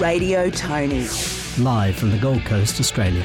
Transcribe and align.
Radio 0.00 0.48
Toni. 0.48 1.06
Live 1.58 1.94
from 1.94 2.10
the 2.10 2.16
Gold 2.18 2.42
Coast, 2.46 2.80
Australia. 2.80 3.22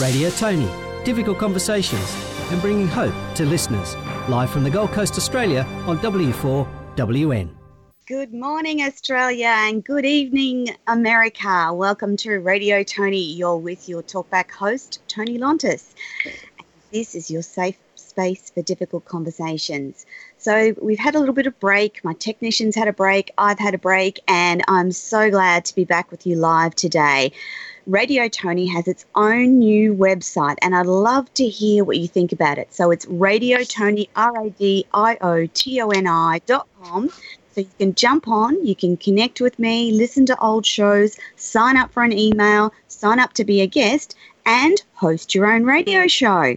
Radio 0.00 0.30
Toni, 0.30 0.66
difficult 1.04 1.38
conversations 1.38 2.16
and 2.50 2.58
bringing 2.62 2.88
hope 2.88 3.12
to 3.34 3.44
listeners. 3.44 3.94
Live 4.30 4.48
from 4.48 4.64
the 4.64 4.70
Gold 4.70 4.92
Coast, 4.92 5.18
Australia 5.18 5.66
on 5.86 5.98
W4WN. 5.98 7.50
Good 8.08 8.34
morning, 8.34 8.82
Australia, 8.82 9.46
and 9.46 9.84
good 9.84 10.04
evening, 10.04 10.74
America. 10.88 11.72
Welcome 11.72 12.16
to 12.18 12.40
Radio 12.40 12.82
Toni. 12.82 13.32
You're 13.32 13.56
with 13.56 13.88
your 13.88 14.02
talkback 14.02 14.50
host, 14.50 15.00
Toni 15.06 15.38
Lontis. 15.38 15.94
This 16.92 17.14
is 17.14 17.30
your 17.30 17.40
safe 17.40 17.78
space 17.94 18.50
for 18.50 18.60
difficult 18.60 19.06
conversations. 19.06 20.04
So, 20.36 20.74
we've 20.82 20.98
had 20.98 21.14
a 21.14 21.18
little 21.18 21.34
bit 21.34 21.46
of 21.46 21.58
break. 21.58 22.04
My 22.04 22.12
technicians 22.12 22.76
had 22.76 22.86
a 22.86 22.92
break. 22.92 23.30
I've 23.38 23.58
had 23.58 23.72
a 23.72 23.78
break, 23.78 24.20
and 24.28 24.62
I'm 24.68 24.92
so 24.92 25.30
glad 25.30 25.64
to 25.64 25.74
be 25.74 25.86
back 25.86 26.10
with 26.10 26.26
you 26.26 26.36
live 26.36 26.74
today. 26.74 27.32
Radio 27.86 28.28
Toni 28.28 28.66
has 28.66 28.86
its 28.88 29.06
own 29.14 29.60
new 29.60 29.94
website, 29.94 30.56
and 30.60 30.76
I'd 30.76 30.84
love 30.84 31.32
to 31.34 31.48
hear 31.48 31.82
what 31.82 31.96
you 31.96 32.06
think 32.06 32.30
about 32.30 32.58
it. 32.58 32.74
So, 32.74 32.90
it's 32.90 33.06
Radio 33.06 33.64
Toni, 33.64 34.10
R 34.14 34.44
A 34.44 34.50
D 34.50 34.84
I 34.92 35.16
O 35.22 35.46
T 35.46 35.80
O 35.80 35.88
N 35.88 36.06
I 36.06 36.40
dot 36.44 36.68
com. 36.82 37.08
So 37.54 37.60
you 37.60 37.68
can 37.78 37.94
jump 37.94 38.28
on, 38.28 38.64
you 38.64 38.74
can 38.74 38.96
connect 38.96 39.40
with 39.42 39.58
me, 39.58 39.92
listen 39.92 40.24
to 40.26 40.40
old 40.40 40.64
shows, 40.64 41.18
sign 41.36 41.76
up 41.76 41.92
for 41.92 42.02
an 42.02 42.12
email, 42.12 42.72
sign 42.88 43.18
up 43.18 43.34
to 43.34 43.44
be 43.44 43.60
a 43.60 43.66
guest, 43.66 44.16
and 44.44 44.82
host 44.94 45.34
your 45.34 45.52
own 45.52 45.64
radio 45.64 46.06
show. 46.06 46.56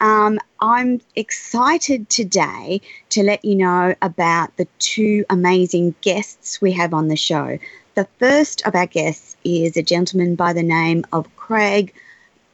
Um, 0.00 0.40
I'm 0.60 1.00
excited 1.14 2.10
today 2.10 2.80
to 3.10 3.22
let 3.22 3.44
you 3.44 3.54
know 3.54 3.94
about 4.02 4.56
the 4.56 4.66
two 4.78 5.24
amazing 5.30 5.94
guests 6.00 6.60
we 6.60 6.72
have 6.72 6.92
on 6.92 7.08
the 7.08 7.16
show. 7.16 7.58
The 7.94 8.08
first 8.18 8.66
of 8.66 8.74
our 8.74 8.86
guests 8.86 9.36
is 9.44 9.76
a 9.76 9.82
gentleman 9.82 10.34
by 10.34 10.52
the 10.52 10.62
name 10.62 11.04
of 11.12 11.34
Craig 11.36 11.94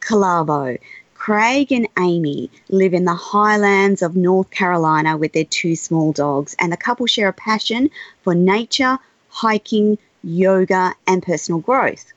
Calavo. 0.00 0.78
Craig 1.14 1.72
and 1.72 1.88
Amy 1.98 2.50
live 2.68 2.94
in 2.94 3.04
the 3.04 3.14
highlands 3.14 4.02
of 4.02 4.16
North 4.16 4.50
Carolina 4.50 5.16
with 5.16 5.32
their 5.32 5.44
two 5.44 5.74
small 5.74 6.12
dogs, 6.12 6.54
and 6.58 6.72
the 6.72 6.76
couple 6.76 7.06
share 7.06 7.28
a 7.28 7.32
passion 7.32 7.90
for 8.22 8.34
nature, 8.34 8.98
hiking, 9.28 9.98
yoga, 10.22 10.94
and 11.06 11.22
personal 11.22 11.60
growth. 11.60 12.12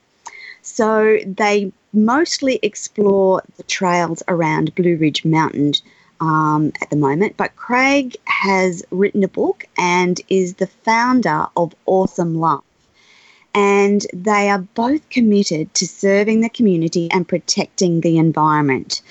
So 0.61 1.19
they 1.25 1.71
mostly 1.93 2.59
explore 2.61 3.41
the 3.57 3.63
trails 3.63 4.23
around 4.27 4.75
Blue 4.75 4.97
Ridge 4.97 5.25
Mountain 5.25 5.73
um, 6.19 6.71
at 6.81 6.89
the 6.89 6.95
moment. 6.95 7.35
But 7.37 7.55
Craig 7.55 8.15
has 8.25 8.83
written 8.91 9.23
a 9.23 9.27
book 9.27 9.65
and 9.77 10.21
is 10.29 10.55
the 10.55 10.67
founder 10.67 11.47
of 11.57 11.75
Awesome 11.85 12.35
Love. 12.35 12.63
And 13.53 14.05
they 14.13 14.49
are 14.49 14.59
both 14.59 15.09
committed 15.09 15.73
to 15.73 15.87
serving 15.87 16.39
the 16.39 16.49
community 16.49 17.09
and 17.11 17.27
protecting 17.27 17.99
the 17.99 18.17
environment. 18.17 19.01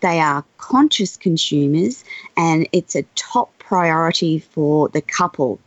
They 0.00 0.20
are 0.20 0.44
conscious 0.58 1.16
consumers, 1.16 2.04
and 2.36 2.68
it's 2.72 2.94
a 2.94 3.04
top 3.14 3.56
priority 3.58 4.38
for 4.38 4.88
the 4.90 5.00
couple. 5.00 5.58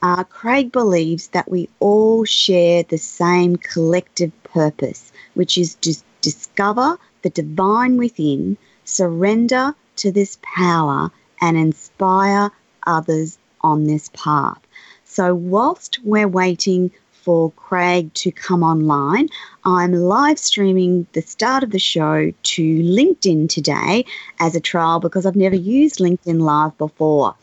Uh, 0.00 0.22
Craig 0.24 0.70
believes 0.70 1.28
that 1.28 1.50
we 1.50 1.68
all 1.80 2.24
share 2.24 2.84
the 2.84 2.98
same 2.98 3.56
collective 3.56 4.30
purpose, 4.44 5.12
which 5.38 5.56
is 5.56 5.76
to 5.76 5.94
discover 6.20 6.98
the 7.22 7.30
divine 7.30 7.96
within, 7.96 8.58
surrender 8.84 9.72
to 9.94 10.10
this 10.10 10.36
power, 10.42 11.12
and 11.40 11.56
inspire 11.56 12.50
others 12.88 13.38
on 13.60 13.84
this 13.84 14.10
path. 14.14 14.58
So, 15.04 15.36
whilst 15.36 16.00
we're 16.02 16.26
waiting 16.26 16.90
for 17.12 17.52
Craig 17.52 18.12
to 18.14 18.32
come 18.32 18.64
online, 18.64 19.28
I'm 19.64 19.92
live 19.92 20.40
streaming 20.40 21.06
the 21.12 21.22
start 21.22 21.62
of 21.62 21.70
the 21.70 21.78
show 21.78 22.32
to 22.32 22.62
LinkedIn 22.82 23.48
today 23.48 24.06
as 24.40 24.56
a 24.56 24.60
trial 24.60 24.98
because 24.98 25.24
I've 25.24 25.36
never 25.36 25.54
used 25.54 26.00
LinkedIn 26.00 26.40
Live 26.40 26.76
before. 26.78 27.36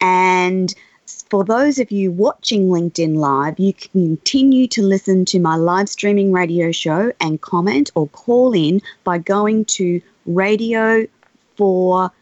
And 0.00 0.74
for 1.28 1.44
those 1.44 1.78
of 1.78 1.90
you 1.90 2.12
watching 2.12 2.68
LinkedIn 2.68 3.16
Live, 3.16 3.58
you 3.58 3.72
can 3.72 4.16
continue 4.16 4.68
to 4.68 4.82
listen 4.82 5.24
to 5.26 5.40
my 5.40 5.56
live 5.56 5.88
streaming 5.88 6.32
radio 6.32 6.70
show 6.70 7.12
and 7.20 7.40
comment 7.40 7.90
or 7.94 8.06
call 8.08 8.52
in 8.54 8.80
by 9.02 9.18
going 9.18 9.64
to 9.64 10.00
Radio 10.26 11.06
4 11.56 12.12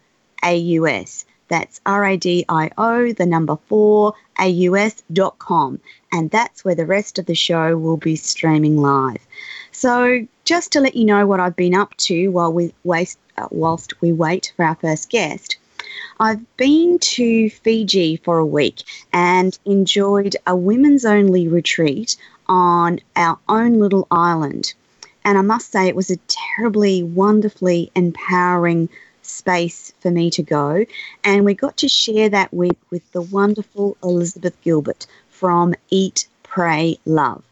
AUS. 0.43 1.27
That's 1.49 1.81
R 1.85 2.07
A 2.07 2.17
D 2.17 2.45
I 2.49 2.71
O, 2.79 3.13
the 3.13 3.27
number 3.27 3.59
4 3.69 4.15
AUS.com. 4.39 5.81
And 6.11 6.31
that's 6.31 6.65
where 6.65 6.75
the 6.75 6.87
rest 6.87 7.19
of 7.19 7.27
the 7.27 7.35
show 7.35 7.77
will 7.77 7.99
be 7.99 8.17
streaming 8.17 8.79
live. 8.79 9.27
So, 9.71 10.27
just 10.45 10.73
to 10.73 10.81
let 10.81 10.97
you 10.97 11.05
know 11.05 11.27
what 11.27 11.41
I've 11.41 11.57
been 11.57 11.75
up 11.75 11.95
to 11.99 12.29
while 12.29 12.53
we 12.53 12.73
waste, 12.85 13.19
uh, 13.37 13.49
whilst 13.51 14.01
we 14.01 14.13
wait 14.13 14.53
for 14.57 14.65
our 14.65 14.77
first 14.77 15.11
guest. 15.11 15.59
I've 16.21 16.57
been 16.57 16.99
to 17.01 17.51
Fiji 17.51 18.17
for 18.17 18.39
a 18.39 18.47
week 18.47 18.83
and 19.13 19.59
enjoyed 19.65 20.37
a 20.47 20.57
women's 20.57 21.05
only 21.05 21.49
retreat 21.49 22.17
on 22.49 23.01
our 23.17 23.39
own 23.49 23.79
little 23.79 24.07
island. 24.11 24.75
And 25.25 25.39
I 25.39 25.43
must 25.43 25.73
say, 25.73 25.89
it 25.89 25.97
was 25.97 26.11
a 26.11 26.19
terribly, 26.29 27.03
wonderfully 27.03 27.91
empowering 27.95 28.89
space 29.23 29.93
for 30.01 30.11
me 30.11 30.31
to 30.31 30.43
go. 30.43 30.85
And 31.25 31.45
we 31.45 31.55
got 31.55 31.77
to 31.79 31.89
share 31.89 32.29
that 32.29 32.53
week 32.53 32.79
with 32.91 33.11
the 33.13 33.23
wonderful 33.23 33.97
Elizabeth 34.03 34.61
Gilbert 34.63 35.07
from 35.31 35.75
Eat, 35.91 36.29
Pray, 36.43 36.99
Love. 37.07 37.43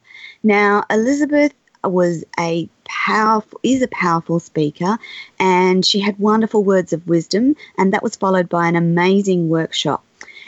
Now, 0.43 0.85
Elizabeth 0.91 1.55
was 1.83 2.25
a 2.39 2.69
powerful 2.93 3.59
is 3.63 3.81
a 3.81 3.89
powerful 3.89 4.39
speaker 4.39 4.99
and 5.39 5.85
she 5.85 5.99
had 5.99 6.19
wonderful 6.19 6.63
words 6.63 6.93
of 6.93 7.09
wisdom 7.09 7.57
and 7.79 7.93
that 7.93 8.03
was 8.03 8.17
followed 8.17 8.49
by 8.49 8.69
an 8.69 8.77
amazing 8.77 9.49
workshop 9.49 10.05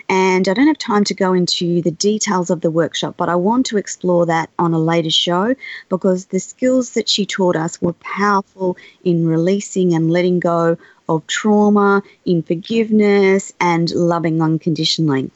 and 0.08 0.46
I 0.48 0.52
don't 0.52 0.66
have 0.66 0.78
time 0.78 1.04
to 1.04 1.14
go 1.14 1.32
into 1.32 1.80
the 1.80 1.90
details 1.90 2.50
of 2.50 2.60
the 2.60 2.70
workshop, 2.70 3.14
but 3.16 3.30
I 3.30 3.36
want 3.36 3.64
to 3.66 3.78
explore 3.78 4.26
that 4.26 4.50
on 4.58 4.74
a 4.74 4.78
later 4.78 5.10
show 5.10 5.54
because 5.88 6.26
the 6.26 6.40
skills 6.40 6.90
that 6.90 7.08
she 7.08 7.24
taught 7.24 7.56
us 7.56 7.80
were 7.80 7.94
powerful 7.94 8.76
in 9.02 9.26
releasing 9.26 9.94
and 9.94 10.10
letting 10.10 10.40
go 10.40 10.76
of 11.08 11.26
trauma, 11.26 12.02
in 12.24 12.42
forgiveness, 12.42 13.52
and 13.60 13.90
loving 13.90 14.40
unconditionally. 14.42 15.30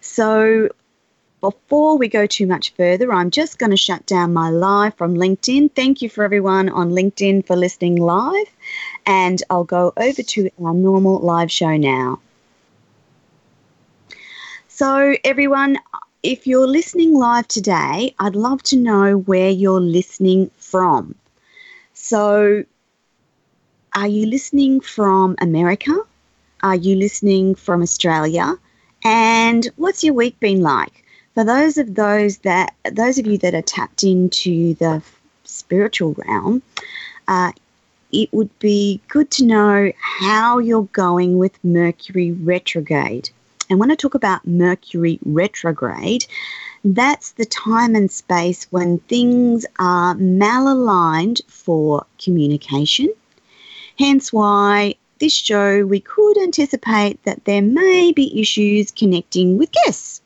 So, 0.00 0.68
before 1.40 1.96
we 1.96 2.08
go 2.08 2.26
too 2.26 2.46
much 2.46 2.74
further, 2.74 3.12
I'm 3.12 3.30
just 3.30 3.58
going 3.58 3.70
to 3.70 3.76
shut 3.76 4.04
down 4.06 4.32
my 4.32 4.50
live 4.50 4.94
from 4.94 5.14
LinkedIn. 5.14 5.72
Thank 5.74 6.02
you 6.02 6.10
for 6.10 6.22
everyone 6.24 6.68
on 6.68 6.90
LinkedIn 6.90 7.46
for 7.46 7.56
listening 7.56 7.96
live. 7.96 8.48
And 9.06 9.42
I'll 9.48 9.64
go 9.64 9.92
over 9.96 10.22
to 10.22 10.50
our 10.62 10.74
normal 10.74 11.18
live 11.20 11.50
show 11.50 11.76
now. 11.76 12.20
So, 14.68 15.14
everyone, 15.24 15.78
if 16.22 16.46
you're 16.46 16.66
listening 16.66 17.14
live 17.14 17.48
today, 17.48 18.14
I'd 18.18 18.36
love 18.36 18.62
to 18.64 18.76
know 18.76 19.18
where 19.18 19.50
you're 19.50 19.80
listening 19.80 20.50
from. 20.58 21.14
So, 21.94 22.64
are 23.94 24.08
you 24.08 24.26
listening 24.26 24.80
from 24.80 25.36
America? 25.40 25.94
Are 26.62 26.76
you 26.76 26.96
listening 26.96 27.54
from 27.54 27.82
Australia? 27.82 28.56
And 29.04 29.66
what's 29.76 30.04
your 30.04 30.14
week 30.14 30.38
been 30.40 30.60
like? 30.60 31.04
For 31.40 31.44
those 31.46 31.78
of 31.78 31.94
those 31.94 32.36
that 32.40 32.74
those 32.92 33.16
of 33.16 33.26
you 33.26 33.38
that 33.38 33.54
are 33.54 33.62
tapped 33.62 34.02
into 34.02 34.74
the 34.74 35.02
spiritual 35.44 36.12
realm, 36.18 36.60
uh, 37.28 37.52
it 38.12 38.30
would 38.30 38.50
be 38.58 39.00
good 39.08 39.30
to 39.30 39.46
know 39.46 39.90
how 39.98 40.58
you're 40.58 40.90
going 40.92 41.38
with 41.38 41.58
Mercury 41.64 42.32
retrograde. 42.32 43.30
And 43.70 43.80
when 43.80 43.90
I 43.90 43.94
talk 43.94 44.14
about 44.14 44.46
Mercury 44.46 45.18
retrograde, 45.24 46.26
that's 46.84 47.32
the 47.32 47.46
time 47.46 47.94
and 47.94 48.10
space 48.10 48.66
when 48.68 48.98
things 48.98 49.64
are 49.78 50.14
malaligned 50.16 51.40
for 51.46 52.04
communication. 52.22 53.08
Hence, 53.98 54.30
why 54.30 54.96
this 55.20 55.32
show 55.32 55.86
we 55.86 56.00
could 56.00 56.36
anticipate 56.36 57.24
that 57.24 57.46
there 57.46 57.62
may 57.62 58.12
be 58.12 58.38
issues 58.38 58.90
connecting 58.90 59.56
with 59.56 59.72
guests. 59.72 60.20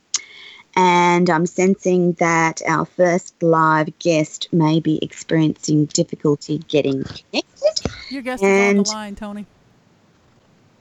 And 0.77 1.31
I'm 1.31 1.47
sensing 1.47 2.13
that 2.15 2.61
our 2.67 2.85
first 2.85 3.41
live 3.43 3.97
guest 3.99 4.49
may 4.53 4.81
be 4.81 4.99
experiencing 5.03 5.87
difficulty 5.87 6.59
getting 6.69 7.05
connected. 7.05 7.91
Your 8.11 8.23
guest 8.23 8.43
and 8.43 8.81
is 8.81 8.91
on 8.91 8.95
the 8.95 8.99
line, 9.01 9.15
Toni. 9.15 9.47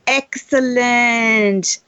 Excellent. 0.07 1.79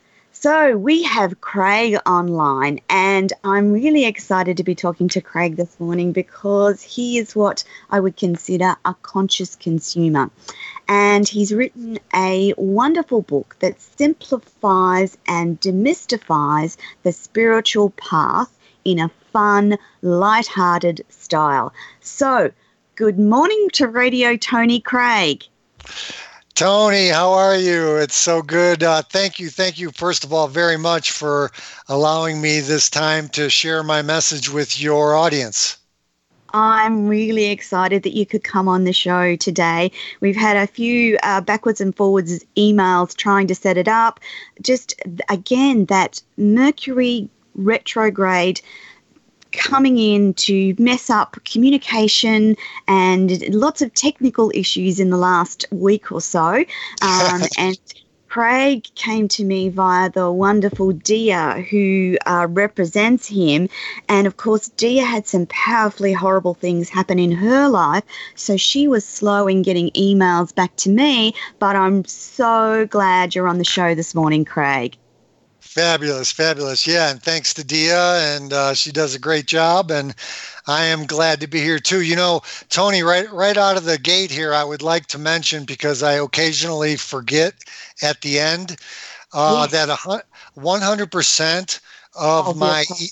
So 0.45 0.77
we 0.77 1.01
have 1.01 1.41
Craig 1.41 1.97
online, 2.05 2.79
and 2.87 3.33
I'm 3.43 3.71
really 3.71 4.05
excited 4.05 4.57
to 4.57 4.63
be 4.63 4.75
talking 4.75 5.07
to 5.07 5.19
Craig 5.19 5.55
this 5.55 5.79
morning 5.79 6.11
because 6.11 6.83
he 6.83 7.17
is 7.17 7.35
what 7.35 7.63
I 7.89 7.99
would 7.99 8.15
consider 8.15 8.75
a 8.85 8.93
conscious 9.01 9.55
consumer. 9.55 10.29
And 10.87 11.27
he's 11.27 11.51
written 11.51 11.97
a 12.13 12.53
wonderful 12.57 13.23
book 13.23 13.55
that 13.57 13.81
simplifies 13.81 15.17
and 15.27 15.59
demystifies 15.59 16.77
the 17.01 17.11
spiritual 17.11 17.89
path 17.89 18.55
in 18.83 18.99
a 18.99 19.09
fun, 19.33 19.79
light-hearted 20.03 21.03
style. 21.09 21.73
So, 22.01 22.51
good 22.95 23.17
morning 23.17 23.69
to 23.73 23.87
Radio 23.87 24.37
Toni 24.37 24.79
Craig. 24.79 25.43
Toni, 26.55 27.09
how 27.09 27.33
are 27.33 27.57
you? 27.57 27.97
It's 27.97 28.15
so 28.15 28.41
good. 28.41 28.81
Uh, 28.81 29.01
thank 29.01 29.39
you. 29.39 29.49
Thank 29.49 29.77
you, 29.77 29.91
first 29.91 30.23
of 30.23 30.31
all, 30.31 30.47
very 30.47 30.77
much 30.77 31.11
for 31.11 31.51
allowing 31.89 32.39
me 32.39 32.61
this 32.61 32.89
time 32.89 33.27
to 33.29 33.49
share 33.49 33.83
my 33.83 34.01
message 34.01 34.49
with 34.49 34.79
your 34.79 35.15
audience. 35.15 35.77
I'm 36.53 37.09
really 37.09 37.47
excited 37.47 38.03
that 38.03 38.15
you 38.15 38.25
could 38.25 38.45
come 38.45 38.69
on 38.69 38.85
the 38.85 38.93
show 38.93 39.35
today. 39.35 39.91
We've 40.21 40.37
had 40.37 40.55
a 40.55 40.65
few 40.65 41.17
uh, 41.23 41.41
backwards 41.41 41.81
and 41.81 41.93
forwards 41.93 42.45
emails 42.55 43.13
trying 43.17 43.47
to 43.47 43.55
set 43.55 43.75
it 43.75 43.89
up. 43.89 44.21
Just 44.61 44.95
again, 45.27 45.87
that 45.87 46.21
Mercury 46.37 47.29
retrograde 47.55 48.61
coming 49.57 49.97
in 49.97 50.33
to 50.35 50.75
mess 50.77 51.09
up 51.09 51.37
communication 51.45 52.55
and 52.87 53.53
lots 53.53 53.81
of 53.81 53.93
technical 53.93 54.51
issues 54.53 54.99
in 54.99 55.09
the 55.09 55.17
last 55.17 55.65
week 55.71 56.11
or 56.11 56.21
so. 56.21 56.63
Um, 57.01 57.41
and 57.57 57.77
Craig 58.35 58.83
came 58.95 59.29
to 59.29 59.45
me 59.45 59.69
via 59.69 60.09
the 60.09 60.29
wonderful 60.29 60.91
Dia, 60.91 61.65
who 61.69 62.17
uh, 62.25 62.47
represents 62.49 63.27
him. 63.29 63.69
And 64.09 64.27
of 64.27 64.35
course, 64.35 64.67
Dia 64.67 65.05
had 65.05 65.25
some 65.25 65.45
powerfully 65.45 66.11
horrible 66.11 66.53
things 66.53 66.89
happen 66.89 67.17
in 67.17 67.31
her 67.31 67.69
life. 67.69 68.03
So 68.35 68.57
she 68.57 68.89
was 68.89 69.05
slow 69.05 69.47
in 69.47 69.61
getting 69.61 69.89
emails 69.91 70.53
back 70.53 70.75
to 70.77 70.89
me. 70.89 71.33
But 71.59 71.77
I'm 71.77 72.03
so 72.03 72.85
glad 72.87 73.35
you're 73.35 73.47
on 73.47 73.57
the 73.57 73.63
show 73.63 73.95
this 73.95 74.13
morning, 74.13 74.43
Craig. 74.43 74.97
Fabulous, 75.75 76.31
fabulous. 76.31 76.87
Yeah, 76.87 77.11
and 77.11 77.21
thanks 77.21 77.53
to 77.55 77.63
Dia, 77.63 78.35
and 78.35 78.53
uh, 78.53 78.73
she 78.73 78.91
does 78.91 79.13
a 79.13 79.19
great 79.19 79.45
job. 79.45 79.91
And 79.91 80.15
I 80.67 80.85
am 80.85 81.05
glad 81.05 81.41
to 81.41 81.47
be 81.47 81.59
here 81.59 81.79
too. 81.79 82.01
You 82.01 82.15
know, 82.15 82.41
Toni, 82.69 83.03
right 83.03 83.31
right 83.31 83.57
out 83.57 83.77
of 83.77 83.83
the 83.83 83.97
gate 83.97 84.31
here, 84.31 84.53
I 84.53 84.63
would 84.63 84.81
like 84.81 85.07
to 85.07 85.19
mention 85.19 85.65
because 85.65 86.01
I 86.01 86.13
occasionally 86.13 86.95
forget 86.95 87.55
at 88.01 88.21
the 88.21 88.39
end 88.39 88.77
uh, 89.33 89.67
yes. 89.69 89.71
that 89.71 90.23
one 90.55 90.81
hundred 90.81 91.11
percent 91.11 91.81
of 92.15 92.47
oh, 92.47 92.53
my 92.53 92.85
e- 92.99 93.09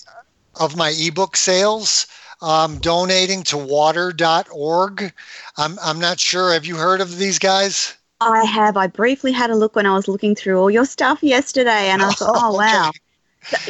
of 0.60 0.78
my 0.78 0.94
ebook 0.98 1.36
sales 1.36 2.08
um, 2.42 2.80
donating 2.80 3.44
to 3.44 3.58
water.org. 3.58 5.14
I'm 5.58 5.78
I'm 5.84 6.00
not 6.00 6.20
sure. 6.20 6.54
Have 6.54 6.66
you 6.66 6.78
heard 6.78 7.02
of 7.02 7.18
these 7.18 7.40
guys? 7.40 7.96
I 8.32 8.44
have. 8.46 8.78
I 8.78 8.88
briefly 8.88 9.32
had 9.32 9.50
a 9.50 9.56
look 9.56 9.76
when 9.76 9.86
I 9.86 9.94
was 9.94 10.08
looking 10.08 10.36
through 10.36 10.60
all 10.60 10.72
your 10.72 10.86
stuff 10.86 11.22
yesterday, 11.22 11.90
and 11.90 12.02
I 12.02 12.12
thought, 12.12 12.36
oh, 12.36 12.54
wow. 12.58 12.92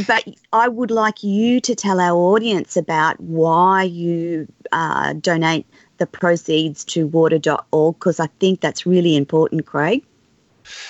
But 0.08 0.28
I 0.52 0.68
would 0.68 0.92
like 0.92 1.24
you 1.24 1.60
to 1.62 1.76
tell 1.76 2.00
our 2.00 2.16
audience 2.16 2.78
about 2.78 3.20
why 3.20 3.84
you 3.84 4.48
uh, 4.72 5.14
donate 5.14 5.66
the 5.98 6.06
proceeds 6.06 6.84
to 6.86 7.08
water.org 7.08 7.96
because 7.96 8.20
I 8.20 8.28
think 8.40 8.62
that's 8.62 8.86
really 8.86 9.16
important, 9.16 9.66
Craig. 9.66 10.04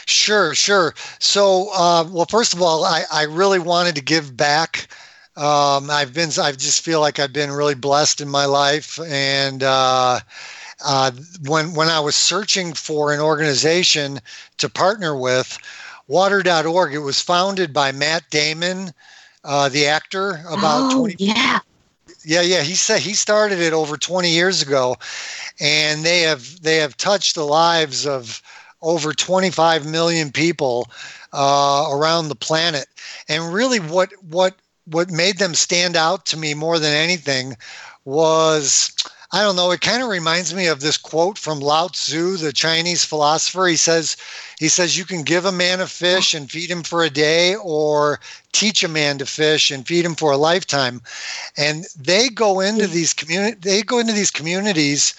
Sure, 0.05 0.53
sure. 0.53 0.93
So, 1.19 1.69
uh, 1.73 2.07
well, 2.09 2.25
first 2.29 2.53
of 2.53 2.61
all, 2.61 2.83
I, 2.83 3.03
I 3.11 3.23
really 3.23 3.59
wanted 3.59 3.95
to 3.95 4.01
give 4.01 4.35
back. 4.35 4.87
Um, 5.35 5.89
I've 5.89 6.13
been, 6.13 6.29
I 6.39 6.51
just 6.51 6.83
feel 6.83 6.99
like 6.99 7.19
I've 7.19 7.33
been 7.33 7.51
really 7.51 7.75
blessed 7.75 8.21
in 8.21 8.29
my 8.29 8.45
life, 8.45 8.99
and 8.99 9.63
uh, 9.63 10.19
uh, 10.83 11.11
when 11.47 11.73
when 11.73 11.89
I 11.89 11.99
was 11.99 12.15
searching 12.15 12.73
for 12.73 13.13
an 13.13 13.19
organization 13.19 14.19
to 14.57 14.69
partner 14.69 15.15
with, 15.15 15.57
Water.org. 16.07 16.93
It 16.93 16.99
was 16.99 17.21
founded 17.21 17.71
by 17.71 17.91
Matt 17.91 18.29
Damon, 18.29 18.91
uh, 19.43 19.69
the 19.69 19.87
actor, 19.87 20.41
about 20.49 20.91
oh, 20.93 20.99
20. 20.99 21.15
Yeah. 21.17 21.59
Yeah, 22.25 22.41
yeah. 22.41 22.61
He 22.61 22.75
said 22.75 22.99
he 22.99 23.13
started 23.13 23.59
it 23.59 23.73
over 23.73 23.97
20 23.97 24.29
years 24.29 24.61
ago, 24.61 24.97
and 25.59 26.03
they 26.03 26.21
have 26.21 26.61
they 26.61 26.77
have 26.77 26.97
touched 26.97 27.35
the 27.35 27.45
lives 27.45 28.05
of 28.05 28.41
over 28.81 29.13
25 29.13 29.85
million 29.85 30.31
people 30.31 30.87
uh, 31.31 31.87
around 31.91 32.27
the 32.27 32.35
planet. 32.35 32.85
And 33.27 33.53
really, 33.53 33.79
what 33.79 34.11
what 34.29 34.55
what 34.85 35.09
made 35.09 35.37
them 35.37 35.53
stand 35.53 35.95
out 35.95 36.25
to 36.27 36.37
me 36.37 36.53
more 36.53 36.79
than 36.79 36.93
anything 36.93 37.57
was 38.05 38.93
I 39.33 39.41
don't 39.41 39.55
know. 39.55 39.71
It 39.71 39.81
kind 39.81 40.03
of 40.03 40.09
reminds 40.09 40.53
me 40.53 40.67
of 40.67 40.79
this 40.79 40.95
quote 40.95 41.39
from 41.39 41.59
Lao 41.59 41.87
Tzu, 41.87 42.37
the 42.37 42.53
Chinese 42.53 43.03
philosopher. 43.03 43.65
He 43.65 43.75
says, 43.75 44.15
he 44.59 44.67
says 44.67 44.95
you 44.95 45.05
can 45.05 45.23
give 45.23 45.43
a 45.43 45.51
man 45.51 45.81
a 45.81 45.87
fish 45.87 46.35
and 46.35 46.51
feed 46.51 46.69
him 46.69 46.83
for 46.83 47.03
a 47.03 47.09
day, 47.09 47.55
or 47.55 48.19
teach 48.51 48.83
a 48.83 48.87
man 48.87 49.17
to 49.17 49.25
fish 49.25 49.71
and 49.71 49.87
feed 49.87 50.05
him 50.05 50.13
for 50.13 50.31
a 50.31 50.37
lifetime. 50.37 51.01
And 51.57 51.85
they 51.99 52.29
go 52.29 52.59
into 52.59 52.85
these 52.85 53.11
community, 53.11 53.57
they 53.59 53.81
go 53.81 53.97
into 53.97 54.13
these 54.13 54.29
communities, 54.29 55.15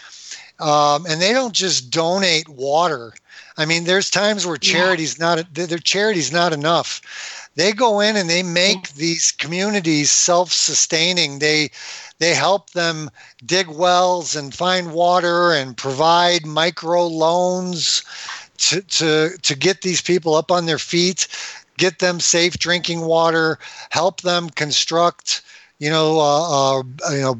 um, 0.61 1.07
and 1.07 1.21
they 1.21 1.33
don't 1.33 1.53
just 1.53 1.91
donate 1.91 2.49
water. 2.49 3.15
I 3.57 3.67
mean, 3.67 3.83
there's 3.83 4.11
times 4.11 4.47
where 4.47 4.57
charity's 4.57 5.19
yeah. 5.19 5.35
not 5.35 5.55
their 5.55 5.79
charity's 5.79 6.31
not 6.31 6.53
enough. 6.53 7.51
They 7.57 7.73
go 7.73 8.01
in 8.01 8.17
and 8.17 8.29
they 8.29 8.43
make 8.43 8.95
these 8.95 9.31
communities 9.31 10.11
self-sustaining. 10.11 11.39
They 11.39 11.71
they 12.19 12.35
help 12.35 12.71
them 12.71 13.11
dig 13.45 13.69
wells 13.69 14.37
and 14.37 14.55
find 14.55 14.93
water 14.93 15.53
and 15.53 15.77
provide 15.77 16.47
micro 16.47 17.07
loans 17.07 18.03
to, 18.59 18.81
to, 18.83 19.31
to 19.43 19.57
get 19.57 19.83
these 19.83 20.01
people 20.01 20.35
up 20.35 20.51
on 20.51 20.67
their 20.67 20.79
feet, 20.79 21.27
get 21.77 21.99
them 21.99 22.21
safe 22.21 22.59
drinking 22.59 23.01
water, 23.01 23.59
help 23.91 24.21
them 24.21 24.49
construct 24.51 25.43
you 25.81 25.91
know, 25.91 26.21
uh, 26.21 26.79
uh, 26.79 26.83
you 27.11 27.21
know, 27.21 27.35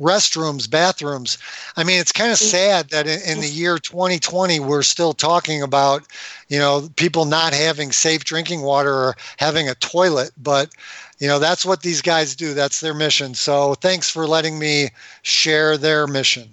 restrooms, 0.00 0.68
bathrooms. 0.68 1.36
I 1.76 1.84
mean, 1.84 2.00
it's 2.00 2.10
kind 2.10 2.32
of 2.32 2.38
sad 2.38 2.88
that 2.88 3.06
in, 3.06 3.20
in, 3.20 3.40
the 3.40 3.48
year 3.48 3.78
2020 3.78 4.60
we're 4.60 4.82
still 4.82 5.12
talking 5.12 5.62
about, 5.62 6.02
you 6.48 6.58
know, 6.58 6.88
people 6.96 7.26
not 7.26 7.52
having 7.52 7.92
safe 7.92 8.24
drinking 8.24 8.62
water 8.62 8.92
or 8.92 9.16
having 9.36 9.68
a 9.68 9.74
toilet. 9.74 10.30
But 10.38 10.70
you 11.20 11.28
know 11.28 11.38
that's 11.38 11.66
what 11.66 11.82
these 11.82 12.00
guys 12.00 12.34
do. 12.34 12.54
That's 12.54 12.80
their 12.80 12.94
mission. 12.94 13.34
So 13.34 13.74
thanks 13.74 14.10
for 14.10 14.26
letting 14.26 14.58
me 14.58 14.88
share 15.22 15.76
their 15.76 16.06
mission. 16.06 16.48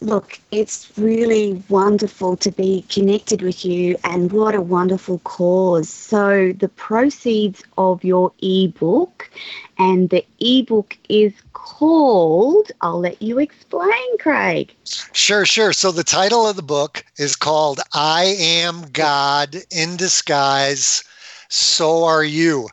Look 0.00 0.38
it's 0.52 0.92
really 0.96 1.60
wonderful 1.68 2.36
to 2.36 2.52
be 2.52 2.82
connected 2.88 3.42
with 3.42 3.64
you 3.64 3.96
and 4.04 4.30
what 4.30 4.54
a 4.54 4.60
wonderful 4.60 5.18
cause. 5.24 5.88
So 5.88 6.52
the 6.52 6.68
proceeds 6.68 7.64
of 7.76 8.04
your 8.04 8.32
ebook 8.40 9.28
and 9.76 10.08
the 10.08 10.24
ebook 10.38 10.96
is 11.08 11.32
called 11.52 12.70
i'll 12.80 13.00
let 13.00 13.20
you 13.20 13.40
explain 13.40 14.18
craig. 14.18 14.72
Sure 15.12 15.44
sure. 15.44 15.72
So 15.72 15.90
the 15.90 16.04
title 16.04 16.46
of 16.46 16.54
the 16.54 16.62
book 16.62 17.04
is 17.18 17.34
called 17.34 17.80
i 17.92 18.36
am 18.38 18.82
god 18.92 19.56
in 19.72 19.96
disguise 19.96 21.02
so 21.48 22.04
are 22.04 22.24
you. 22.24 22.68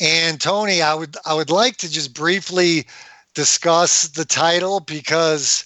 And 0.00 0.40
Toni, 0.40 0.82
I 0.82 0.94
would 0.94 1.16
I 1.26 1.34
would 1.34 1.50
like 1.50 1.76
to 1.78 1.90
just 1.90 2.14
briefly 2.14 2.86
discuss 3.34 4.08
the 4.08 4.24
title 4.24 4.80
because 4.80 5.64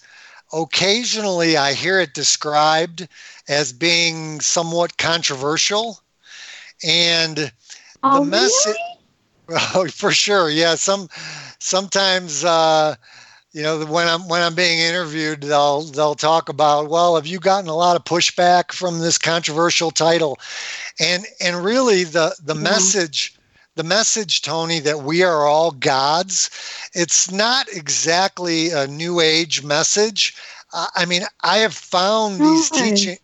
occasionally 0.53 1.57
I 1.57 1.73
hear 1.73 2.01
it 2.01 2.15
described 2.15 3.09
as 3.49 3.73
being 3.73 4.41
somewhat 4.41 4.97
controversial. 4.97 6.01
And 6.83 7.53
oh, 8.03 8.21
the 8.21 8.27
message, 8.27 8.77
really? 9.47 9.61
oh, 9.75 9.89
for 9.89 10.13
sure. 10.13 10.51
Yeah. 10.51 10.75
Some, 10.75 11.09
sometimes, 11.59 12.45
uh, 12.45 12.97
you 13.55 13.63
know, 13.63 13.87
when 13.87 14.09
I'm 14.09 14.29
when 14.29 14.43
I'm 14.43 14.57
being 14.57 14.81
interviewed, 14.81 15.43
they'll 15.43 15.83
they'll 15.83 16.17
talk 16.17 16.49
about, 16.49 16.91
well, 16.91 17.15
have 17.15 17.27
you 17.27 17.39
gotten 17.39 17.71
a 17.71 17.77
lot 17.77 17.95
of 17.95 18.03
pushback 18.03 18.73
from 18.73 18.99
this 18.99 19.17
controversial 19.17 19.93
title? 19.93 20.39
And 20.99 21.25
and 21.41 21.65
really 21.65 22.03
the 22.03 22.35
the 22.43 22.57
yeah. 22.57 22.63
message 22.63 23.35
the 23.77 23.85
message, 23.85 24.43
Toni, 24.43 24.81
that 24.81 25.03
we 25.03 25.23
are 25.23 25.47
all 25.47 25.73
gods, 25.73 26.51
it's 26.95 27.31
not 27.31 27.69
exactly 27.73 28.71
a 28.71 28.87
new 28.87 29.21
age 29.21 29.65
message. 29.65 30.37
Uh, 30.73 30.87
I 30.95 31.05
mean, 31.07 31.23
I 31.43 31.59
have 31.59 31.75
found 31.75 32.41
these 32.41 32.71
teaching, 32.71 33.17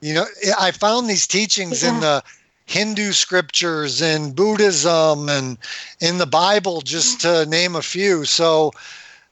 you 0.00 0.14
know, 0.14 0.26
I 0.58 0.72
found 0.72 1.08
these 1.08 1.26
teachings 1.28 1.82
yeah. 1.82 1.94
in 1.94 2.00
the 2.00 2.24
Hindu 2.66 3.12
scriptures 3.12 4.02
and 4.02 4.34
Buddhism 4.34 5.28
and 5.28 5.58
in 6.00 6.18
the 6.18 6.26
Bible, 6.26 6.80
just 6.80 7.20
to 7.20 7.46
name 7.46 7.76
a 7.76 7.82
few. 7.82 8.24
So, 8.24 8.72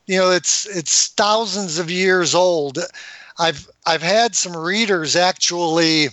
you 0.06 0.18
know, 0.18 0.30
it's 0.30 0.66
it's 0.66 1.08
thousands 1.08 1.78
of 1.78 1.90
years 1.90 2.34
old. 2.34 2.78
I've 3.38 3.68
I've 3.86 4.02
had 4.02 4.34
some 4.34 4.56
readers 4.56 5.16
actually 5.16 6.08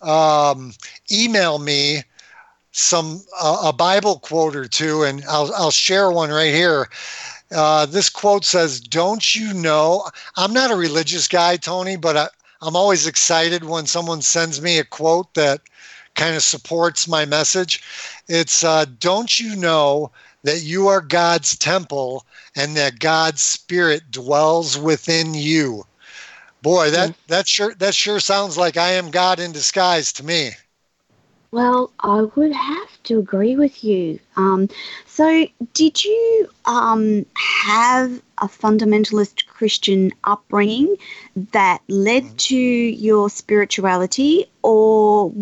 um, 0.00 0.72
email 1.10 1.58
me 1.58 2.02
some 2.72 3.22
uh, 3.40 3.62
a 3.66 3.72
Bible 3.72 4.18
quote 4.18 4.56
or 4.56 4.66
two, 4.66 5.04
and 5.04 5.24
I'll 5.28 5.52
I'll 5.54 5.70
share 5.70 6.10
one 6.10 6.30
right 6.30 6.52
here. 6.52 6.88
Uh, 7.52 7.86
this 7.86 8.10
quote 8.10 8.44
says, 8.44 8.80
"Don't 8.80 9.34
you 9.34 9.54
know?" 9.54 10.04
I'm 10.36 10.52
not 10.52 10.72
a 10.72 10.76
religious 10.76 11.28
guy, 11.28 11.56
Toni, 11.56 11.96
but 11.96 12.16
I, 12.16 12.28
I'm 12.60 12.74
always 12.76 13.06
excited 13.06 13.64
when 13.64 13.86
someone 13.86 14.22
sends 14.22 14.60
me 14.60 14.78
a 14.78 14.84
quote 14.84 15.32
that 15.34 15.60
kind 16.14 16.34
of 16.34 16.42
supports 16.42 17.06
my 17.06 17.24
message. 17.24 17.82
It's, 18.28 18.64
uh, 18.64 18.86
"Don't 18.98 19.38
you 19.38 19.54
know 19.54 20.10
that 20.44 20.62
you 20.62 20.88
are 20.88 21.00
God's 21.00 21.58
temple 21.58 22.24
and 22.54 22.76
that 22.76 23.00
God's 23.00 23.42
Spirit 23.42 24.10
dwells 24.10 24.78
within 24.78 25.34
you?" 25.34 25.84
Boy, 26.62 26.90
that 26.92 27.10
hmm. 27.10 27.14
that 27.26 27.46
sure 27.46 27.74
that 27.74 27.94
sure 27.94 28.20
sounds 28.20 28.56
like 28.56 28.76
I 28.76 28.92
am 28.92 29.10
God 29.10 29.38
in 29.40 29.52
disguise 29.52 30.12
to 30.14 30.24
me. 30.24 30.52
Well, 31.54 31.92
I 32.00 32.22
would 32.22 32.52
have 32.52 33.02
to 33.04 33.20
agree 33.20 33.54
with 33.54 33.84
you. 33.84 34.18
Um, 34.36 34.68
so, 35.06 35.46
did 35.72 36.04
you 36.04 36.48
um, 36.64 37.24
have 37.36 38.20
a 38.38 38.48
fundamentalist 38.48 39.46
Christian 39.46 40.10
upbringing 40.24 40.96
that 41.52 41.80
led 41.86 42.24
mm-hmm. 42.24 42.36
to 42.36 42.56
your 42.56 43.30
spirituality, 43.30 44.46
or 44.62 45.32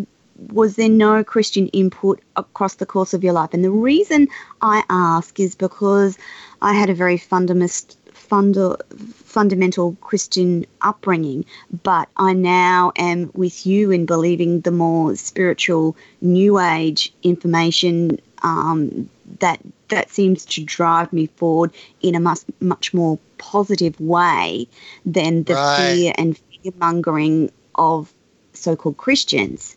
was 0.49 0.77
there 0.77 0.89
no 0.89 1.23
Christian 1.25 1.69
input 1.69 2.21
across 2.37 2.75
the 2.75 2.87
course 2.87 3.15
of 3.15 3.23
your 3.23 3.33
life? 3.33 3.51
And 3.53 3.65
the 3.65 3.71
reason 3.71 4.29
I 4.61 4.83
ask 4.89 5.39
is 5.39 5.55
because 5.55 6.19
I 6.61 6.75
had 6.75 6.91
a 6.91 6.95
very 6.95 7.19
fundamentalist 7.19 7.97
funda- 8.13 8.79
fundamental 8.97 9.97
Christian 10.01 10.65
upbringing, 10.81 11.45
but 11.83 12.09
I 12.17 12.33
now 12.33 12.93
am 12.97 13.31
with 13.35 13.67
you 13.67 13.91
in 13.91 14.07
believing 14.07 14.61
the 14.61 14.71
more 14.71 15.17
spiritual 15.17 15.97
New 16.21 16.59
Age 16.59 17.13
information 17.23 18.19
um, 18.43 19.09
that 19.41 19.61
that 19.89 20.11
seems 20.11 20.47
to 20.47 20.65
drive 20.65 21.13
me 21.13 21.27
forward 21.37 21.73
in 22.01 22.15
a 22.15 22.21
much 22.21 22.41
much 22.61 22.95
more 22.95 23.19
positive 23.39 24.01
way 24.01 24.67
than 25.05 25.43
the 25.45 25.55
right. 25.55 25.77
fear 25.77 26.13
and 26.17 26.39
fear 26.39 26.73
mongering 26.79 27.51
of 27.75 28.13
so-called 28.55 28.97
Christians. 28.97 29.77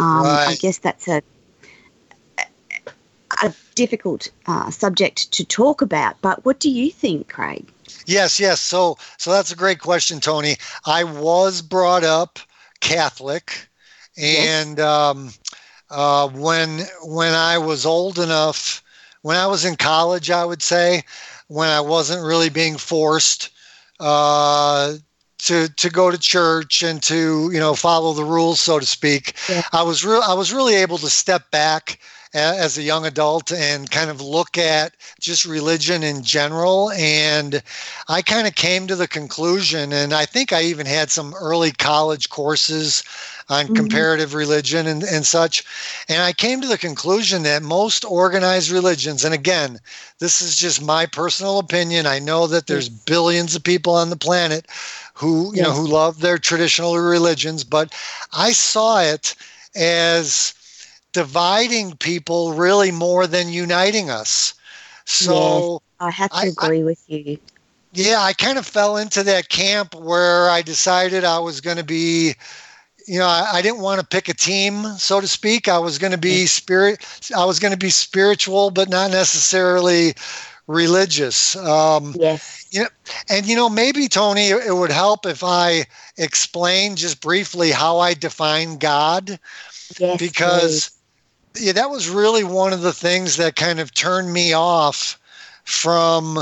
Um, 0.00 0.24
right. 0.24 0.48
I 0.48 0.54
guess 0.54 0.78
that's 0.78 1.06
a 1.08 1.22
a 3.42 3.54
difficult 3.74 4.28
uh, 4.46 4.70
subject 4.70 5.30
to 5.32 5.44
talk 5.44 5.82
about. 5.82 6.20
But 6.20 6.44
what 6.44 6.58
do 6.58 6.70
you 6.70 6.90
think, 6.90 7.28
Craig? 7.28 7.70
Yes, 8.06 8.40
yes. 8.40 8.60
So, 8.60 8.98
so 9.18 9.30
that's 9.30 9.52
a 9.52 9.56
great 9.56 9.78
question, 9.78 10.20
Toni. 10.20 10.56
I 10.86 11.04
was 11.04 11.62
brought 11.62 12.02
up 12.02 12.38
Catholic, 12.80 13.68
and 14.16 14.78
yes. 14.78 14.80
um, 14.80 15.30
uh, 15.90 16.28
when 16.28 16.80
when 17.04 17.34
I 17.34 17.58
was 17.58 17.84
old 17.84 18.18
enough, 18.18 18.82
when 19.22 19.36
I 19.36 19.46
was 19.46 19.64
in 19.64 19.76
college, 19.76 20.30
I 20.30 20.44
would 20.44 20.62
say, 20.62 21.04
when 21.48 21.68
I 21.68 21.80
wasn't 21.80 22.24
really 22.24 22.48
being 22.48 22.78
forced 22.78 23.50
uh, 24.00 24.94
to 25.46 25.68
to 25.68 25.90
go 25.90 26.10
to 26.10 26.18
church 26.18 26.82
and 26.82 27.02
to 27.04 27.50
you 27.52 27.58
know 27.58 27.74
follow 27.74 28.12
the 28.12 28.24
rules, 28.24 28.60
so 28.60 28.78
to 28.78 28.86
speak, 28.86 29.34
yeah. 29.48 29.62
I 29.72 29.82
was 29.82 30.04
real. 30.04 30.22
I 30.22 30.34
was 30.34 30.52
really 30.52 30.74
able 30.74 30.98
to 30.98 31.10
step 31.10 31.50
back 31.50 31.98
as 32.32 32.78
a 32.78 32.82
young 32.82 33.04
adult 33.06 33.52
and 33.52 33.90
kind 33.90 34.10
of 34.10 34.20
look 34.20 34.56
at 34.56 34.94
just 35.18 35.44
religion 35.44 36.02
in 36.02 36.22
general. 36.22 36.90
And 36.92 37.62
I 38.08 38.22
kind 38.22 38.46
of 38.46 38.54
came 38.54 38.86
to 38.86 38.96
the 38.96 39.08
conclusion, 39.08 39.92
and 39.92 40.12
I 40.12 40.26
think 40.26 40.52
I 40.52 40.62
even 40.62 40.86
had 40.86 41.10
some 41.10 41.34
early 41.34 41.72
college 41.72 42.28
courses 42.28 43.02
on 43.50 43.66
mm-hmm. 43.66 43.74
comparative 43.74 44.32
religion 44.32 44.86
and, 44.86 45.02
and 45.02 45.26
such. 45.26 45.62
And 46.08 46.22
I 46.22 46.32
came 46.32 46.62
to 46.62 46.68
the 46.68 46.78
conclusion 46.78 47.42
that 47.42 47.62
most 47.62 48.04
organized 48.04 48.70
religions, 48.70 49.24
and 49.24 49.34
again, 49.34 49.78
this 50.18 50.40
is 50.40 50.56
just 50.56 50.82
my 50.82 51.04
personal 51.04 51.58
opinion. 51.58 52.06
I 52.06 52.18
know 52.18 52.46
that 52.46 52.66
there's 52.66 52.88
billions 52.88 53.54
of 53.54 53.62
people 53.62 53.94
on 53.94 54.08
the 54.08 54.16
planet 54.16 54.66
who, 55.12 55.52
you 55.52 55.58
yes. 55.58 55.66
know, 55.66 55.74
who 55.74 55.86
love 55.86 56.20
their 56.20 56.38
traditional 56.38 56.96
religions, 56.96 57.64
but 57.64 57.94
I 58.32 58.52
saw 58.52 59.02
it 59.02 59.34
as 59.76 60.54
dividing 61.12 61.96
people 61.96 62.54
really 62.54 62.90
more 62.90 63.26
than 63.26 63.48
uniting 63.48 64.10
us. 64.10 64.54
So 65.04 65.72
yes, 65.72 65.80
I 66.00 66.10
have 66.10 66.30
to 66.30 66.36
I, 66.36 66.46
agree 66.46 66.80
I, 66.80 66.84
with 66.84 67.02
you. 67.08 67.38
Yeah, 67.92 68.20
I 68.20 68.32
kind 68.32 68.56
of 68.56 68.66
fell 68.66 68.96
into 68.96 69.24
that 69.24 69.48
camp 69.48 69.94
where 69.96 70.48
I 70.48 70.62
decided 70.62 71.24
I 71.24 71.40
was 71.40 71.60
going 71.60 71.76
to 71.76 71.84
be, 71.84 72.34
you 73.10 73.18
know, 73.18 73.26
I, 73.26 73.54
I, 73.54 73.62
didn't 73.62 73.80
want 73.80 74.00
to 74.00 74.06
pick 74.06 74.28
a 74.28 74.34
team, 74.34 74.84
so 74.96 75.20
to 75.20 75.26
speak. 75.26 75.66
I 75.66 75.78
was 75.78 75.98
going 75.98 76.12
to 76.12 76.18
be 76.18 76.46
spirit. 76.46 77.04
I 77.36 77.44
was 77.44 77.58
going 77.58 77.72
to 77.72 77.76
be 77.76 77.90
spiritual, 77.90 78.70
but 78.70 78.88
not 78.88 79.10
necessarily 79.10 80.14
religious. 80.68 81.56
Um, 81.56 82.14
yes. 82.16 82.68
You 82.70 82.82
know, 82.82 82.88
and 83.28 83.46
you 83.46 83.56
know, 83.56 83.68
maybe 83.68 84.06
Toni, 84.06 84.50
it 84.50 84.76
would 84.76 84.92
help 84.92 85.26
if 85.26 85.42
I 85.42 85.86
explain 86.18 86.94
just 86.94 87.20
briefly 87.20 87.72
how 87.72 87.98
I 87.98 88.14
define 88.14 88.78
God. 88.78 89.40
Yes, 89.98 90.18
because. 90.18 90.70
Please 90.70 90.96
yeah, 91.56 91.72
that 91.72 91.90
was 91.90 92.08
really 92.08 92.44
one 92.44 92.72
of 92.72 92.82
the 92.82 92.92
things 92.92 93.36
that 93.38 93.56
kind 93.56 93.80
of 93.80 93.92
turned 93.92 94.32
me 94.32 94.52
off 94.52 95.18
from 95.64 96.38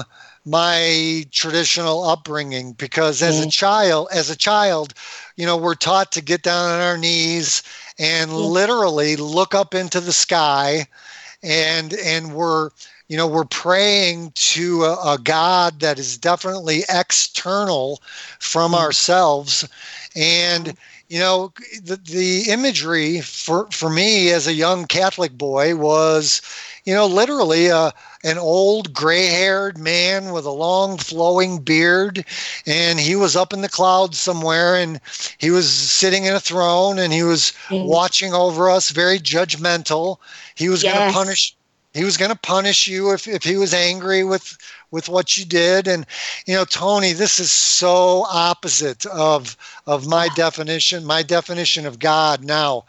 my 0.48 1.26
traditional 1.30 2.04
upbringing 2.04 2.72
because 2.72 3.22
as 3.22 3.38
a 3.38 3.42
mm-hmm. 3.42 3.50
child 3.50 4.08
as 4.12 4.30
a 4.30 4.36
child 4.36 4.94
you 5.36 5.44
know 5.44 5.56
we're 5.56 5.74
taught 5.74 6.12
to 6.12 6.22
get 6.22 6.42
down 6.42 6.70
on 6.70 6.80
our 6.80 6.96
knees 6.96 7.62
and 7.98 8.30
mm-hmm. 8.30 8.40
literally 8.40 9.16
look 9.16 9.54
up 9.54 9.74
into 9.74 10.00
the 10.00 10.12
sky 10.12 10.86
and 11.42 11.94
and 11.94 12.34
we're 12.34 12.70
you 13.08 13.16
know 13.16 13.26
we're 13.26 13.44
praying 13.44 14.32
to 14.34 14.84
a, 14.84 15.14
a 15.14 15.18
god 15.18 15.80
that 15.80 15.98
is 15.98 16.18
definitely 16.18 16.84
external 16.88 18.00
from 18.38 18.72
mm-hmm. 18.72 18.82
ourselves. 18.82 19.68
And 20.16 20.76
you 21.08 21.18
know 21.18 21.52
the, 21.82 21.96
the 21.96 22.50
imagery 22.50 23.20
for, 23.20 23.68
for 23.70 23.88
me 23.88 24.30
as 24.30 24.46
a 24.46 24.52
young 24.52 24.86
catholic 24.86 25.32
boy 25.38 25.74
was 25.74 26.42
you 26.84 26.94
know 26.94 27.06
literally 27.06 27.68
a, 27.68 27.92
an 28.24 28.38
old 28.38 28.92
gray-haired 28.92 29.78
man 29.78 30.32
with 30.32 30.44
a 30.44 30.50
long 30.50 30.98
flowing 30.98 31.58
beard 31.58 32.24
and 32.66 32.98
he 32.98 33.14
was 33.14 33.36
up 33.36 33.52
in 33.52 33.60
the 33.60 33.68
clouds 33.68 34.18
somewhere 34.18 34.76
and 34.76 35.00
he 35.38 35.50
was 35.50 35.70
sitting 35.70 36.24
in 36.24 36.34
a 36.34 36.40
throne 36.40 36.98
and 36.98 37.12
he 37.12 37.22
was 37.22 37.52
mm. 37.68 37.86
watching 37.86 38.34
over 38.34 38.70
us 38.70 38.90
very 38.90 39.18
judgmental. 39.18 40.18
He 40.54 40.68
was 40.68 40.82
yes. 40.82 40.96
going 40.96 41.08
to 41.08 41.14
punish 41.14 41.54
he 41.94 42.04
was 42.04 42.18
going 42.18 42.30
to 42.30 42.36
punish 42.36 42.86
you 42.86 43.12
if, 43.12 43.26
if 43.26 43.42
he 43.42 43.56
was 43.56 43.72
angry 43.72 44.22
with 44.22 44.56
with 44.90 45.08
what 45.08 45.36
you 45.36 45.44
did. 45.44 45.88
And 45.88 46.06
you 46.46 46.54
know 46.54 46.64
toni 46.64 47.12
this 47.12 47.38
is 47.38 47.50
so 47.50 48.24
opposite 48.28 49.06
of 49.06 49.56
of 49.86 50.06
my 50.06 50.28
definition 50.34 51.04
my 51.04 51.22
definition 51.22 51.86
of 51.86 51.98
god. 51.98 52.44
Now 52.44 52.84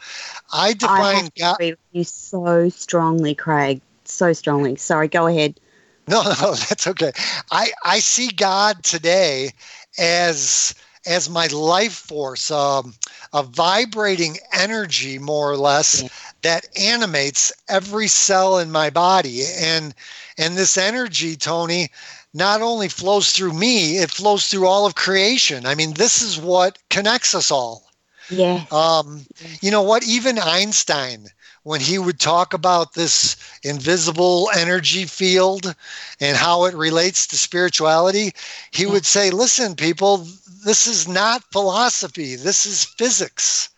i 0.51 0.73
define 0.73 1.25
I 1.25 1.31
god 1.37 1.77
you 1.91 2.03
so 2.03 2.69
strongly 2.69 3.35
craig 3.35 3.81
so 4.11 4.33
strongly 4.33 4.75
sorry 4.75 5.07
go 5.07 5.27
ahead 5.27 5.59
no 6.07 6.21
no 6.41 6.53
that's 6.53 6.87
okay 6.87 7.11
i 7.51 7.71
i 7.83 7.99
see 7.99 8.29
god 8.29 8.83
today 8.83 9.51
as 9.97 10.73
as 11.05 11.29
my 11.29 11.47
life 11.47 11.93
force 11.93 12.51
um, 12.51 12.93
a 13.31 13.41
vibrating 13.41 14.37
energy 14.51 15.17
more 15.17 15.49
or 15.49 15.55
less 15.57 16.03
yeah. 16.03 16.09
that 16.41 16.67
animates 16.77 17.53
every 17.69 18.07
cell 18.07 18.59
in 18.59 18.69
my 18.69 18.89
body 18.89 19.43
and 19.57 19.95
and 20.39 20.57
this 20.57 20.77
energy, 20.77 21.35
Toni, 21.35 21.89
not 22.33 22.61
only 22.61 22.87
flows 22.87 23.33
through 23.33 23.51
me, 23.51 23.97
it 23.97 24.09
flows 24.09 24.47
through 24.47 24.67
all 24.67 24.85
of 24.85 24.95
creation. 24.95 25.65
I 25.65 25.75
mean, 25.75 25.93
this 25.93 26.21
is 26.21 26.39
what 26.39 26.79
connects 26.89 27.35
us 27.35 27.51
all. 27.51 27.83
Yeah. 28.29 28.63
Um, 28.71 29.25
you 29.61 29.69
know 29.69 29.81
what? 29.81 30.03
Even 30.03 30.39
Einstein, 30.39 31.27
when 31.69 31.79
he 31.79 31.99
would 31.99 32.19
talk 32.19 32.55
about 32.55 32.95
this 32.95 33.37
invisible 33.61 34.49
energy 34.57 35.05
field 35.05 35.75
and 36.19 36.35
how 36.35 36.65
it 36.65 36.73
relates 36.73 37.27
to 37.27 37.37
spirituality, 37.37 38.31
he 38.71 38.87
would 38.87 39.05
say, 39.05 39.29
listen, 39.29 39.75
people, 39.75 40.25
this 40.65 40.87
is 40.87 41.07
not 41.07 41.43
philosophy, 41.51 42.35
this 42.35 42.65
is 42.65 42.85
physics. 42.85 43.69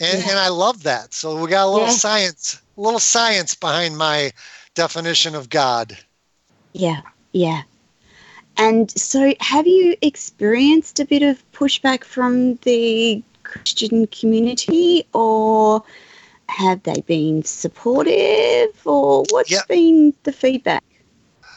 And, 0.00 0.18
yeah. 0.18 0.32
and 0.32 0.38
I 0.38 0.48
love 0.48 0.82
that. 0.82 1.14
So 1.14 1.40
we 1.40 1.48
got 1.48 1.64
a 1.64 1.70
little 1.70 1.86
yeah. 1.86 1.94
science, 1.94 2.60
a 2.76 2.80
little 2.82 3.00
science 3.00 3.54
behind 3.54 3.96
my 3.96 4.32
definition 4.74 5.34
of 5.34 5.48
God. 5.48 5.96
Yeah, 6.74 7.00
yeah. 7.32 7.62
And 8.58 8.90
so, 8.90 9.32
have 9.40 9.66
you 9.66 9.96
experienced 10.02 11.00
a 11.00 11.06
bit 11.06 11.22
of 11.22 11.42
pushback 11.52 12.04
from 12.04 12.56
the 12.56 13.22
Christian 13.44 14.08
community, 14.08 15.06
or 15.14 15.82
have 16.50 16.82
they 16.82 17.00
been 17.02 17.42
supportive, 17.44 18.86
or 18.86 19.24
what's 19.30 19.50
yep. 19.50 19.68
been 19.68 20.12
the 20.24 20.32
feedback? 20.32 20.84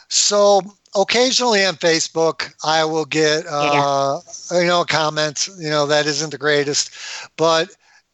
So, 0.07 0.61
occasionally 0.95 1.65
on 1.65 1.75
Facebook, 1.75 2.53
I 2.63 2.85
will 2.85 3.05
get, 3.05 3.45
uh, 3.47 4.19
yeah. 4.51 4.61
you 4.61 4.67
know, 4.67 4.85
comments, 4.85 5.49
you 5.59 5.69
know, 5.69 5.85
that 5.87 6.05
isn't 6.05 6.29
the 6.29 6.37
greatest, 6.37 6.91
but 7.35 7.69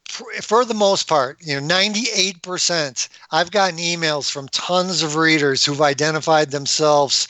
for 0.09 0.65
the 0.65 0.73
most 0.73 1.07
part, 1.07 1.37
you 1.41 1.59
know, 1.59 1.67
98%, 1.75 3.07
I've 3.31 3.51
gotten 3.51 3.77
emails 3.77 4.31
from 4.31 4.47
tons 4.49 5.03
of 5.03 5.15
readers 5.15 5.63
who've 5.63 5.81
identified 5.81 6.51
themselves 6.51 7.27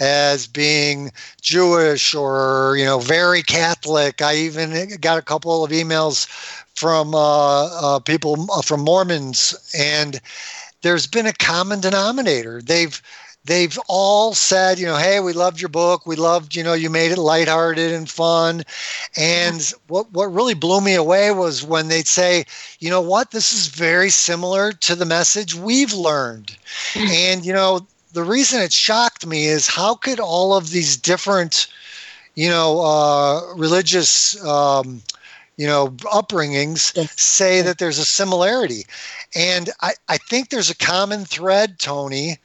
as 0.00 0.46
being 0.46 1.12
Jewish 1.40 2.14
or, 2.14 2.74
you 2.78 2.84
know, 2.84 2.98
very 2.98 3.42
Catholic. 3.42 4.22
I 4.22 4.36
even 4.36 4.96
got 5.00 5.18
a 5.18 5.22
couple 5.22 5.64
of 5.64 5.70
emails 5.70 6.26
from 6.74 7.14
uh, 7.14 7.66
uh, 7.66 7.98
people 8.00 8.46
uh, 8.50 8.62
from 8.62 8.80
Mormons, 8.80 9.54
and 9.76 10.20
there's 10.82 11.06
been 11.06 11.26
a 11.26 11.32
common 11.32 11.80
denominator. 11.80 12.60
They've 12.62 13.00
they've 13.44 13.78
all 13.88 14.34
said, 14.34 14.78
you 14.78 14.86
know, 14.86 14.96
hey, 14.96 15.20
we 15.20 15.32
loved 15.32 15.60
your 15.60 15.68
book. 15.68 16.06
We 16.06 16.16
loved, 16.16 16.54
you 16.54 16.62
know, 16.62 16.74
you 16.74 16.90
made 16.90 17.10
it 17.12 17.18
lighthearted 17.18 17.92
and 17.92 18.08
fun. 18.08 18.62
And 19.16 19.72
what 19.88 20.10
what 20.12 20.32
really 20.32 20.54
blew 20.54 20.80
me 20.80 20.94
away 20.94 21.30
was 21.32 21.64
when 21.64 21.88
they'd 21.88 22.08
say, 22.08 22.44
you 22.78 22.90
know 22.90 23.00
what, 23.00 23.30
this 23.30 23.52
is 23.52 23.68
very 23.68 24.10
similar 24.10 24.72
to 24.72 24.94
the 24.94 25.06
message 25.06 25.54
we've 25.54 25.92
learned. 25.92 26.56
and 26.96 27.44
you 27.44 27.52
know, 27.52 27.86
the 28.12 28.24
reason 28.24 28.60
it 28.60 28.72
shocked 28.72 29.26
me 29.26 29.46
is 29.46 29.66
how 29.66 29.94
could 29.94 30.20
all 30.20 30.54
of 30.54 30.70
these 30.70 30.96
different, 30.96 31.66
you 32.34 32.48
know, 32.48 32.80
uh, 32.80 33.54
religious 33.54 34.42
um, 34.44 35.02
you 35.56 35.66
know 35.66 35.88
upbringings 35.88 36.96
say 37.18 37.60
that 37.60 37.78
there's 37.78 37.98
a 37.98 38.06
similarity 38.06 38.84
and 39.34 39.70
I, 39.80 39.92
I 40.08 40.16
think 40.16 40.48
there's 40.48 40.70
a 40.70 40.76
common 40.76 41.24
thread 41.24 41.78
toni 41.78 42.38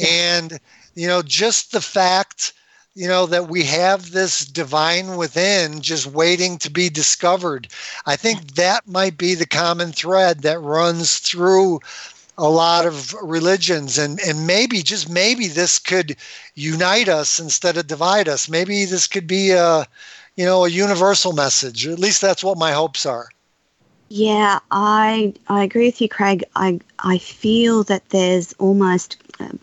and, 0.00 0.58
you 0.94 1.06
know, 1.06 1.22
just 1.22 1.72
the 1.72 1.80
fact, 1.80 2.52
you 2.94 3.08
know, 3.08 3.26
that 3.26 3.48
we 3.48 3.64
have 3.64 4.10
this 4.10 4.44
divine 4.44 5.16
within 5.16 5.80
just 5.80 6.06
waiting 6.06 6.58
to 6.58 6.70
be 6.70 6.88
discovered. 6.88 7.68
I 8.06 8.16
think 8.16 8.54
that 8.54 8.86
might 8.86 9.16
be 9.16 9.34
the 9.34 9.46
common 9.46 9.92
thread 9.92 10.42
that 10.42 10.60
runs 10.60 11.18
through 11.18 11.80
a 12.38 12.48
lot 12.48 12.86
of 12.86 13.14
religions. 13.22 13.98
And 13.98 14.18
and 14.20 14.46
maybe 14.46 14.82
just 14.82 15.08
maybe 15.08 15.46
this 15.46 15.78
could 15.78 16.16
unite 16.54 17.08
us 17.08 17.38
instead 17.38 17.76
of 17.76 17.86
divide 17.86 18.28
us. 18.28 18.48
Maybe 18.48 18.84
this 18.84 19.06
could 19.06 19.26
be 19.26 19.50
a 19.50 19.86
you 20.36 20.44
know 20.44 20.64
a 20.64 20.70
universal 20.70 21.32
message. 21.32 21.86
At 21.86 21.98
least 21.98 22.20
that's 22.20 22.42
what 22.42 22.58
my 22.58 22.72
hopes 22.72 23.06
are. 23.06 23.28
Yeah 24.08 24.58
i 24.70 25.32
i 25.48 25.62
agree 25.62 25.86
with 25.86 26.00
you 26.00 26.08
craig. 26.08 26.44
I 26.56 26.80
i 26.98 27.18
feel 27.18 27.84
that 27.84 28.08
there's 28.08 28.52
almost 28.54 29.16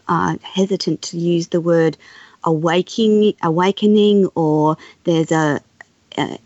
uh, 0.07 0.37
hesitant 0.41 1.01
to 1.03 1.17
use 1.17 1.47
the 1.47 1.61
word 1.61 1.97
awakening, 2.43 3.33
awakening, 3.43 4.27
or 4.35 4.77
there's 5.03 5.31
a, 5.31 5.61
a 6.17 6.39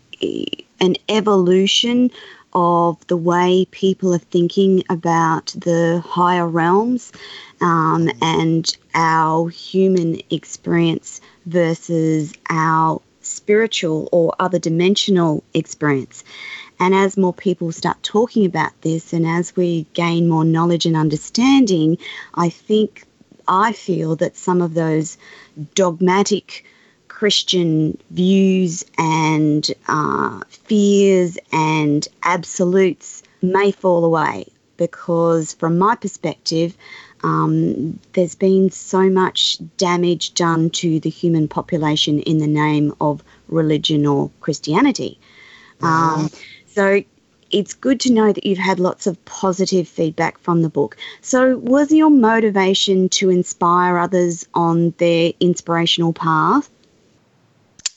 an 0.80 0.96
evolution 1.08 2.10
of 2.54 3.04
the 3.06 3.16
way 3.16 3.66
people 3.70 4.14
are 4.14 4.18
thinking 4.18 4.82
about 4.90 5.46
the 5.56 6.02
higher 6.04 6.46
realms 6.46 7.12
um, 7.60 8.10
and 8.20 8.76
our 8.94 9.48
human 9.48 10.20
experience 10.30 11.20
versus 11.46 12.34
our 12.50 13.00
spiritual 13.20 14.08
or 14.12 14.34
other 14.38 14.58
dimensional 14.58 15.42
experience. 15.54 16.24
And 16.80 16.94
as 16.94 17.16
more 17.16 17.32
people 17.32 17.70
start 17.70 18.02
talking 18.02 18.44
about 18.44 18.72
this 18.82 19.12
and 19.12 19.26
as 19.26 19.54
we 19.54 19.86
gain 19.94 20.28
more 20.28 20.44
knowledge 20.44 20.84
and 20.84 20.96
understanding, 20.96 21.96
I 22.34 22.48
think 22.48 23.04
I 23.48 23.72
feel 23.72 24.16
that 24.16 24.36
some 24.36 24.62
of 24.62 24.74
those 24.74 25.18
dogmatic 25.74 26.64
Christian 27.08 27.98
views 28.10 28.84
and 28.98 29.70
uh, 29.86 30.40
fears 30.48 31.38
and 31.52 32.06
absolutes 32.22 33.22
may 33.42 33.70
fall 33.70 34.04
away 34.04 34.46
because, 34.76 35.52
from 35.54 35.78
my 35.78 35.94
perspective, 35.94 36.76
um, 37.22 37.98
there's 38.14 38.34
been 38.34 38.70
so 38.70 39.08
much 39.08 39.58
damage 39.76 40.34
done 40.34 40.70
to 40.70 40.98
the 41.00 41.10
human 41.10 41.46
population 41.46 42.18
in 42.20 42.38
the 42.38 42.46
name 42.46 42.92
of 43.00 43.22
religion 43.48 44.06
or 44.06 44.30
Christianity. 44.40 45.20
Um, 45.82 46.30
so 46.66 47.02
it's 47.52 47.74
good 47.74 48.00
to 48.00 48.12
know 48.12 48.32
that 48.32 48.44
you've 48.44 48.58
had 48.58 48.80
lots 48.80 49.06
of 49.06 49.22
positive 49.24 49.86
feedback 49.86 50.38
from 50.38 50.62
the 50.62 50.68
book. 50.68 50.96
So, 51.20 51.58
was 51.58 51.92
your 51.92 52.10
motivation 52.10 53.08
to 53.10 53.30
inspire 53.30 53.98
others 53.98 54.46
on 54.54 54.94
their 54.98 55.32
inspirational 55.40 56.12
path? 56.12 56.70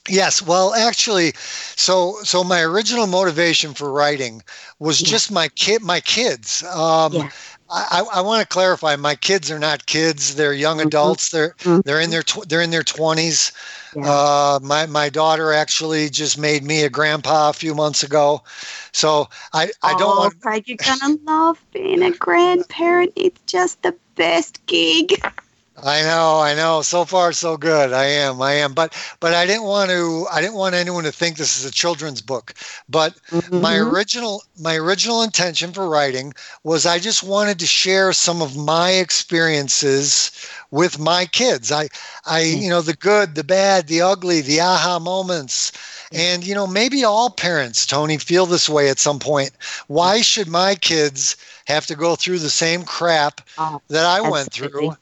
Yes, 0.07 0.41
well, 0.41 0.75
actually, 0.75 1.33
so 1.75 2.17
so 2.23 2.43
my 2.43 2.61
original 2.61 3.07
motivation 3.07 3.73
for 3.73 3.91
writing 3.91 4.43
was 4.77 5.01
yeah. 5.01 5.07
just 5.07 5.31
my 5.31 5.47
kid, 5.47 5.81
my 5.81 5.99
kids. 5.99 6.63
Um, 6.63 7.13
yeah. 7.13 7.29
I, 7.71 8.03
I 8.13 8.21
want 8.21 8.41
to 8.41 8.47
clarify. 8.47 8.95
My 8.95 9.15
kids 9.15 9.49
are 9.49 9.57
not 9.57 9.87
kids; 9.87 10.35
they're 10.35 10.53
young 10.53 10.77
mm-hmm. 10.77 10.87
adults. 10.87 11.29
They're 11.29 11.55
mm-hmm. 11.59 11.79
they're 11.85 11.99
in 11.99 12.11
their 12.11 12.21
tw- 12.21 12.47
they're 12.47 12.61
in 12.61 12.69
their 12.69 12.83
twenties. 12.83 13.51
Yeah. 13.95 14.03
Uh, 14.09 14.59
my 14.61 14.85
my 14.87 15.09
daughter 15.09 15.53
actually 15.53 16.09
just 16.09 16.37
made 16.37 16.63
me 16.63 16.83
a 16.83 16.89
grandpa 16.89 17.49
a 17.49 17.53
few 17.53 17.75
months 17.75 18.03
ago, 18.03 18.43
so 18.91 19.29
I 19.53 19.71
I 19.81 19.93
don't 19.95 20.17
want. 20.17 20.33
Craig, 20.41 20.67
you're 20.67 20.77
gonna 20.77 21.17
love 21.25 21.63
being 21.71 22.03
a 22.03 22.11
grandparent. 22.11 23.13
It's 23.15 23.41
just 23.47 23.81
the 23.83 23.95
best 24.15 24.65
gig. 24.65 25.13
I 25.85 26.01
know, 26.01 26.39
I 26.39 26.55
know. 26.55 26.81
So 26.81 27.05
far, 27.05 27.31
so 27.31 27.57
good. 27.57 27.93
I 27.93 28.05
am, 28.05 28.41
I 28.41 28.53
am. 28.53 28.73
But, 28.73 28.97
but 29.19 29.35
I 29.35 29.45
didn't 29.45 29.65
want 29.65 29.91
to. 29.91 30.25
I 30.31 30.41
didn't 30.41 30.55
want 30.55 30.73
anyone 30.73 31.03
to 31.03 31.11
think 31.11 31.37
this 31.37 31.59
is 31.59 31.63
a 31.63 31.71
children's 31.71 32.23
book. 32.23 32.55
But 32.89 33.13
mm-hmm. 33.29 33.61
my 33.61 33.77
original, 33.77 34.41
my 34.59 34.75
original 34.77 35.21
intention 35.21 35.73
for 35.73 35.87
writing 35.87 36.33
was 36.63 36.87
I 36.87 36.97
just 36.97 37.21
wanted 37.21 37.59
to 37.59 37.67
share 37.67 38.13
some 38.13 38.41
of 38.41 38.57
my 38.57 38.93
experiences 38.93 40.31
with 40.71 40.97
my 40.97 41.27
kids. 41.27 41.71
I, 41.71 41.89
I, 42.25 42.41
mm. 42.41 42.63
you 42.63 42.69
know, 42.69 42.81
the 42.81 42.95
good, 42.95 43.35
the 43.35 43.43
bad, 43.43 43.85
the 43.85 44.01
ugly, 44.01 44.41
the 44.41 44.61
aha 44.61 44.97
moments. 44.97 45.71
And 46.11 46.45
you 46.45 46.55
know, 46.55 46.65
maybe 46.65 47.03
all 47.03 47.29
parents, 47.29 47.85
Toni, 47.85 48.17
feel 48.17 48.47
this 48.47 48.67
way 48.67 48.89
at 48.89 48.97
some 48.97 49.19
point. 49.19 49.51
Why 49.85 50.21
should 50.21 50.47
my 50.47 50.73
kids 50.73 51.35
have 51.67 51.85
to 51.85 51.95
go 51.95 52.15
through 52.15 52.39
the 52.39 52.49
same 52.49 52.85
crap 52.85 53.41
oh, 53.59 53.79
that 53.89 54.05
I 54.05 54.27
went 54.27 54.51
through? 54.51 54.95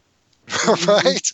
Right 0.88 1.32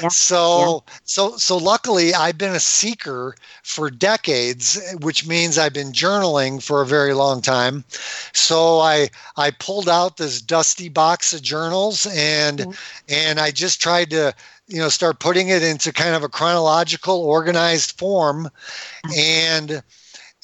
yeah. 0.00 0.08
so 0.08 0.82
yeah. 0.86 0.94
so 1.04 1.36
so 1.36 1.56
luckily 1.56 2.14
i've 2.14 2.38
been 2.38 2.54
a 2.54 2.60
seeker 2.60 3.34
for 3.62 3.90
decades 3.90 4.80
which 5.00 5.26
means 5.26 5.58
i've 5.58 5.72
been 5.72 5.92
journaling 5.92 6.62
for 6.62 6.80
a 6.80 6.86
very 6.86 7.12
long 7.12 7.42
time 7.42 7.84
so 8.32 8.78
i 8.78 9.08
i 9.36 9.50
pulled 9.50 9.88
out 9.88 10.16
this 10.16 10.40
dusty 10.40 10.88
box 10.88 11.32
of 11.32 11.42
journals 11.42 12.06
and 12.14 12.60
mm-hmm. 12.60 12.70
and 13.08 13.40
i 13.40 13.50
just 13.50 13.80
tried 13.80 14.10
to 14.10 14.32
you 14.68 14.78
know 14.78 14.88
start 14.88 15.18
putting 15.18 15.48
it 15.48 15.62
into 15.62 15.92
kind 15.92 16.14
of 16.14 16.22
a 16.22 16.28
chronological 16.28 17.16
organized 17.16 17.98
form 17.98 18.48
mm-hmm. 19.04 19.12
and 19.18 19.82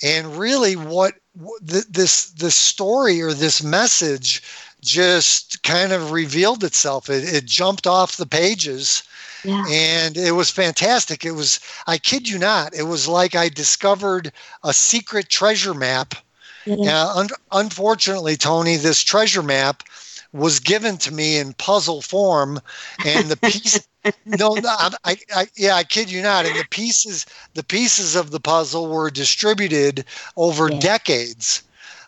and 0.02 0.36
really 0.36 0.74
what 0.74 1.14
this 1.60 2.30
this 2.30 2.54
story 2.54 3.22
or 3.22 3.32
this 3.32 3.62
message 3.62 4.42
just 4.80 5.62
kind 5.62 5.92
of 5.92 6.12
revealed 6.12 6.64
itself. 6.64 7.10
It, 7.10 7.24
it 7.24 7.44
jumped 7.44 7.86
off 7.86 8.16
the 8.16 8.26
pages. 8.26 9.02
Yeah. 9.44 9.64
And 9.70 10.16
it 10.16 10.32
was 10.32 10.50
fantastic. 10.50 11.24
It 11.24 11.32
was, 11.32 11.60
I 11.86 11.98
kid 11.98 12.28
you 12.28 12.38
not, 12.38 12.74
it 12.74 12.84
was 12.84 13.06
like 13.06 13.36
I 13.36 13.48
discovered 13.48 14.32
a 14.64 14.72
secret 14.72 15.28
treasure 15.28 15.74
map. 15.74 16.14
Yeah. 16.66 17.04
Uh, 17.04 17.12
un- 17.14 17.28
unfortunately, 17.52 18.36
Toni, 18.36 18.76
this 18.76 19.00
treasure 19.02 19.42
map 19.42 19.84
was 20.32 20.60
given 20.60 20.98
to 20.98 21.12
me 21.12 21.38
in 21.38 21.54
puzzle 21.54 22.02
form, 22.02 22.60
and 23.04 23.28
the 23.28 23.36
piece. 23.36 23.86
no, 24.24 24.54
no 24.54 24.76
I, 25.04 25.16
I, 25.34 25.46
yeah, 25.56 25.74
I 25.74 25.84
kid 25.84 26.10
you 26.10 26.22
not. 26.22 26.46
And 26.46 26.58
the 26.58 26.66
pieces, 26.70 27.26
the 27.54 27.64
pieces 27.64 28.14
of 28.14 28.30
the 28.30 28.40
puzzle 28.40 28.88
were 28.88 29.10
distributed 29.10 30.04
over 30.36 30.70
yeah. 30.70 30.80
decades. 30.80 31.62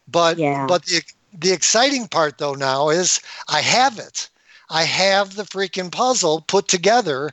But 0.08 0.38
yeah. 0.38 0.66
but 0.66 0.84
the 0.86 1.02
the 1.32 1.52
exciting 1.52 2.08
part 2.08 2.38
though 2.38 2.54
now 2.54 2.88
is 2.88 3.20
I 3.48 3.60
have 3.60 3.98
it. 3.98 4.28
I 4.68 4.84
have 4.84 5.34
the 5.34 5.42
freaking 5.42 5.90
puzzle 5.90 6.42
put 6.42 6.68
together, 6.68 7.30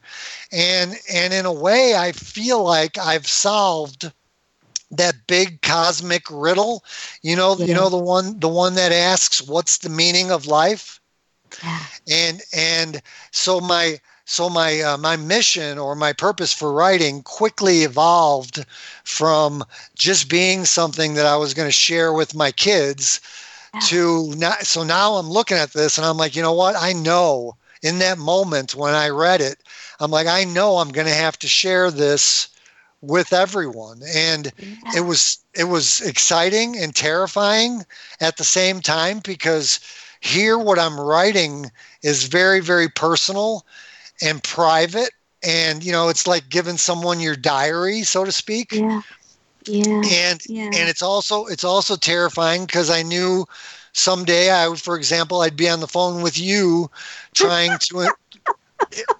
and 0.51 0.95
and 1.13 1.33
in 1.33 1.45
a 1.45 1.53
way, 1.53 1.95
I 1.95 2.11
feel 2.11 2.63
like 2.63 2.97
I've 2.97 3.27
solved 3.27 4.11
that 4.91 5.15
big 5.27 5.61
cosmic 5.61 6.23
riddle 6.31 6.83
you 7.21 7.35
know 7.35 7.55
yeah. 7.57 7.65
you 7.65 7.73
know 7.73 7.89
the 7.89 7.97
one 7.97 8.39
the 8.39 8.47
one 8.47 8.75
that 8.75 8.91
asks 8.91 9.41
what's 9.41 9.79
the 9.79 9.89
meaning 9.89 10.31
of 10.31 10.47
life 10.47 10.99
yeah. 11.63 11.79
and 12.09 12.41
and 12.53 13.01
so 13.31 13.59
my 13.59 13.99
so 14.25 14.49
my 14.49 14.81
uh, 14.81 14.97
my 14.97 15.15
mission 15.15 15.77
or 15.77 15.95
my 15.95 16.13
purpose 16.13 16.53
for 16.53 16.73
writing 16.73 17.23
quickly 17.23 17.83
evolved 17.83 18.65
from 19.03 19.63
just 19.95 20.29
being 20.29 20.65
something 20.65 21.13
that 21.13 21.25
I 21.25 21.37
was 21.37 21.53
going 21.53 21.67
to 21.67 21.71
share 21.71 22.13
with 22.13 22.35
my 22.35 22.51
kids 22.51 23.21
yeah. 23.73 23.79
to 23.81 24.33
now 24.35 24.55
so 24.61 24.83
now 24.83 25.13
I'm 25.13 25.29
looking 25.29 25.57
at 25.57 25.73
this 25.73 25.97
and 25.97 26.05
I'm 26.05 26.17
like 26.17 26.35
you 26.35 26.41
know 26.41 26.53
what 26.53 26.75
I 26.77 26.93
know 26.93 27.55
in 27.81 27.99
that 27.99 28.17
moment 28.17 28.75
when 28.75 28.93
I 28.93 29.09
read 29.09 29.41
it 29.41 29.57
I'm 29.99 30.11
like 30.11 30.27
I 30.27 30.43
know 30.45 30.77
I'm 30.77 30.91
going 30.91 31.07
to 31.07 31.13
have 31.13 31.39
to 31.39 31.47
share 31.47 31.91
this 31.91 32.49
with 33.01 33.33
everyone. 33.33 34.01
And 34.15 34.51
yeah. 34.57 34.75
it 34.97 35.01
was 35.01 35.39
it 35.53 35.65
was 35.65 36.01
exciting 36.01 36.77
and 36.77 36.95
terrifying 36.95 37.85
at 38.19 38.37
the 38.37 38.43
same 38.43 38.81
time 38.81 39.19
because 39.23 39.79
here 40.19 40.57
what 40.57 40.79
i'm 40.79 40.99
writing 40.99 41.71
is 42.01 42.23
very 42.23 42.59
very 42.59 42.89
personal 42.89 43.65
and 44.21 44.43
private. 44.43 45.11
And 45.43 45.83
you 45.83 45.91
know 45.91 46.09
it's 46.09 46.25
like 46.25 46.49
giving 46.49 46.77
someone 46.77 47.19
your 47.19 47.35
diary 47.35 48.03
so 48.03 48.25
to 48.25 48.31
speak. 48.31 48.71
Yeah. 48.71 49.01
Yeah. 49.65 50.01
And 50.11 50.41
yeah. 50.47 50.65
and 50.65 50.89
it's 50.89 51.01
also 51.01 51.45
it's 51.45 51.63
also 51.63 51.95
terrifying 51.95 52.65
because 52.65 52.89
i 52.89 53.03
knew 53.03 53.45
someday 53.91 54.49
i 54.49 54.67
would 54.67 54.79
for 54.79 54.95
example 54.95 55.41
i'd 55.41 55.57
be 55.57 55.67
on 55.67 55.81
the 55.81 55.87
phone 55.87 56.21
with 56.21 56.39
you 56.39 56.89
trying 57.33 57.77
to 57.79 57.99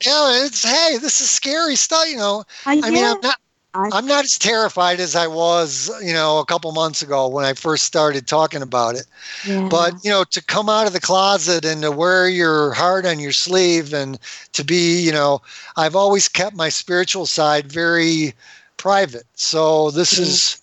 yeah 0.06 0.46
it's 0.46 0.64
hey 0.64 0.98
this 1.02 1.20
is 1.20 1.30
scary 1.30 1.76
stuff 1.76 2.08
you 2.08 2.16
know. 2.16 2.46
Uh, 2.66 2.80
i 2.84 2.90
mean 2.90 3.04
i'm 3.04 3.20
not 3.22 3.38
I'm 3.74 4.08
not 4.08 4.24
as 4.24 4.38
terrified 4.38 5.00
as 5.00 5.16
I 5.16 5.28
was, 5.28 5.92
you 6.04 6.14
know, 6.14 6.40
a 6.40 6.46
couple 6.46 6.72
months 6.72 7.04
ago 7.04 7.28
when 7.28 7.46
I 7.46 7.54
first 7.54 7.84
started 7.84 8.26
talking 8.26 8.64
about 8.64 8.96
it. 8.96 9.06
Yeah. 9.46 9.68
But, 9.70 9.94
you 10.04 10.10
know, 10.10 10.24
to 10.24 10.44
come 10.44 10.68
out 10.68 10.88
of 10.88 10.94
the 10.94 11.00
closet 11.00 11.64
and 11.64 11.84
to 11.84 11.92
wear 11.92 12.28
your 12.28 12.74
heart 12.74 13.06
on 13.06 13.20
your 13.20 13.34
sleeve 13.34 13.94
and 13.94 14.18
to 14.54 14.64
be, 14.64 15.00
you 15.00 15.12
know, 15.12 15.42
I've 15.76 15.96
always 15.96 16.28
kept 16.28 16.56
my 16.56 16.70
spiritual 16.70 17.28
side 17.28 17.72
very 17.72 18.34
private. 18.78 19.26
So 19.36 19.92
this 19.92 20.18
is 20.18 20.62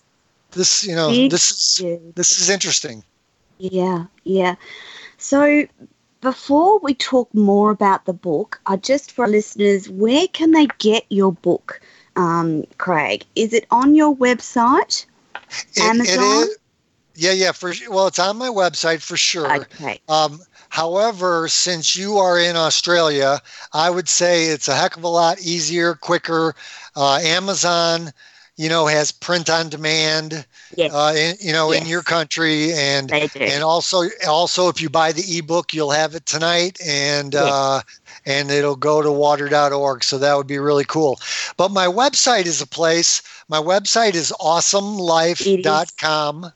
this, 0.51 0.85
you 0.85 0.95
know, 0.95 1.09
this 1.29 1.51
is 1.79 2.13
this 2.15 2.41
is 2.41 2.49
interesting. 2.49 3.03
Yeah, 3.59 4.05
yeah. 4.25 4.55
So 5.17 5.65
before 6.19 6.79
we 6.79 6.95
talk 6.95 7.33
more 7.33 7.71
about 7.71 8.05
the 8.05 8.13
book, 8.13 8.59
I 8.65 8.75
just 8.75 9.11
for 9.11 9.23
our 9.25 9.31
listeners, 9.31 9.89
where 9.89 10.27
can 10.27 10.51
they 10.51 10.67
get 10.79 11.05
your 11.09 11.31
book? 11.31 11.79
Um, 12.15 12.65
Craig. 12.77 13.25
Is 13.35 13.53
it 13.53 13.65
on 13.71 13.95
your 13.95 14.15
website? 14.15 15.05
It, 15.75 15.81
Amazon? 15.81 16.43
It. 16.43 16.57
Yeah, 17.15 17.31
yeah. 17.31 17.51
For 17.51 17.73
well, 17.89 18.07
it's 18.07 18.19
on 18.19 18.37
my 18.37 18.49
website 18.49 19.01
for 19.01 19.17
sure. 19.17 19.61
Okay. 19.61 19.99
Um, 20.09 20.41
however, 20.69 21.47
since 21.47 21.95
you 21.95 22.17
are 22.17 22.37
in 22.37 22.55
Australia, 22.55 23.39
I 23.73 23.89
would 23.89 24.09
say 24.09 24.47
it's 24.47 24.67
a 24.67 24.75
heck 24.75 24.97
of 24.97 25.03
a 25.03 25.07
lot 25.07 25.39
easier, 25.39 25.95
quicker. 25.95 26.55
Uh, 26.95 27.19
Amazon, 27.23 28.11
you 28.57 28.67
know, 28.67 28.85
has 28.87 29.11
print 29.11 29.49
on 29.49 29.69
demand. 29.69 30.45
Yes. 30.75 30.93
Uh, 30.93 31.13
in, 31.15 31.35
you 31.39 31.53
know, 31.53 31.71
yes. 31.71 31.81
in 31.81 31.87
your 31.87 32.03
country, 32.03 32.73
and 32.73 33.11
and 33.13 33.63
also 33.63 34.03
also 34.27 34.67
if 34.67 34.81
you 34.81 34.89
buy 34.89 35.13
the 35.13 35.37
ebook, 35.37 35.73
you'll 35.73 35.91
have 35.91 36.15
it 36.15 36.25
tonight, 36.25 36.77
and 36.85 37.33
yes. 37.33 37.43
uh, 37.43 37.81
and 38.25 38.51
it'll 38.51 38.75
go 38.75 39.01
to 39.01 39.11
water.org. 39.11 40.03
So 40.03 40.17
that 40.17 40.35
would 40.35 40.47
be 40.47 40.57
really 40.57 40.85
cool. 40.85 41.19
But 41.57 41.71
my 41.71 41.87
website 41.87 42.45
is 42.45 42.61
a 42.61 42.67
place. 42.67 43.21
My 43.47 43.59
website 43.59 44.15
is 44.15 44.33
awesomelife.com. 44.39 46.51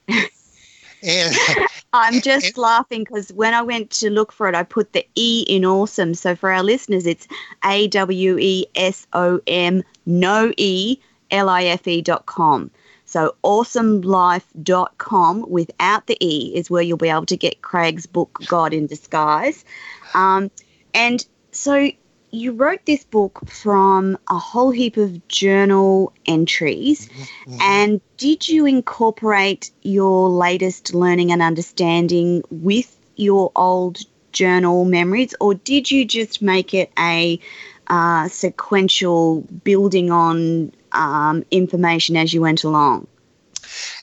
and 1.03 1.35
I'm 1.93 2.21
just 2.21 2.47
and, 2.47 2.57
laughing 2.57 3.03
because 3.03 3.31
when 3.33 3.53
I 3.53 3.61
went 3.61 3.91
to 3.91 4.09
look 4.09 4.31
for 4.31 4.49
it, 4.49 4.55
I 4.55 4.63
put 4.63 4.93
the 4.93 5.05
E 5.15 5.45
in 5.47 5.65
awesome. 5.65 6.13
So 6.13 6.35
for 6.35 6.51
our 6.51 6.63
listeners, 6.63 7.05
it's 7.05 7.27
A 7.63 7.87
W 7.87 8.37
E 8.39 8.65
S 8.75 9.07
O 9.13 9.39
M, 9.47 9.83
no 10.05 10.51
E, 10.57 10.97
L 11.31 11.49
I 11.49 11.65
F 11.65 11.87
E 11.87 12.01
dot 12.01 12.25
com. 12.25 12.71
So 13.05 13.35
awesomelife.com 13.43 15.49
without 15.49 16.05
the 16.05 16.17
E 16.23 16.55
is 16.55 16.69
where 16.69 16.83
you'll 16.83 16.97
be 16.97 17.09
able 17.09 17.25
to 17.25 17.37
get 17.37 17.63
Craig's 17.63 18.05
book, 18.05 18.39
God 18.45 18.71
in 18.71 18.85
Disguise. 18.85 19.65
Um, 20.13 20.51
and 20.93 21.25
so 21.59 21.91
you 22.31 22.53
wrote 22.53 22.85
this 22.85 23.03
book 23.03 23.41
from 23.49 24.17
a 24.29 24.37
whole 24.37 24.71
heap 24.71 24.95
of 24.95 25.27
journal 25.27 26.13
entries. 26.25 27.09
Mm-hmm. 27.09 27.21
mm-hmm. 27.51 27.61
And 27.61 28.01
did 28.15 28.47
you 28.47 28.65
incorporate 28.65 29.71
your 29.81 30.29
latest 30.29 30.93
learning 30.93 31.33
and 31.33 31.41
understanding 31.41 32.43
with 32.49 32.95
your 33.17 33.51
old 33.57 33.97
journal 34.31 34.85
memories, 34.85 35.35
or 35.41 35.53
did 35.53 35.91
you 35.91 36.05
just 36.05 36.41
make 36.41 36.73
it 36.73 36.91
a 36.97 37.39
uh, 37.87 38.29
sequential 38.29 39.41
building 39.65 40.11
on 40.11 40.71
um, 40.93 41.43
information 41.51 42.15
as 42.15 42.33
you 42.33 42.39
went 42.39 42.63
along? 42.63 43.05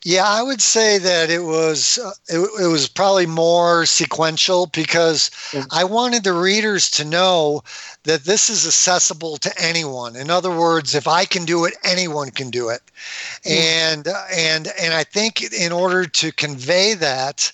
Yeah, 0.04 0.24
I 0.24 0.42
would 0.42 0.62
say 0.62 0.98
that 0.98 1.30
it 1.30 1.44
was 1.44 1.98
uh, 1.98 2.12
it, 2.28 2.38
it, 2.62 2.66
was 2.66 2.88
probably 2.88 3.26
more 3.26 3.86
sequential 3.86 4.66
because 4.66 5.30
yeah. 5.52 5.64
I 5.70 5.84
wanted 5.84 6.24
the 6.24 6.32
readers 6.32 6.90
to 6.92 7.04
know 7.04 7.62
that 8.04 8.24
this 8.24 8.48
is 8.48 8.66
accessible 8.66 9.36
to 9.38 9.52
anyone. 9.58 10.16
In 10.16 10.30
other 10.30 10.50
words, 10.50 10.94
if 10.94 11.08
I 11.08 11.24
can 11.24 11.44
do 11.44 11.64
it, 11.64 11.74
anyone 11.84 12.30
can 12.30 12.50
do 12.50 12.68
it. 12.68 12.82
Yeah. 13.44 13.92
And 13.92 14.08
and 14.32 14.68
and 14.80 14.94
I 14.94 15.04
think 15.04 15.52
in 15.52 15.72
order 15.72 16.06
to 16.06 16.32
convey 16.32 16.94
that, 16.94 17.52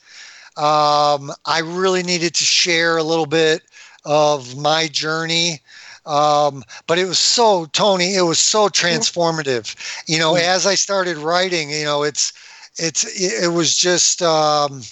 um, 0.57 1.33
I 1.44 1.61
really 1.64 2.03
needed 2.03 2.35
to 2.35 2.44
share 2.44 2.96
a 2.98 3.03
little 3.03 3.27
bit 3.27 3.62
of 4.05 4.57
my 4.57 4.88
journey 4.88 5.61
um, 6.07 6.65
but 6.87 6.99
it 6.99 7.07
was 7.07 7.19
so 7.19 7.67
Toni, 7.67 8.15
it 8.15 8.23
was 8.23 8.38
so 8.38 8.69
transformative. 8.69 9.75
You 10.09 10.19
know, 10.19 10.35
as 10.35 10.67
I 10.67 10.75
started 10.75 11.17
writing, 11.17 11.71
you 11.71 11.85
know, 11.85 12.03
it's 12.03 12.33
it's 12.77 13.05
it 13.05 13.53
was 13.53 13.77
just 13.77 14.23
um, 14.23 14.83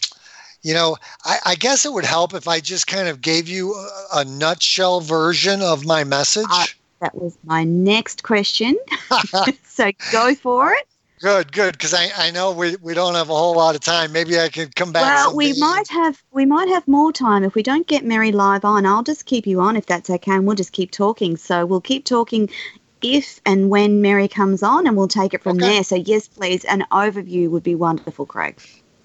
you 0.63 0.75
know, 0.75 0.97
I, 1.25 1.39
I, 1.47 1.55
guess 1.55 1.87
it 1.87 1.93
would 1.93 2.05
help 2.05 2.35
if 2.35 2.47
I 2.47 2.61
just 2.61 2.87
kind 2.87 3.09
of 3.09 3.21
gave 3.21 3.49
you 3.49 3.75
a, 3.75 4.19
a 4.19 4.25
nutshell 4.25 5.01
version 5.01 5.63
of 5.63 5.87
my 5.87 6.05
message. 6.05 6.47
Uh, 6.51 6.67
that 7.01 7.15
was 7.15 7.37
my 7.45 7.65
next 7.65 8.23
question. 8.23 8.77
so 9.65 9.91
go 10.13 10.35
for 10.35 10.73
it. 10.73 10.87
Good, 11.21 11.53
good, 11.53 11.73
because 11.73 11.93
I, 11.93 12.09
I 12.17 12.31
know 12.31 12.51
we, 12.53 12.77
we 12.77 12.95
don't 12.95 13.15
have 13.15 13.29
a 13.29 13.35
whole 13.35 13.55
lot 13.55 13.75
of 13.75 13.83
time. 13.83 14.11
Maybe 14.11 14.41
I 14.41 14.49
could 14.49 14.75
come 14.75 14.91
back. 14.91 15.03
Well, 15.03 15.37
we 15.37 15.53
might 15.59 15.87
have 15.89 16.23
we 16.31 16.47
might 16.47 16.69
have 16.69 16.89
more 16.89 17.13
time 17.13 17.45
if 17.45 17.55
we 17.55 17.63
don't 17.63 17.87
get 17.87 18.07
Mary 18.07 18.33
live 18.33 18.65
on. 18.65 18.87
I'll 18.87 19.03
just 19.03 19.27
keep 19.27 19.47
you 19.47 19.61
on 19.61 19.77
if 19.77 19.85
that's 19.85 20.09
okay, 20.09 20.33
and 20.33 20.47
we'll 20.47 20.57
just 20.57 20.73
keep 20.73 20.91
talking. 20.91 21.37
So 21.37 21.67
we'll 21.67 21.83
keep 21.83 22.07
talking 22.07 22.49
if 23.03 23.39
and 23.45 23.69
when 23.69 24.01
Mary 24.01 24.29
comes 24.29 24.63
on, 24.63 24.87
and 24.87 24.97
we'll 24.97 25.09
take 25.09 25.35
it 25.35 25.43
from 25.43 25.59
okay. 25.59 25.75
there. 25.75 25.85
So 25.85 25.97
yes, 25.97 26.27
please, 26.27 26.65
an 26.65 26.87
overview 26.91 27.51
would 27.51 27.65
be 27.65 27.75
wonderful, 27.75 28.25
Craig. 28.25 28.59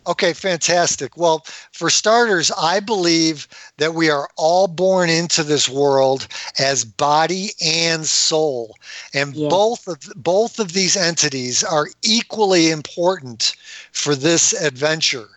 Okay, 0.08 0.34
fantastic. 0.34 1.18
Well, 1.18 1.46
for 1.72 1.90
starters, 1.90 2.52
I 2.52 2.80
believe 2.80 3.48
that 3.78 3.96
we 3.96 4.10
are 4.10 4.30
all 4.36 4.68
born 4.68 5.10
into 5.10 5.44
this 5.44 5.68
world 5.68 6.28
as 6.60 6.86
body 6.86 7.52
and 7.64 8.06
soul, 8.06 8.78
and 9.14 9.36
yeah. 9.36 9.50
both 9.50 9.88
of 9.88 10.00
both 10.16 10.60
of 10.60 10.74
these 10.74 10.96
entities 10.96 11.64
are 11.64 11.90
equally 12.04 12.70
important 12.70 13.56
for 13.92 14.16
this 14.16 14.54
adventure. 14.54 15.30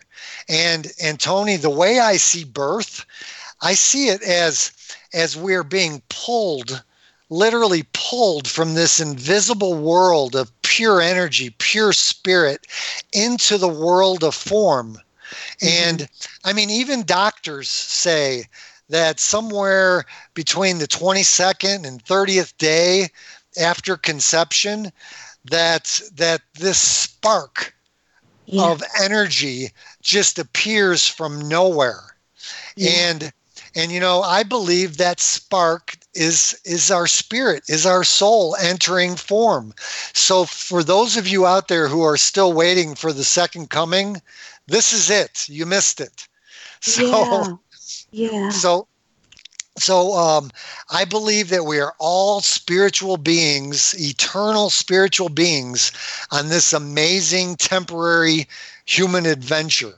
And 0.47 0.91
and 1.01 1.19
Tony, 1.19 1.55
the 1.55 1.69
way 1.69 1.99
I 1.99 2.17
see 2.17 2.43
birth, 2.43 3.05
I 3.61 3.73
see 3.73 4.09
it 4.09 4.21
as 4.21 4.71
as 5.13 5.35
we're 5.35 5.63
being 5.63 6.01
pulled 6.09 6.83
literally 7.29 7.83
pulled 7.93 8.47
from 8.47 8.73
this 8.73 8.99
invisible 8.99 9.75
world 9.75 10.35
of 10.35 10.51
pure 10.61 11.01
energy, 11.01 11.51
pure 11.57 11.93
spirit 11.93 12.65
into 13.13 13.57
the 13.57 13.67
world 13.67 14.23
of 14.23 14.33
form. 14.33 14.97
Mm-hmm. 15.61 15.67
And 15.67 16.09
I 16.43 16.53
mean, 16.53 16.69
even 16.69 17.03
doctors 17.03 17.69
say 17.69 18.45
that 18.89 19.19
somewhere 19.19 20.05
between 20.33 20.79
the 20.79 20.87
22nd 20.87 21.87
and 21.87 22.03
30th 22.03 22.57
day 22.57 23.09
after 23.59 23.95
conception, 23.95 24.91
that 25.45 26.01
that 26.15 26.41
this 26.55 26.79
spark 26.79 27.75
yeah. 28.45 28.71
of 28.71 28.83
energy 29.01 29.69
just 30.01 30.39
appears 30.39 31.07
from 31.07 31.47
nowhere. 31.47 32.15
Yeah. 32.75 32.91
And 32.91 33.33
and 33.75 33.91
you 33.91 33.99
know 33.99 34.21
i 34.21 34.43
believe 34.43 34.97
that 34.97 35.19
spark 35.19 35.97
is 36.19 36.59
is 36.65 36.91
our 36.91 37.07
spirit 37.07 37.63
is 37.69 37.85
our 37.85 38.03
soul 38.03 38.55
entering 38.61 39.15
form 39.15 39.73
so 40.13 40.45
for 40.45 40.83
those 40.83 41.17
of 41.17 41.27
you 41.27 41.45
out 41.45 41.67
there 41.69 41.87
who 41.87 42.03
are 42.03 42.17
still 42.17 42.53
waiting 42.53 42.93
for 42.93 43.13
the 43.13 43.23
second 43.23 43.69
coming 43.69 44.21
this 44.67 44.91
is 44.91 45.09
it 45.09 45.47
you 45.47 45.65
missed 45.65 46.01
it 46.01 46.27
so 46.81 47.59
yeah. 48.11 48.31
yeah. 48.31 48.49
so 48.49 48.87
so 49.79 50.13
um, 50.13 50.51
I 50.89 51.05
believe 51.05 51.49
that 51.49 51.63
we 51.65 51.79
are 51.79 51.95
all 51.99 52.41
spiritual 52.41 53.17
beings, 53.17 53.95
eternal 53.97 54.69
spiritual 54.69 55.29
beings 55.29 55.91
on 56.31 56.49
this 56.49 56.73
amazing 56.73 57.55
temporary 57.55 58.47
human 58.85 59.25
adventure. 59.25 59.95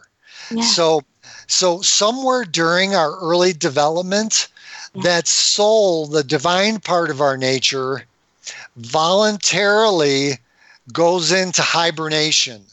Yeah. 0.51 0.63
So 0.63 1.01
so 1.47 1.81
somewhere 1.81 2.45
during 2.45 2.95
our 2.95 3.17
early 3.19 3.53
development. 3.53 4.47
That 4.95 5.27
soul, 5.27 6.07
the 6.07 6.23
divine 6.23 6.79
part 6.79 7.09
of 7.09 7.21
our 7.21 7.37
nature, 7.37 8.05
voluntarily 8.75 10.37
goes 10.91 11.31
into 11.31 11.61
hibernation. 11.61 12.65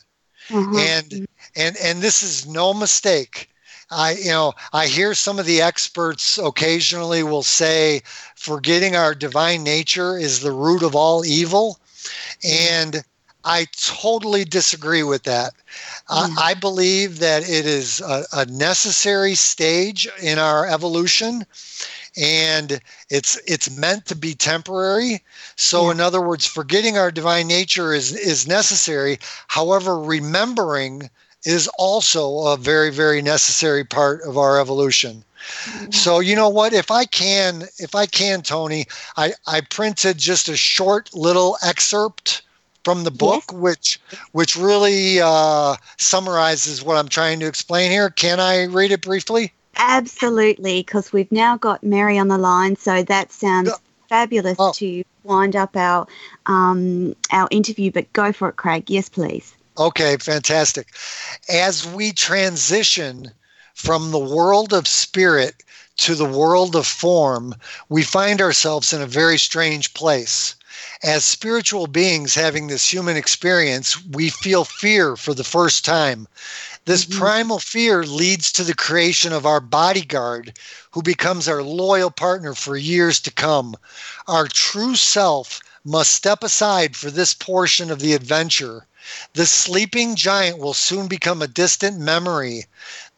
Mm-hmm. 0.48 0.78
And 0.78 1.28
and 1.56 1.76
and 1.82 2.02
this 2.02 2.22
is 2.22 2.46
no 2.46 2.72
mistake. 2.74 3.50
I 3.90 4.12
you 4.12 4.30
know, 4.30 4.54
I 4.72 4.86
hear 4.86 5.14
some 5.14 5.38
of 5.38 5.46
the 5.46 5.62
experts 5.62 6.38
occasionally 6.38 7.22
will 7.22 7.42
say 7.42 8.02
forgetting 8.34 8.96
our 8.96 9.14
divine 9.14 9.62
nature 9.62 10.18
is 10.18 10.40
the 10.40 10.52
root 10.52 10.82
of 10.82 10.94
all 10.94 11.24
evil. 11.24 11.78
And 12.44 13.04
I 13.44 13.66
totally 13.80 14.44
disagree 14.44 15.02
with 15.02 15.22
that. 15.24 15.54
Mm. 16.08 16.36
I 16.38 16.54
believe 16.54 17.18
that 17.20 17.42
it 17.42 17.66
is 17.66 18.00
a, 18.00 18.24
a, 18.32 18.46
necessary 18.46 19.34
stage 19.34 20.08
in 20.20 20.38
our 20.38 20.66
evolution, 20.66 21.46
and 22.18 22.80
it's 23.10 23.40
it's 23.46 23.70
meant 23.70 24.06
to 24.06 24.16
be 24.16 24.34
temporary. 24.34 25.22
So, 25.56 25.86
yeah. 25.86 25.92
in 25.92 26.00
other 26.00 26.20
words, 26.20 26.46
forgetting 26.46 26.98
our 26.98 27.10
divine 27.10 27.46
nature 27.46 27.94
is 27.94 28.12
is 28.12 28.46
necessary. 28.46 29.18
However, 29.46 29.98
remembering 29.98 31.10
is 31.44 31.68
also 31.78 32.48
a 32.48 32.56
very 32.56 32.90
very 32.90 33.22
necessary 33.22 33.84
part 33.84 34.22
of 34.22 34.36
our 34.36 34.60
evolution. 34.60 35.24
So 35.90 36.18
you 36.18 36.34
know 36.34 36.48
what? 36.48 36.72
If 36.72 36.90
I 36.90 37.04
can, 37.04 37.62
if 37.78 37.94
I 37.94 38.06
can, 38.06 38.42
Toni, 38.42 38.86
I 39.16 39.32
I 39.46 39.60
printed 39.60 40.18
just 40.18 40.48
a 40.48 40.56
short 40.56 41.14
little 41.14 41.56
excerpt 41.62 42.42
from 42.84 43.04
the 43.04 43.10
book, 43.10 43.44
yes. 43.48 43.60
which 43.60 44.00
which 44.32 44.56
really 44.56 45.20
uh, 45.20 45.76
summarizes 45.96 46.82
what 46.82 46.96
I'm 46.96 47.08
trying 47.08 47.40
to 47.40 47.46
explain 47.46 47.90
here. 47.90 48.10
Can 48.10 48.40
I 48.40 48.64
read 48.64 48.90
it 48.90 49.02
briefly? 49.02 49.52
Absolutely, 49.78 50.80
because 50.80 51.12
we've 51.12 51.30
now 51.30 51.56
got 51.56 51.82
Mary 51.82 52.18
on 52.18 52.28
the 52.28 52.38
line, 52.38 52.76
so 52.76 53.02
that 53.04 53.32
sounds 53.32 53.70
fabulous 54.08 54.56
oh. 54.58 54.72
to 54.72 55.04
wind 55.22 55.54
up 55.54 55.76
our 55.76 56.06
um, 56.46 57.14
our 57.30 57.48
interview. 57.50 57.90
But 57.90 58.12
go 58.12 58.32
for 58.32 58.48
it, 58.48 58.56
Craig. 58.56 58.90
Yes, 58.90 59.08
please. 59.08 59.54
Okay, 59.78 60.16
fantastic. 60.16 60.88
As 61.48 61.86
we 61.86 62.12
transition 62.12 63.30
from 63.74 64.10
the 64.10 64.18
world 64.18 64.72
of 64.72 64.88
spirit 64.88 65.62
to 65.98 66.16
the 66.16 66.24
world 66.24 66.74
of 66.74 66.86
form, 66.86 67.54
we 67.88 68.02
find 68.02 68.40
ourselves 68.40 68.92
in 68.92 69.00
a 69.00 69.06
very 69.06 69.38
strange 69.38 69.94
place 69.94 70.56
as 71.02 71.24
spiritual 71.24 71.86
beings 71.86 72.34
having 72.34 72.66
this 72.66 72.92
human 72.92 73.16
experience, 73.16 74.04
we 74.06 74.30
feel 74.30 74.64
fear 74.64 75.16
for 75.16 75.34
the 75.34 75.44
first 75.44 75.84
time. 75.84 76.26
This 76.88 77.04
mm-hmm. 77.04 77.18
primal 77.18 77.58
fear 77.58 78.02
leads 78.02 78.50
to 78.52 78.64
the 78.64 78.72
creation 78.72 79.30
of 79.30 79.44
our 79.44 79.60
bodyguard, 79.60 80.58
who 80.92 81.02
becomes 81.02 81.46
our 81.46 81.62
loyal 81.62 82.10
partner 82.10 82.54
for 82.54 82.78
years 82.78 83.20
to 83.20 83.30
come. 83.30 83.76
Our 84.26 84.48
true 84.48 84.96
self 84.96 85.60
must 85.84 86.12
step 86.12 86.42
aside 86.42 86.96
for 86.96 87.10
this 87.10 87.34
portion 87.34 87.90
of 87.90 87.98
the 88.00 88.14
adventure. 88.14 88.86
The 89.34 89.44
sleeping 89.44 90.16
giant 90.16 90.60
will 90.60 90.72
soon 90.72 91.08
become 91.08 91.42
a 91.42 91.46
distant 91.46 91.98
memory. 91.98 92.64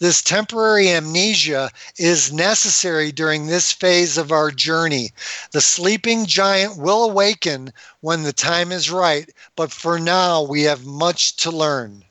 This 0.00 0.20
temporary 0.20 0.90
amnesia 0.90 1.70
is 1.96 2.32
necessary 2.32 3.12
during 3.12 3.46
this 3.46 3.70
phase 3.70 4.18
of 4.18 4.32
our 4.32 4.50
journey. 4.50 5.12
The 5.52 5.60
sleeping 5.60 6.26
giant 6.26 6.76
will 6.76 7.04
awaken 7.04 7.72
when 8.00 8.24
the 8.24 8.32
time 8.32 8.72
is 8.72 8.90
right, 8.90 9.30
but 9.54 9.70
for 9.70 10.00
now 10.00 10.42
we 10.42 10.62
have 10.62 10.84
much 10.84 11.36
to 11.36 11.52
learn. 11.52 12.02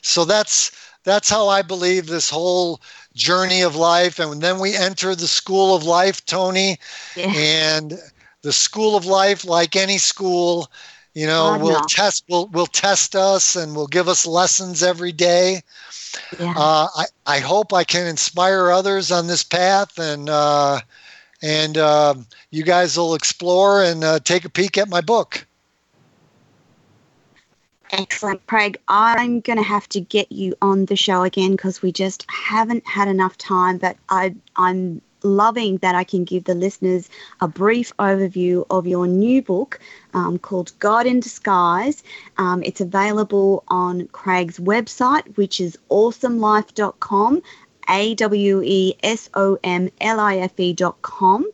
So 0.00 0.24
that's 0.24 0.70
that's 1.04 1.28
how 1.28 1.48
I 1.48 1.62
believe 1.62 2.06
this 2.06 2.30
whole 2.30 2.80
journey 3.14 3.62
of 3.62 3.76
life 3.76 4.18
and 4.18 4.40
then 4.40 4.58
we 4.58 4.74
enter 4.74 5.14
the 5.14 5.28
school 5.28 5.74
of 5.74 5.84
life, 5.84 6.24
Toni. 6.24 6.78
Yeah. 7.16 7.32
And 7.34 7.98
the 8.42 8.52
school 8.52 8.96
of 8.96 9.06
life 9.06 9.44
like 9.44 9.76
any 9.76 9.98
school 9.98 10.70
you 11.14 11.26
know, 11.26 11.58
will 11.58 11.80
no. 11.80 11.86
test 11.88 12.24
will 12.28 12.46
will 12.48 12.66
test 12.66 13.14
us 13.14 13.54
and 13.54 13.74
will 13.76 13.86
give 13.86 14.08
us 14.08 14.26
lessons 14.26 14.82
every 14.82 15.12
day. 15.12 15.62
Yeah. 16.38 16.54
Uh, 16.56 16.88
I 16.96 17.04
I 17.26 17.38
hope 17.40 17.72
I 17.72 17.84
can 17.84 18.06
inspire 18.06 18.70
others 18.70 19.10
on 19.10 19.26
this 19.26 19.42
path, 19.42 19.98
and 19.98 20.28
uh, 20.28 20.80
and 21.42 21.76
uh, 21.76 22.14
you 22.50 22.62
guys 22.62 22.96
will 22.96 23.14
explore 23.14 23.82
and 23.82 24.04
uh, 24.04 24.20
take 24.20 24.44
a 24.44 24.50
peek 24.50 24.78
at 24.78 24.88
my 24.88 25.00
book. 25.00 25.46
Excellent, 27.92 28.46
Craig. 28.46 28.78
I'm 28.88 29.40
going 29.40 29.58
to 29.58 29.62
have 29.62 29.86
to 29.90 30.00
get 30.00 30.32
you 30.32 30.54
on 30.62 30.86
the 30.86 30.96
show 30.96 31.22
again 31.24 31.52
because 31.52 31.82
we 31.82 31.92
just 31.92 32.24
haven't 32.30 32.86
had 32.86 33.06
enough 33.06 33.36
time. 33.36 33.76
But 33.76 33.98
I 34.08 34.34
I'm 34.56 35.02
loving 35.22 35.76
that 35.78 35.94
I 35.94 36.02
can 36.02 36.24
give 36.24 36.44
the 36.44 36.54
listeners 36.54 37.10
a 37.42 37.48
brief 37.48 37.94
overview 37.98 38.64
of 38.70 38.86
your 38.86 39.06
new 39.06 39.42
book 39.42 39.78
um, 40.14 40.38
called 40.38 40.72
God 40.78 41.06
in 41.06 41.20
Disguise. 41.20 42.02
Um, 42.38 42.62
it's 42.64 42.80
available 42.80 43.62
on 43.68 44.08
Craig's 44.08 44.58
website, 44.58 45.36
which 45.36 45.60
is 45.60 45.78
awesomelife.com. 45.90 47.42
A 47.88 48.14
W 48.14 48.62
E 48.64 48.94
S 49.02 49.28
O 49.34 49.58
M 49.64 49.90
L 50.00 50.20
I 50.20 50.36
F 50.36 50.58
E 50.58 50.72
dot 50.72 51.02
com. 51.02 51.44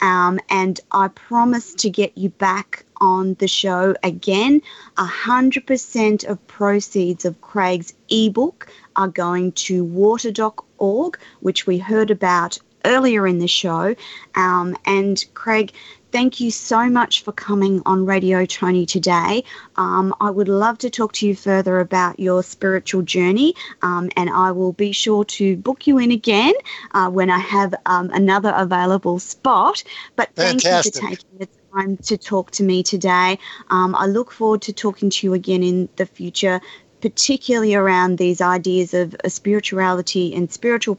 Um, 0.00 0.40
and 0.48 0.80
I 0.90 1.08
promise 1.08 1.74
to 1.74 1.90
get 1.90 2.16
you 2.16 2.30
back 2.30 2.83
on 3.00 3.34
the 3.34 3.48
show 3.48 3.94
again. 4.02 4.62
100% 4.96 6.24
of 6.24 6.46
proceeds 6.46 7.24
of 7.24 7.40
Craig's 7.40 7.94
ebook 8.08 8.68
are 8.96 9.08
going 9.08 9.52
to 9.52 9.84
water.org, 9.84 11.18
which 11.40 11.66
we 11.66 11.78
heard 11.78 12.10
about 12.10 12.58
earlier 12.84 13.26
in 13.26 13.38
the 13.38 13.48
show. 13.48 13.94
Um, 14.34 14.76
and 14.84 15.24
Craig, 15.34 15.72
thank 16.12 16.40
you 16.40 16.50
so 16.50 16.88
much 16.88 17.24
for 17.24 17.32
coming 17.32 17.82
on 17.86 18.06
Radio 18.06 18.44
Toni 18.46 18.86
today. 18.86 19.42
Um, 19.76 20.14
I 20.20 20.30
would 20.30 20.48
love 20.48 20.78
to 20.78 20.90
talk 20.90 21.12
to 21.14 21.26
you 21.26 21.34
further 21.34 21.80
about 21.80 22.20
your 22.20 22.42
spiritual 22.42 23.02
journey, 23.02 23.54
um, 23.82 24.10
and 24.16 24.30
I 24.30 24.52
will 24.52 24.72
be 24.72 24.92
sure 24.92 25.24
to 25.24 25.56
book 25.56 25.86
you 25.86 25.98
in 25.98 26.12
again 26.12 26.54
uh, 26.92 27.10
when 27.10 27.30
I 27.30 27.38
have 27.38 27.74
um, 27.86 28.10
another 28.10 28.52
available 28.54 29.18
spot. 29.18 29.82
But 30.16 30.30
thank 30.34 30.62
Fantastic. 30.62 30.94
you 30.94 31.00
for 31.00 31.08
taking 31.08 31.38
the 31.38 31.48
time 31.74 31.96
to 31.98 32.16
talk 32.16 32.50
to 32.52 32.62
me 32.62 32.82
today. 32.82 33.38
Um, 33.70 33.94
I 33.94 34.06
look 34.06 34.30
forward 34.30 34.62
to 34.62 34.72
talking 34.72 35.10
to 35.10 35.26
you 35.26 35.34
again 35.34 35.62
in 35.62 35.88
the 35.96 36.06
future 36.06 36.60
particularly 37.00 37.74
around 37.74 38.16
these 38.16 38.40
ideas 38.40 38.94
of 38.94 39.14
spirituality 39.26 40.34
and 40.34 40.50
spiritual 40.50 40.98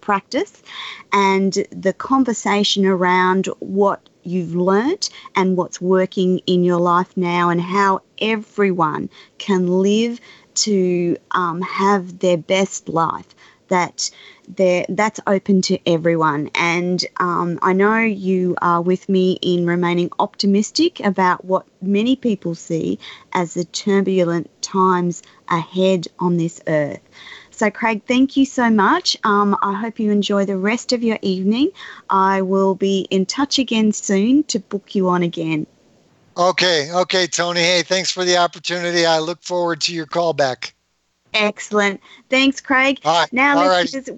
practice 0.00 0.62
and 1.12 1.52
the 1.72 1.92
conversation 1.92 2.86
around 2.86 3.46
what 3.58 4.08
you've 4.22 4.54
learnt 4.54 5.10
and 5.34 5.56
what's 5.56 5.80
working 5.80 6.38
in 6.46 6.62
your 6.62 6.78
life 6.78 7.16
now 7.16 7.48
and 7.48 7.60
how 7.60 8.00
everyone 8.20 9.10
can 9.38 9.66
live 9.66 10.20
to 10.54 11.16
um, 11.32 11.60
have 11.62 12.20
their 12.20 12.36
best 12.36 12.88
life 12.88 13.34
that 13.70 14.10
that's 14.88 15.20
open 15.26 15.62
to 15.62 15.78
everyone 15.86 16.50
and 16.54 17.06
um, 17.18 17.58
i 17.62 17.72
know 17.72 18.00
you 18.00 18.56
are 18.60 18.82
with 18.82 19.08
me 19.08 19.38
in 19.40 19.66
remaining 19.66 20.10
optimistic 20.18 21.00
about 21.00 21.44
what 21.44 21.64
many 21.80 22.16
people 22.16 22.54
see 22.54 22.98
as 23.32 23.54
the 23.54 23.64
turbulent 23.64 24.50
times 24.60 25.22
ahead 25.48 26.06
on 26.18 26.36
this 26.36 26.60
earth 26.66 27.00
so, 27.60 27.70
Craig, 27.70 28.00
thank 28.08 28.38
you 28.38 28.46
so 28.46 28.70
much. 28.70 29.18
Um, 29.22 29.54
I 29.60 29.74
hope 29.74 30.00
you 30.00 30.10
enjoy 30.10 30.46
the 30.46 30.56
rest 30.56 30.94
of 30.94 31.02
your 31.02 31.18
evening. 31.20 31.72
I 32.08 32.40
will 32.40 32.74
be 32.74 33.06
in 33.10 33.26
touch 33.26 33.58
again 33.58 33.92
soon 33.92 34.44
to 34.44 34.60
book 34.60 34.94
you 34.94 35.10
on 35.10 35.22
again. 35.22 35.66
Okay, 36.38 36.90
okay, 36.90 37.26
Toni. 37.26 37.60
Hey, 37.60 37.82
thanks 37.82 38.10
for 38.10 38.24
the 38.24 38.38
opportunity. 38.38 39.04
I 39.04 39.18
look 39.18 39.42
forward 39.42 39.82
to 39.82 39.94
your 39.94 40.06
call 40.06 40.32
back. 40.32 40.72
Excellent. 41.34 42.00
Thanks, 42.28 42.60
Craig. 42.60 43.00
All 43.04 43.20
right. 43.20 43.32
Now 43.32 43.58
All 43.58 43.66
let's 43.66 43.92
just... 43.92 44.10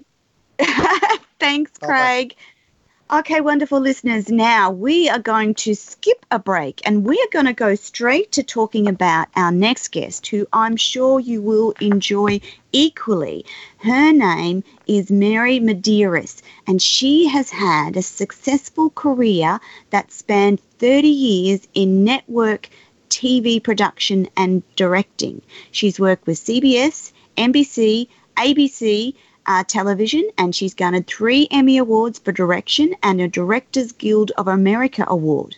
Thanks, 1.39 1.71
Craig. 1.77 2.29
Bye-bye. 2.29 3.19
Okay, 3.19 3.41
wonderful 3.41 3.79
listeners. 3.79 4.29
Now 4.29 4.71
we 4.71 5.07
are 5.07 5.19
going 5.19 5.53
to 5.55 5.75
skip 5.75 6.25
a 6.31 6.39
break 6.39 6.81
and 6.83 7.05
we 7.05 7.15
are 7.17 7.31
going 7.31 7.45
to 7.45 7.53
go 7.53 7.75
straight 7.75 8.31
to 8.31 8.41
talking 8.41 8.87
about 8.87 9.27
our 9.35 9.51
next 9.51 9.89
guest, 9.89 10.25
who 10.25 10.47
I'm 10.51 10.75
sure 10.77 11.19
you 11.19 11.39
will 11.39 11.75
enjoy 11.79 12.39
equally. 12.71 13.45
Her 13.77 14.11
name 14.11 14.63
is 14.87 15.11
Mary 15.11 15.59
Medeiros, 15.59 16.41
and 16.65 16.81
she 16.81 17.27
has 17.27 17.51
had 17.51 17.97
a 17.97 18.01
successful 18.01 18.89
career 18.89 19.59
that 19.91 20.11
spanned 20.11 20.59
30 20.79 21.07
years 21.07 21.67
in 21.75 22.03
network 22.03 22.69
TV 23.13 23.61
production 23.61 24.27
and 24.35 24.63
directing. 24.75 25.43
She's 25.71 25.99
worked 25.99 26.25
with 26.25 26.43
CBS, 26.43 27.11
NBC, 27.37 28.07
ABC, 28.37 29.13
uh, 29.45 29.63
television, 29.67 30.27
and 30.37 30.55
she's 30.55 30.73
garnered 30.73 31.05
three 31.05 31.47
Emmy 31.51 31.77
Awards 31.77 32.17
for 32.17 32.31
direction 32.31 32.95
and 33.03 33.21
a 33.21 33.27
Directors 33.27 33.91
Guild 33.91 34.31
of 34.31 34.47
America 34.47 35.05
Award. 35.07 35.55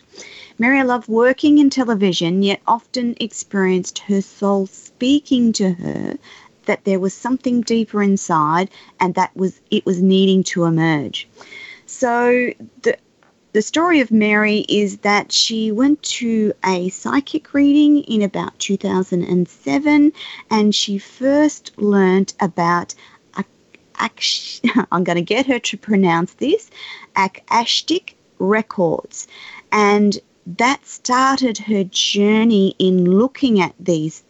Mary 0.58 0.82
loved 0.84 1.08
working 1.08 1.56
in 1.56 1.70
television, 1.70 2.42
yet 2.42 2.60
often 2.66 3.16
experienced 3.20 4.00
her 4.00 4.20
soul 4.20 4.66
speaking 4.66 5.52
to 5.54 5.72
her 5.72 6.18
that 6.66 6.84
there 6.84 7.00
was 7.00 7.14
something 7.14 7.62
deeper 7.62 8.02
inside 8.02 8.68
and 9.00 9.14
that 9.14 9.34
was 9.34 9.60
it 9.70 9.86
was 9.86 10.02
needing 10.02 10.42
to 10.42 10.64
emerge. 10.64 11.26
So 11.86 12.52
the 12.82 12.98
the 13.56 13.62
story 13.62 14.00
of 14.00 14.10
Mary 14.10 14.66
is 14.68 14.98
that 14.98 15.32
she 15.32 15.72
went 15.72 16.02
to 16.02 16.52
a 16.62 16.90
psychic 16.90 17.54
reading 17.54 18.00
in 18.00 18.20
about 18.20 18.58
2007 18.58 20.12
and 20.50 20.74
she 20.74 20.98
first 20.98 21.72
learnt 21.78 22.34
about 22.38 22.94
I'm 24.92 25.04
going 25.04 25.16
to 25.16 25.22
get 25.22 25.46
her 25.46 25.58
to 25.58 25.78
pronounce 25.78 26.34
this, 26.34 26.70
Akashic 27.16 28.14
Records. 28.38 29.26
And 29.72 30.18
that 30.58 30.86
started 30.86 31.56
her 31.56 31.84
journey 31.84 32.74
in 32.78 33.10
looking 33.10 33.58
at 33.58 33.74
these 33.80 34.22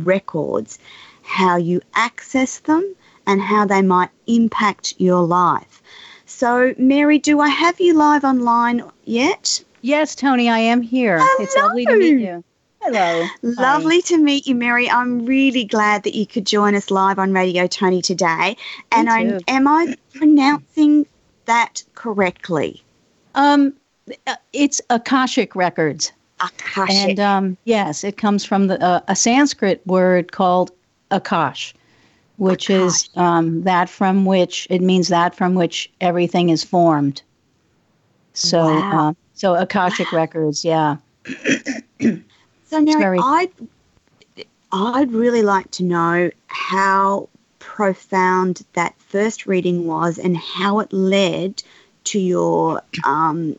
records, 0.00 0.78
how 1.22 1.56
you 1.56 1.80
access 1.94 2.58
them, 2.58 2.94
and 3.26 3.40
how 3.40 3.64
they 3.64 3.80
might 3.80 4.10
impact 4.26 4.92
your 4.98 5.22
life. 5.22 5.82
So, 6.26 6.74
Mary, 6.76 7.18
do 7.18 7.40
I 7.40 7.48
have 7.48 7.80
you 7.80 7.94
live 7.94 8.24
online 8.24 8.82
yet? 9.04 9.62
Yes, 9.80 10.16
Toni, 10.16 10.48
I 10.48 10.58
am 10.58 10.82
here. 10.82 11.18
Hello. 11.20 11.44
It's 11.44 11.56
lovely 11.56 11.86
to 11.86 11.96
meet 11.96 12.20
you. 12.20 12.44
Hello. 12.82 13.26
Lovely 13.42 13.96
Hi. 13.96 14.08
to 14.08 14.18
meet 14.18 14.46
you, 14.46 14.56
Mary. 14.56 14.90
I'm 14.90 15.24
really 15.24 15.64
glad 15.64 16.02
that 16.02 16.16
you 16.16 16.26
could 16.26 16.44
join 16.44 16.74
us 16.74 16.90
live 16.90 17.18
on 17.20 17.32
Radio 17.32 17.68
Toni 17.68 18.02
today. 18.02 18.56
And 18.90 19.08
I, 19.08 19.40
am 19.46 19.68
I 19.68 19.96
pronouncing 20.14 21.06
that 21.46 21.84
correctly? 21.94 22.82
Um, 23.36 23.72
uh, 24.26 24.36
it's 24.52 24.80
Akashic 24.90 25.54
Records. 25.54 26.12
Akashic. 26.40 27.10
And 27.10 27.20
um, 27.20 27.56
yes, 27.64 28.02
it 28.02 28.16
comes 28.16 28.44
from 28.44 28.66
the, 28.66 28.82
uh, 28.82 29.00
a 29.08 29.16
Sanskrit 29.16 29.86
word 29.86 30.32
called 30.32 30.72
Akash, 31.12 31.72
which 32.38 32.70
is 32.70 33.08
um, 33.16 33.62
that 33.62 33.88
from 33.88 34.24
which 34.24 34.66
it 34.70 34.82
means 34.82 35.08
that 35.08 35.34
from 35.34 35.54
which 35.54 35.90
everything 36.00 36.50
is 36.50 36.62
formed. 36.62 37.22
So, 38.34 38.64
wow. 38.64 39.08
uh, 39.08 39.12
so 39.34 39.54
Akashic 39.54 40.12
wow. 40.12 40.18
Records, 40.18 40.64
yeah. 40.64 40.96
So, 42.68 42.80
Mary, 42.80 43.00
very... 43.00 43.18
I'd, 43.22 43.52
I'd 44.72 45.12
really 45.12 45.42
like 45.42 45.70
to 45.72 45.84
know 45.84 46.30
how 46.48 47.28
profound 47.60 48.64
that 48.72 48.94
first 48.98 49.46
reading 49.46 49.86
was 49.86 50.18
and 50.18 50.36
how 50.36 50.80
it 50.80 50.92
led 50.92 51.62
to 52.04 52.18
your 52.18 52.82
um, 53.04 53.56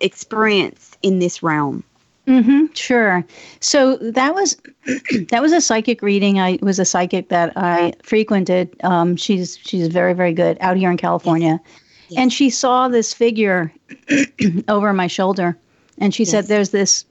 experience 0.00 0.96
in 1.02 1.20
this 1.20 1.42
realm. 1.44 1.84
Mm-hmm, 2.26 2.72
sure. 2.74 3.24
So 3.60 3.96
that 3.98 4.34
was 4.34 4.56
that 5.30 5.40
was 5.40 5.52
a 5.52 5.60
psychic 5.60 6.02
reading. 6.02 6.40
I 6.40 6.58
was 6.60 6.78
a 6.78 6.84
psychic 6.84 7.28
that 7.28 7.52
I 7.56 7.92
frequented. 8.02 8.74
Um, 8.82 9.16
she's 9.16 9.56
she's 9.58 9.86
very 9.88 10.12
very 10.12 10.32
good 10.32 10.58
out 10.60 10.76
here 10.76 10.90
in 10.90 10.96
California, 10.96 11.60
yes. 11.62 11.82
Yes. 12.08 12.20
and 12.20 12.32
she 12.32 12.50
saw 12.50 12.88
this 12.88 13.14
figure 13.14 13.72
over 14.68 14.92
my 14.92 15.06
shoulder, 15.06 15.56
and 15.98 16.12
she 16.12 16.24
yes. 16.24 16.30
said, 16.32 16.46
"There's 16.46 16.70
this 16.70 17.04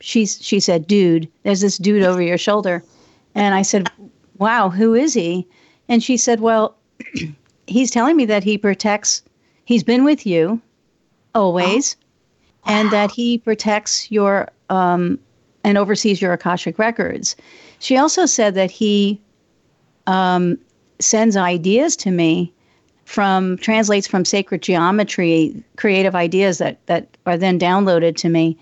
she's 0.00 0.42
she 0.42 0.58
said, 0.58 0.88
"Dude, 0.88 1.28
there's 1.44 1.60
this 1.60 1.78
dude 1.78 2.02
over 2.02 2.20
your 2.20 2.38
shoulder," 2.38 2.82
and 3.36 3.54
I 3.54 3.62
said, 3.62 3.88
"Wow, 4.38 4.68
who 4.68 4.94
is 4.94 5.14
he?" 5.14 5.46
And 5.88 6.02
she 6.02 6.16
said, 6.16 6.40
"Well, 6.40 6.76
he's 7.68 7.92
telling 7.92 8.16
me 8.16 8.24
that 8.26 8.42
he 8.42 8.58
protects. 8.58 9.22
He's 9.64 9.84
been 9.84 10.02
with 10.02 10.26
you 10.26 10.60
always, 11.36 11.96
wow. 12.66 12.80
and 12.80 12.90
that 12.90 13.12
he 13.12 13.38
protects 13.38 14.10
your 14.10 14.48
um, 14.70 15.18
and 15.64 15.78
oversees 15.78 16.20
your 16.20 16.32
akashic 16.32 16.78
records." 16.78 17.36
She 17.78 17.96
also 17.96 18.26
said 18.26 18.54
that 18.54 18.70
he 18.70 19.20
um, 20.06 20.58
sends 20.98 21.36
ideas 21.36 21.96
to 21.96 22.10
me 22.10 22.52
from 23.04 23.56
translates 23.58 24.06
from 24.06 24.24
sacred 24.24 24.62
geometry 24.62 25.62
creative 25.76 26.14
ideas 26.14 26.58
that 26.58 26.84
that 26.86 27.16
are 27.26 27.36
then 27.36 27.58
downloaded 27.58 28.16
to 28.16 28.28
me 28.28 28.58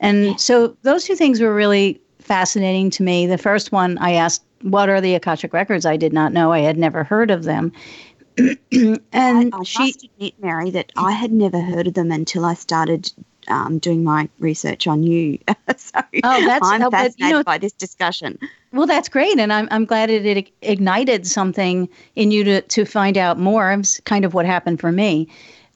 and 0.00 0.38
so 0.38 0.76
those 0.82 1.04
two 1.04 1.16
things 1.16 1.40
were 1.40 1.54
really 1.54 2.00
fascinating 2.18 2.90
to 2.90 3.02
me. 3.02 3.26
The 3.26 3.38
first 3.38 3.72
one, 3.72 3.98
I 3.98 4.12
asked, 4.12 4.42
What 4.62 4.88
are 4.88 5.00
the 5.00 5.14
Akashic 5.14 5.52
Records? 5.52 5.86
I 5.86 5.96
did 5.96 6.12
not 6.12 6.32
know. 6.32 6.52
I 6.52 6.60
had 6.60 6.76
never 6.76 7.04
heard 7.04 7.30
of 7.30 7.44
them. 7.44 7.72
and 8.36 9.00
I, 9.12 9.50
I 9.52 9.62
she, 9.62 9.78
must 9.78 10.04
admit, 10.04 10.34
Mary, 10.40 10.70
that 10.70 10.92
I 10.96 11.12
had 11.12 11.32
never 11.32 11.60
heard 11.60 11.86
of 11.86 11.94
them 11.94 12.10
until 12.10 12.44
I 12.44 12.54
started 12.54 13.12
um, 13.48 13.78
doing 13.78 14.04
my 14.04 14.28
research 14.38 14.86
on 14.86 15.02
you. 15.02 15.38
so 15.76 16.00
oh, 16.24 16.46
that's, 16.46 16.66
I'm 16.66 16.82
oh, 16.82 16.90
fascinated 16.90 17.20
you 17.20 17.30
know, 17.30 17.44
by 17.44 17.58
this 17.58 17.72
discussion. 17.72 18.38
Well, 18.72 18.86
that's 18.86 19.08
great, 19.08 19.38
and 19.38 19.52
I'm 19.52 19.68
I'm 19.70 19.84
glad 19.84 20.10
it, 20.10 20.26
it 20.26 20.50
ignited 20.62 21.26
something 21.26 21.88
in 22.16 22.30
you 22.30 22.44
to 22.44 22.60
to 22.60 22.84
find 22.84 23.16
out 23.16 23.38
more. 23.38 23.72
It's 23.72 24.00
kind 24.00 24.24
of 24.24 24.34
what 24.34 24.46
happened 24.46 24.80
for 24.80 24.92
me. 24.92 25.28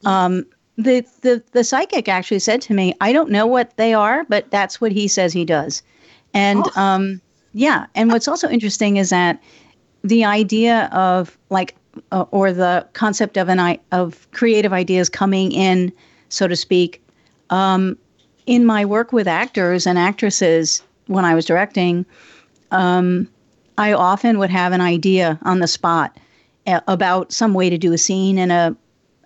Um, 0.05 0.45
the, 0.77 1.05
the 1.21 1.43
the 1.51 1.63
psychic 1.63 2.07
actually 2.07 2.39
said 2.39 2.61
to 2.63 2.73
me, 2.73 2.93
"I 3.01 3.13
don't 3.13 3.29
know 3.29 3.47
what 3.47 3.75
they 3.77 3.93
are, 3.93 4.25
but 4.25 4.49
that's 4.51 4.79
what 4.81 4.91
he 4.91 5.07
says 5.07 5.33
he 5.33 5.45
does." 5.45 5.83
And 6.33 6.63
oh. 6.75 6.81
um, 6.81 7.21
yeah, 7.53 7.85
and 7.95 8.11
what's 8.11 8.27
also 8.27 8.49
interesting 8.49 8.97
is 8.97 9.09
that 9.09 9.41
the 10.03 10.23
idea 10.23 10.89
of 10.91 11.37
like 11.49 11.75
uh, 12.11 12.25
or 12.31 12.51
the 12.51 12.87
concept 12.93 13.37
of 13.37 13.49
an 13.49 13.59
I- 13.59 13.79
of 13.91 14.29
creative 14.31 14.73
ideas 14.73 15.09
coming 15.09 15.51
in, 15.51 15.91
so 16.29 16.47
to 16.47 16.55
speak, 16.55 17.01
um, 17.49 17.97
in 18.45 18.65
my 18.65 18.85
work 18.85 19.11
with 19.13 19.27
actors 19.27 19.85
and 19.85 19.97
actresses 19.97 20.81
when 21.07 21.25
I 21.25 21.35
was 21.35 21.45
directing, 21.45 22.05
um, 22.71 23.27
I 23.77 23.93
often 23.93 24.39
would 24.39 24.49
have 24.49 24.73
an 24.73 24.81
idea 24.81 25.39
on 25.43 25.59
the 25.59 25.67
spot 25.67 26.17
uh, 26.67 26.81
about 26.87 27.31
some 27.31 27.53
way 27.53 27.69
to 27.69 27.77
do 27.77 27.93
a 27.93 27.97
scene 27.97 28.37
in 28.37 28.51
a 28.51 28.75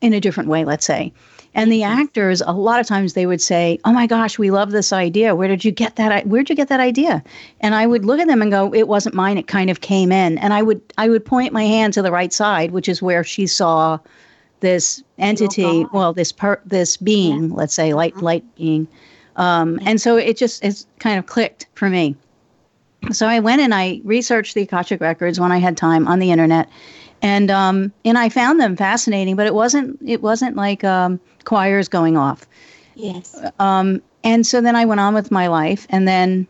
in 0.02 0.14
a 0.14 0.20
different 0.20 0.50
way, 0.50 0.66
let's 0.66 0.86
say. 0.86 1.14
And 1.56 1.72
the 1.72 1.84
actors, 1.84 2.42
a 2.46 2.52
lot 2.52 2.80
of 2.80 2.88
times 2.88 3.14
they 3.14 3.26
would 3.26 3.42
say, 3.42 3.80
"Oh 3.86 3.94
my 3.94 4.08
gosh, 4.08 4.40
we 4.40 4.52
love 4.52 4.72
this 4.72 4.92
idea. 4.92 5.36
Where 5.36 5.48
did 5.48 5.64
you 5.64 5.72
get 5.72 5.96
that? 5.98 6.28
Where'd 6.28 6.50
you 6.50 6.56
get 6.56 6.68
that 6.68 6.80
idea?" 6.80 7.24
And 7.62 7.76
I 7.76 7.86
would 7.86 8.06
look 8.06 8.20
at 8.20 8.28
them 8.28 8.42
and 8.42 8.52
go, 8.52 8.74
"It 8.74 8.88
wasn't 8.88 9.16
mine. 9.16 9.38
It 9.38 9.48
kind 9.48 9.70
of 9.70 9.82
came 9.82 10.12
in." 10.12 10.38
And 10.40 10.54
I 10.54 10.62
would 10.62 10.82
I 10.98 11.10
would 11.10 11.26
point 11.26 11.54
my 11.54 11.64
hand 11.64 11.94
to 11.94 12.02
the 12.02 12.12
right 12.12 12.34
side, 12.34 12.72
which 12.72 12.90
is 12.90 13.02
where 13.02 13.24
she 13.24 13.48
saw 13.48 14.00
this 14.64 15.04
entity, 15.18 15.86
well, 15.92 16.14
this 16.14 16.32
part, 16.32 16.62
this 16.66 16.96
being, 16.98 17.50
yeah. 17.50 17.56
let's 17.56 17.74
say, 17.74 17.94
light 17.94 18.14
uh-huh. 18.14 18.26
light 18.26 18.56
being. 18.56 18.88
Um, 19.36 19.78
and 19.86 20.00
so 20.00 20.16
it 20.16 20.38
just 20.38 20.64
it's 20.64 20.88
kind 21.00 21.20
of 21.20 21.26
clicked 21.28 21.68
for 21.76 21.90
me. 21.90 22.16
So 23.12 23.28
I 23.28 23.40
went 23.42 23.62
and 23.62 23.76
I 23.76 24.00
researched 24.06 24.56
the 24.56 24.62
Akashic 24.62 25.02
records 25.02 25.38
when 25.40 25.52
I 25.52 25.58
had 25.58 25.76
time 25.76 26.08
on 26.08 26.20
the 26.20 26.32
internet, 26.32 26.70
and 27.22 27.52
um, 27.52 27.92
and 28.06 28.18
I 28.18 28.30
found 28.30 28.62
them 28.62 28.78
fascinating. 28.78 29.36
But 29.36 29.48
it 29.48 29.54
wasn't 29.54 30.00
it 30.06 30.22
wasn't 30.22 30.56
like 30.56 30.84
um, 30.84 31.20
choirs 31.44 31.90
going 31.90 32.16
off. 32.16 32.48
Yes. 32.96 33.36
Um, 33.60 34.02
and 34.24 34.48
so 34.48 34.62
then 34.62 34.78
I 34.78 34.86
went 34.86 35.02
on 35.02 35.14
with 35.14 35.30
my 35.30 35.48
life, 35.48 35.86
and 35.90 36.08
then 36.08 36.48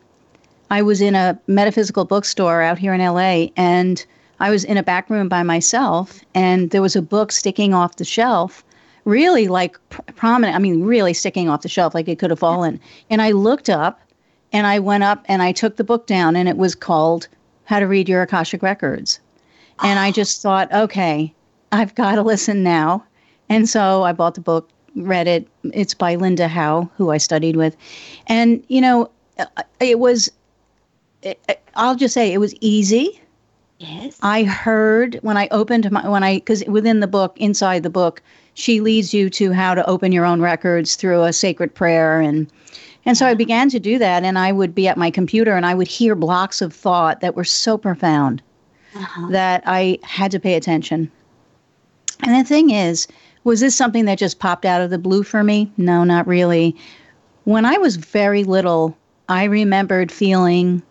I 0.70 0.82
was 0.82 1.00
in 1.00 1.16
a 1.16 1.38
metaphysical 1.48 2.04
bookstore 2.04 2.62
out 2.62 2.78
here 2.78 2.94
in 2.94 3.00
LA, 3.00 3.48
and 3.56 4.06
I 4.40 4.50
was 4.50 4.64
in 4.64 4.76
a 4.76 4.82
back 4.82 5.08
room 5.10 5.28
by 5.28 5.42
myself, 5.42 6.20
and 6.34 6.70
there 6.70 6.82
was 6.82 6.96
a 6.96 7.02
book 7.02 7.32
sticking 7.32 7.72
off 7.74 7.96
the 7.96 8.04
shelf, 8.04 8.64
really 9.04 9.48
like 9.48 9.78
pr- 9.90 10.02
prominent. 10.16 10.56
I 10.56 10.58
mean, 10.58 10.82
really 10.82 11.14
sticking 11.14 11.48
off 11.48 11.62
the 11.62 11.68
shelf, 11.68 11.94
like 11.94 12.08
it 12.08 12.18
could 12.18 12.30
have 12.30 12.38
fallen. 12.38 12.80
And 13.10 13.22
I 13.22 13.30
looked 13.30 13.70
up, 13.70 14.00
and 14.52 14.66
I 14.66 14.78
went 14.78 15.04
up 15.04 15.24
and 15.26 15.42
I 15.42 15.52
took 15.52 15.76
the 15.76 15.84
book 15.84 16.06
down, 16.06 16.36
and 16.36 16.48
it 16.48 16.56
was 16.56 16.74
called 16.74 17.28
How 17.64 17.80
to 17.80 17.86
Read 17.86 18.08
Your 18.08 18.22
Akashic 18.22 18.62
Records. 18.62 19.20
And 19.82 19.98
I 19.98 20.12
just 20.12 20.40
thought, 20.40 20.72
okay, 20.72 21.34
I've 21.72 21.94
got 21.96 22.14
to 22.14 22.22
listen 22.22 22.62
now. 22.62 23.04
And 23.48 23.68
so 23.68 24.04
I 24.04 24.12
bought 24.12 24.36
the 24.36 24.40
book, 24.40 24.70
read 24.94 25.26
it. 25.26 25.48
It's 25.72 25.94
by 25.94 26.14
Linda 26.14 26.46
Howe, 26.46 26.88
who 26.96 27.10
I 27.10 27.18
studied 27.18 27.56
with. 27.56 27.76
And, 28.28 28.64
you 28.68 28.80
know, 28.80 29.10
uh, 29.38 29.46
it 29.80 29.98
was, 29.98 30.30
I'll 31.74 31.96
just 31.96 32.14
say 32.14 32.32
it 32.32 32.38
was 32.38 32.54
easy. 32.60 33.20
Yes. 33.78 34.18
I 34.22 34.44
heard 34.44 35.18
when 35.22 35.36
I 35.36 35.48
opened 35.50 35.90
my, 35.90 36.08
when 36.08 36.22
I, 36.22 36.36
because 36.36 36.64
within 36.66 37.00
the 37.00 37.06
book, 37.06 37.36
inside 37.38 37.82
the 37.82 37.90
book, 37.90 38.22
she 38.54 38.80
leads 38.80 39.12
you 39.12 39.28
to 39.30 39.52
how 39.52 39.74
to 39.74 39.84
open 39.88 40.12
your 40.12 40.24
own 40.24 40.40
records 40.40 40.96
through 40.96 41.24
a 41.24 41.32
sacred 41.32 41.74
prayer 41.74 42.20
and 42.20 42.50
and 43.06 43.18
so 43.18 43.26
I 43.26 43.34
began 43.34 43.68
to 43.68 43.78
do 43.78 43.98
that 43.98 44.24
and 44.24 44.38
I 44.38 44.50
would 44.50 44.74
be 44.74 44.88
at 44.88 44.96
my 44.96 45.10
computer 45.10 45.54
and 45.54 45.66
I 45.66 45.74
would 45.74 45.88
hear 45.88 46.14
blocks 46.14 46.62
of 46.62 46.72
thought 46.72 47.20
that 47.20 47.36
were 47.36 47.44
so 47.44 47.76
profound 47.76 48.42
uh-huh. 48.94 49.28
that 49.30 49.62
I 49.66 49.98
had 50.02 50.30
to 50.30 50.40
pay 50.40 50.54
attention. 50.54 51.10
And 52.22 52.34
the 52.34 52.48
thing 52.48 52.70
is, 52.70 53.06
was 53.44 53.60
this 53.60 53.76
something 53.76 54.06
that 54.06 54.18
just 54.18 54.38
popped 54.38 54.64
out 54.64 54.80
of 54.80 54.88
the 54.88 54.98
blue 54.98 55.22
for 55.22 55.44
me? 55.44 55.70
No, 55.76 56.02
not 56.02 56.26
really. 56.26 56.74
When 57.44 57.66
I 57.66 57.76
was 57.76 57.96
very 57.96 58.42
little, 58.42 58.96
I 59.28 59.44
remembered 59.44 60.10
feeling 60.10 60.82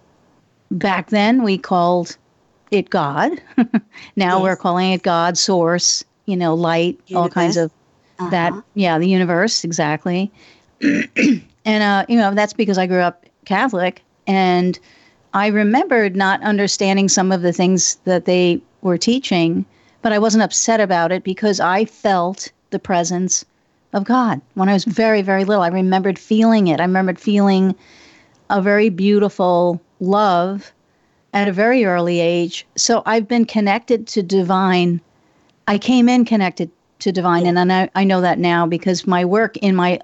back 0.69 1.09
then 1.09 1.41
we 1.41 1.57
called 1.57 2.15
it 2.73 2.89
God. 2.89 3.41
now 4.15 4.37
yes. 4.37 4.43
we're 4.43 4.55
calling 4.55 4.91
it 4.91 5.03
God, 5.03 5.37
source, 5.37 6.03
you 6.25 6.35
know, 6.35 6.53
light, 6.53 6.99
universe. 7.07 7.15
all 7.15 7.29
kinds 7.29 7.57
of 7.57 7.71
uh-huh. 8.19 8.29
that. 8.29 8.53
Yeah, 8.73 8.97
the 8.97 9.07
universe, 9.07 9.63
exactly. 9.63 10.31
and, 10.81 11.43
uh, 11.65 12.05
you 12.09 12.17
know, 12.17 12.33
that's 12.33 12.53
because 12.53 12.77
I 12.77 12.87
grew 12.87 13.01
up 13.01 13.25
Catholic. 13.45 14.01
And 14.27 14.79
I 15.33 15.47
remembered 15.47 16.15
not 16.15 16.41
understanding 16.43 17.09
some 17.09 17.31
of 17.31 17.41
the 17.41 17.53
things 17.53 17.95
that 18.05 18.25
they 18.25 18.61
were 18.81 18.97
teaching, 18.97 19.65
but 20.01 20.13
I 20.13 20.19
wasn't 20.19 20.43
upset 20.43 20.79
about 20.79 21.11
it 21.11 21.23
because 21.23 21.59
I 21.59 21.85
felt 21.85 22.51
the 22.69 22.79
presence 22.79 23.45
of 23.93 24.03
God 24.03 24.41
when 24.55 24.69
I 24.69 24.73
was 24.73 24.85
very, 24.85 25.21
very 25.21 25.45
little. 25.45 25.63
I 25.63 25.69
remembered 25.69 26.19
feeling 26.19 26.67
it. 26.67 26.79
I 26.79 26.83
remembered 26.83 27.19
feeling 27.19 27.75
a 28.49 28.61
very 28.61 28.89
beautiful 28.89 29.81
love 29.99 30.71
at 31.33 31.47
a 31.47 31.51
very 31.51 31.83
early 31.83 32.19
age. 32.19 32.65
So 32.77 33.01
I've 33.05 33.27
been 33.27 33.45
connected 33.45 34.07
to 34.07 34.23
divine. 34.23 35.01
I 35.67 35.77
came 35.77 36.07
in 36.07 36.25
connected 36.25 36.69
to 36.99 37.11
divine, 37.11 37.45
and 37.45 37.73
I, 37.73 37.89
I 37.95 38.03
know 38.03 38.21
that 38.21 38.39
now 38.39 38.65
because 38.65 39.05
my 39.05 39.25
work 39.25 39.57
in 39.57 39.75
my 39.75 39.99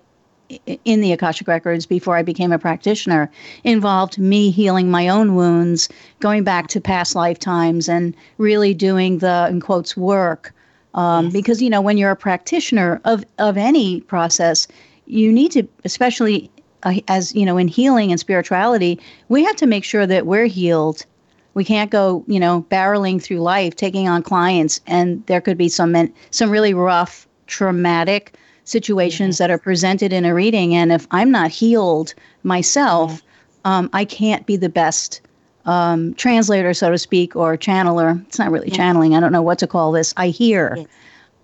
in 0.84 1.02
the 1.02 1.12
Akashic 1.12 1.48
Records 1.48 1.86
before 1.86 2.18
I 2.18 2.24
became 2.24 2.52
a 2.52 2.58
practitioner 2.58 3.30
involved 3.64 4.18
me 4.18 4.50
healing 4.50 4.90
my 4.90 5.08
own 5.08 5.36
wounds, 5.36 5.90
going 6.20 6.44
back 6.44 6.68
to 6.70 6.82
past 6.82 7.16
lifetimes, 7.16 7.88
and 7.88 8.16
really 8.40 8.74
doing 8.74 9.20
the 9.20 9.48
in 9.50 9.62
quotes 9.62 9.96
work. 9.96 10.54
Um, 10.96 11.26
yes. 11.26 11.34
Because 11.34 11.62
you 11.62 11.70
know, 11.70 11.82
when 11.82 12.00
you're 12.00 12.12
a 12.12 12.16
practitioner 12.16 13.00
of 13.06 13.24
of 13.38 13.58
any 13.58 14.02
process, 14.02 14.68
you 15.06 15.32
need 15.32 15.52
to, 15.52 15.68
especially 15.86 16.50
uh, 16.84 16.96
as 17.08 17.36
you 17.36 17.46
know, 17.46 17.58
in 17.58 17.68
healing 17.68 18.12
and 18.12 18.20
spirituality, 18.20 19.00
we 19.28 19.44
have 19.44 19.56
to 19.58 19.68
make 19.68 19.84
sure 19.84 20.08
that 20.08 20.26
we're 20.26 20.48
healed 20.48 21.06
we 21.54 21.64
can't 21.64 21.92
go, 21.92 22.24
you 22.28 22.40
know, 22.40 22.66
barreling 22.70 23.22
through 23.22 23.40
life 23.40 23.76
taking 23.76 24.08
on 24.08 24.24
clients 24.24 24.82
and 24.88 25.26
there 25.26 25.42
could 25.42 25.58
be 25.58 25.70
some 25.70 26.14
some 26.32 26.50
really 26.50 26.74
rough, 26.74 27.28
traumatic 27.48 28.36
situations 28.64 29.40
that 29.40 29.50
are 29.50 29.58
presented 29.58 30.14
in 30.14 30.26
a 30.26 30.34
reading 30.34 30.76
and 30.76 30.92
if 30.92 31.08
I'm 31.12 31.32
not 31.32 31.52
healed 31.52 32.14
myself, 32.44 33.22
um, 33.66 33.90
I 33.94 34.06
can't 34.06 34.46
be 34.46 34.56
the 34.56 34.70
best 34.70 35.22
um, 35.66 36.14
translator, 36.16 36.74
so 36.74 36.90
to 36.92 36.98
speak, 36.98 37.36
or 37.36 37.58
channeler. 37.58 38.26
It's 38.26 38.40
not 38.40 38.52
really 38.52 38.70
channeling. 38.72 39.16
I 39.16 39.20
don't 39.20 39.32
know 39.32 39.42
what 39.42 39.60
to 39.60 39.68
call 39.68 39.92
this. 39.92 40.14
I 40.18 40.30
hear. 40.30 40.76
Yes. 40.78 40.88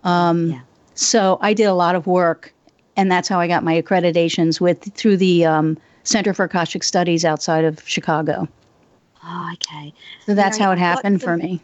Um, 0.03 0.51
yeah. 0.51 0.61
So 0.95 1.37
I 1.41 1.53
did 1.53 1.65
a 1.65 1.73
lot 1.73 1.95
of 1.95 2.07
work, 2.07 2.53
and 2.95 3.11
that's 3.11 3.27
how 3.27 3.39
I 3.39 3.47
got 3.47 3.63
my 3.63 3.79
accreditations 3.81 4.61
with 4.61 4.93
through 4.95 5.17
the 5.17 5.45
um, 5.45 5.77
Center 6.03 6.33
for 6.33 6.45
Akashic 6.45 6.83
Studies 6.83 7.25
outside 7.25 7.65
of 7.65 7.87
Chicago. 7.87 8.47
Oh, 9.27 9.49
okay. 9.53 9.93
So 10.25 10.35
that's 10.35 10.59
Mary, 10.59 10.67
how 10.67 10.71
it 10.73 10.79
happened 10.79 11.21
some, 11.21 11.25
for 11.25 11.37
me. 11.37 11.61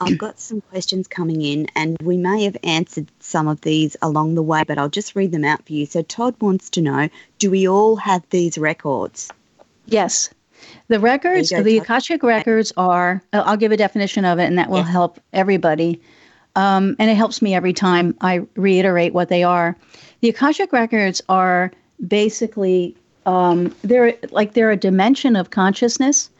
I've 0.00 0.18
got 0.18 0.38
some 0.38 0.60
questions 0.60 1.06
coming 1.06 1.42
in, 1.42 1.68
and 1.74 1.96
we 2.02 2.16
may 2.16 2.44
have 2.44 2.56
answered 2.62 3.10
some 3.20 3.48
of 3.48 3.60
these 3.62 3.96
along 4.02 4.34
the 4.34 4.42
way, 4.42 4.64
but 4.66 4.78
I'll 4.78 4.88
just 4.88 5.16
read 5.16 5.32
them 5.32 5.44
out 5.44 5.64
for 5.66 5.72
you. 5.72 5.86
So, 5.86 6.02
Todd 6.02 6.34
wants 6.40 6.68
to 6.70 6.82
know 6.82 7.08
do 7.38 7.50
we 7.50 7.68
all 7.68 7.96
have 7.96 8.22
these 8.30 8.58
records? 8.58 9.30
Yes. 9.86 10.30
The 10.88 11.00
records, 11.00 11.50
go, 11.50 11.62
the 11.62 11.78
Todd. 11.78 11.84
Akashic 11.84 12.22
records 12.22 12.72
are, 12.76 13.22
I'll 13.32 13.56
give 13.56 13.72
a 13.72 13.76
definition 13.76 14.24
of 14.24 14.38
it, 14.38 14.44
and 14.44 14.58
that 14.58 14.68
will 14.68 14.78
yes. 14.78 14.88
help 14.88 15.20
everybody. 15.32 16.00
Um, 16.56 16.96
and 16.98 17.08
it 17.08 17.16
helps 17.16 17.40
me 17.40 17.54
every 17.54 17.72
time 17.72 18.16
I 18.20 18.42
reiterate 18.56 19.14
what 19.14 19.28
they 19.28 19.44
are. 19.44 19.76
The 20.20 20.28
Akashic 20.30 20.72
records 20.72 21.22
are 21.28 21.70
basically 22.06 22.96
um, 23.26 23.74
they're 23.82 24.16
like 24.30 24.54
they're 24.54 24.70
a 24.70 24.76
dimension 24.76 25.36
of 25.36 25.50
consciousness 25.50 26.30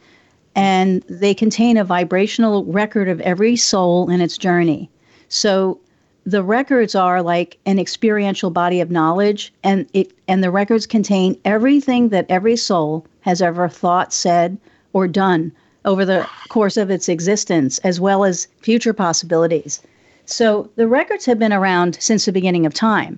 and 0.59 1.03
they 1.07 1.33
contain 1.33 1.77
a 1.77 1.85
vibrational 1.85 2.65
record 2.65 3.07
of 3.07 3.21
every 3.21 3.55
soul 3.55 4.09
in 4.09 4.19
its 4.19 4.37
journey. 4.37 4.89
So 5.29 5.79
the 6.25 6.43
records 6.43 6.95
are 6.95 7.21
like 7.21 7.57
an 7.65 7.79
experiential 7.79 8.49
body 8.49 8.81
of 8.81 8.91
knowledge 8.91 9.53
and 9.63 9.87
it 9.93 10.11
and 10.27 10.43
the 10.43 10.51
records 10.51 10.85
contain 10.85 11.39
everything 11.45 12.09
that 12.09 12.25
every 12.27 12.57
soul 12.57 13.05
has 13.21 13.41
ever 13.41 13.69
thought, 13.69 14.11
said, 14.11 14.57
or 14.91 15.07
done 15.07 15.53
over 15.85 16.03
the 16.03 16.27
course 16.49 16.75
of 16.75 16.91
its 16.91 17.07
existence 17.07 17.77
as 17.79 18.01
well 18.01 18.25
as 18.25 18.49
future 18.57 18.93
possibilities. 18.93 19.81
So 20.25 20.69
the 20.75 20.89
records 20.89 21.25
have 21.25 21.39
been 21.39 21.53
around 21.53 21.97
since 22.01 22.25
the 22.25 22.33
beginning 22.33 22.65
of 22.65 22.73
time. 22.73 23.17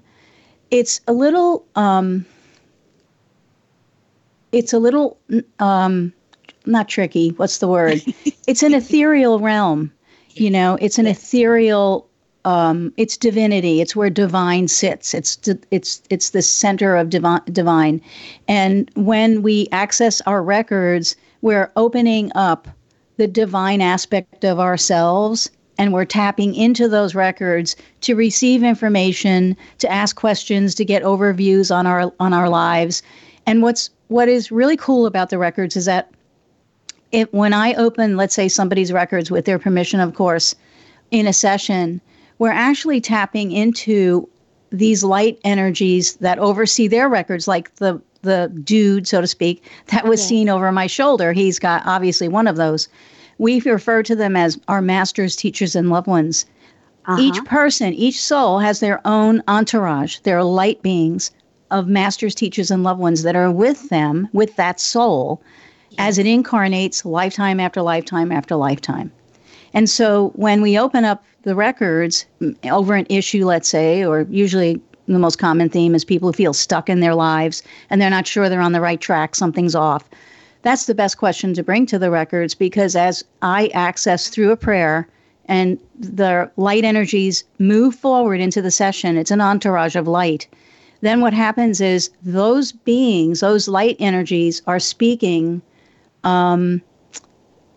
It's 0.69 1.01
a 1.07 1.13
little 1.13 1.65
um, 1.75 2.23
it's 4.51 4.73
a 4.73 4.79
little 4.79 5.17
um, 5.57 6.13
not 6.65 6.87
tricky. 6.87 7.29
What's 7.29 7.59
the 7.59 7.67
word? 7.67 8.01
it's 8.47 8.63
an 8.63 8.73
ethereal 8.73 9.39
realm. 9.39 9.91
You 10.31 10.49
know, 10.49 10.77
it's 10.81 10.97
an 10.97 11.07
ethereal. 11.07 12.07
Um, 12.43 12.91
it's 12.97 13.17
divinity. 13.17 13.81
It's 13.81 13.95
where 13.95 14.09
divine 14.09 14.67
sits. 14.67 15.13
It's 15.13 15.37
it's 15.69 16.01
it's 16.09 16.31
the 16.31 16.41
center 16.41 16.95
of 16.95 17.09
divine. 17.09 17.41
Divine, 17.51 18.01
and 18.47 18.89
when 18.95 19.41
we 19.43 19.67
access 19.71 20.21
our 20.21 20.41
records, 20.41 21.15
we're 21.41 21.71
opening 21.75 22.31
up 22.33 22.67
the 23.17 23.27
divine 23.27 23.81
aspect 23.81 24.43
of 24.43 24.59
ourselves 24.59 25.51
and 25.77 25.93
we're 25.93 26.05
tapping 26.05 26.55
into 26.55 26.87
those 26.87 27.15
records 27.15 27.75
to 28.01 28.15
receive 28.15 28.63
information 28.63 29.55
to 29.79 29.91
ask 29.91 30.15
questions 30.15 30.75
to 30.75 30.85
get 30.85 31.03
overviews 31.03 31.75
on 31.75 31.85
our 31.85 32.11
on 32.19 32.33
our 32.33 32.49
lives 32.49 33.03
and 33.45 33.61
what's 33.61 33.89
what 34.07 34.27
is 34.27 34.51
really 34.51 34.77
cool 34.77 35.05
about 35.05 35.29
the 35.29 35.37
records 35.37 35.75
is 35.75 35.85
that 35.85 36.11
it, 37.11 37.33
when 37.33 37.53
I 37.53 37.73
open, 37.73 38.17
let's 38.17 38.35
say, 38.35 38.47
somebody's 38.47 38.91
records 38.91 39.31
with 39.31 39.45
their 39.45 39.59
permission, 39.59 39.99
of 39.99 40.13
course, 40.13 40.55
in 41.11 41.27
a 41.27 41.33
session, 41.33 42.01
we're 42.39 42.51
actually 42.51 43.01
tapping 43.01 43.51
into 43.51 44.27
these 44.71 45.03
light 45.03 45.37
energies 45.43 46.15
that 46.17 46.39
oversee 46.39 46.87
their 46.87 47.09
records, 47.09 47.47
like 47.47 47.75
the 47.75 48.01
the 48.23 48.51
dude, 48.63 49.07
so 49.07 49.19
to 49.19 49.27
speak, 49.27 49.63
that 49.87 50.05
was 50.05 50.23
seen 50.23 50.47
over 50.47 50.71
my 50.71 50.85
shoulder. 50.85 51.33
He's 51.33 51.57
got 51.57 51.81
obviously 51.85 52.27
one 52.27 52.47
of 52.47 52.55
those. 52.55 52.87
We 53.39 53.59
refer 53.61 54.03
to 54.03 54.15
them 54.15 54.35
as 54.35 54.59
our 54.67 54.81
masters, 54.81 55.35
teachers, 55.35 55.75
and 55.75 55.89
loved 55.89 56.05
ones. 56.05 56.45
Uh-huh. 57.07 57.19
Each 57.19 57.43
person, 57.45 57.93
each 57.93 58.21
soul 58.21 58.59
has 58.59 58.79
their 58.79 59.01
own 59.05 59.41
entourage. 59.47 60.19
They're 60.19 60.43
light 60.43 60.83
beings 60.83 61.31
of 61.71 61.87
masters, 61.87 62.35
teachers, 62.35 62.69
and 62.69 62.83
loved 62.83 62.99
ones 62.99 63.23
that 63.23 63.35
are 63.35 63.49
with 63.49 63.89
them, 63.89 64.29
with 64.33 64.55
that 64.57 64.79
soul, 64.79 65.41
as 65.97 66.17
it 66.17 66.25
incarnates 66.25 67.05
lifetime 67.05 67.59
after 67.59 67.81
lifetime 67.81 68.31
after 68.31 68.55
lifetime. 68.55 69.11
And 69.73 69.89
so 69.89 70.29
when 70.35 70.61
we 70.61 70.77
open 70.77 71.05
up 71.05 71.23
the 71.43 71.55
records 71.55 72.25
mm, 72.41 72.55
over 72.69 72.93
an 72.95 73.07
issue, 73.09 73.45
let's 73.45 73.69
say, 73.69 74.05
or 74.05 74.25
usually 74.29 74.81
the 75.07 75.19
most 75.19 75.37
common 75.37 75.69
theme 75.69 75.95
is 75.95 76.05
people 76.05 76.29
who 76.29 76.33
feel 76.33 76.53
stuck 76.53 76.89
in 76.89 76.99
their 76.99 77.15
lives 77.15 77.63
and 77.89 78.01
they're 78.01 78.09
not 78.09 78.27
sure 78.27 78.49
they're 78.49 78.61
on 78.61 78.73
the 78.73 78.81
right 78.81 79.01
track, 79.01 79.35
something's 79.35 79.75
off. 79.75 80.09
That's 80.61 80.85
the 80.85 80.95
best 80.95 81.17
question 81.17 81.53
to 81.55 81.63
bring 81.63 81.85
to 81.87 81.97
the 81.97 82.11
records 82.11 82.53
because 82.53 82.95
as 82.95 83.23
I 83.41 83.67
access 83.73 84.27
through 84.27 84.51
a 84.51 84.57
prayer 84.57 85.07
and 85.45 85.79
the 85.99 86.49
light 86.55 86.85
energies 86.85 87.43
move 87.57 87.95
forward 87.95 88.39
into 88.39 88.61
the 88.61 88.71
session, 88.71 89.17
it's 89.17 89.31
an 89.31 89.41
entourage 89.41 89.95
of 89.95 90.07
light. 90.07 90.47
Then 91.01 91.19
what 91.19 91.33
happens 91.33 91.81
is 91.81 92.11
those 92.21 92.71
beings, 92.71 93.39
those 93.39 93.67
light 93.67 93.95
energies, 93.99 94.61
are 94.67 94.79
speaking 94.79 95.61
um, 96.23 96.81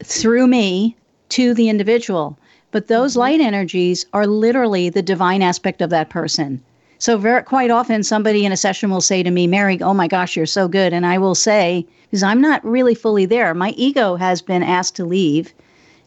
through 0.03 0.47
me 0.47 0.97
to 1.31 1.55
the 1.55 1.69
individual. 1.69 2.39
But 2.71 2.89
those 2.89 3.13
mm-hmm. 3.13 3.21
light 3.21 3.41
energies 3.41 4.07
are 4.13 4.27
literally 4.27 4.91
the 4.91 5.03
divine 5.03 5.43
aspect 5.43 5.81
of 5.81 5.91
that 5.91 6.11
person. 6.11 6.63
So 6.99 7.19
very 7.19 7.43
quite 7.43 7.71
often 7.71 8.03
somebody 8.03 8.47
in 8.47 8.53
a 8.53 8.57
session 8.57 8.91
will 8.91 9.01
say 9.01 9.23
to 9.23 9.31
me, 9.31 9.47
Mary, 9.47 9.81
oh 9.83 9.95
my 9.95 10.09
gosh, 10.09 10.37
you're 10.37 10.47
so 10.47 10.69
good. 10.69 10.93
And 10.93 11.05
I 11.05 11.19
will 11.19 11.35
say, 11.35 11.87
because 12.05 12.23
I'm 12.23 12.41
not 12.41 12.65
really 12.65 12.95
fully 12.95 13.27
there. 13.27 13.53
My 13.53 13.71
ego 13.71 14.17
has 14.17 14.41
been 14.41 14.63
asked 14.63 14.97
to 14.97 15.05
leave. 15.05 15.53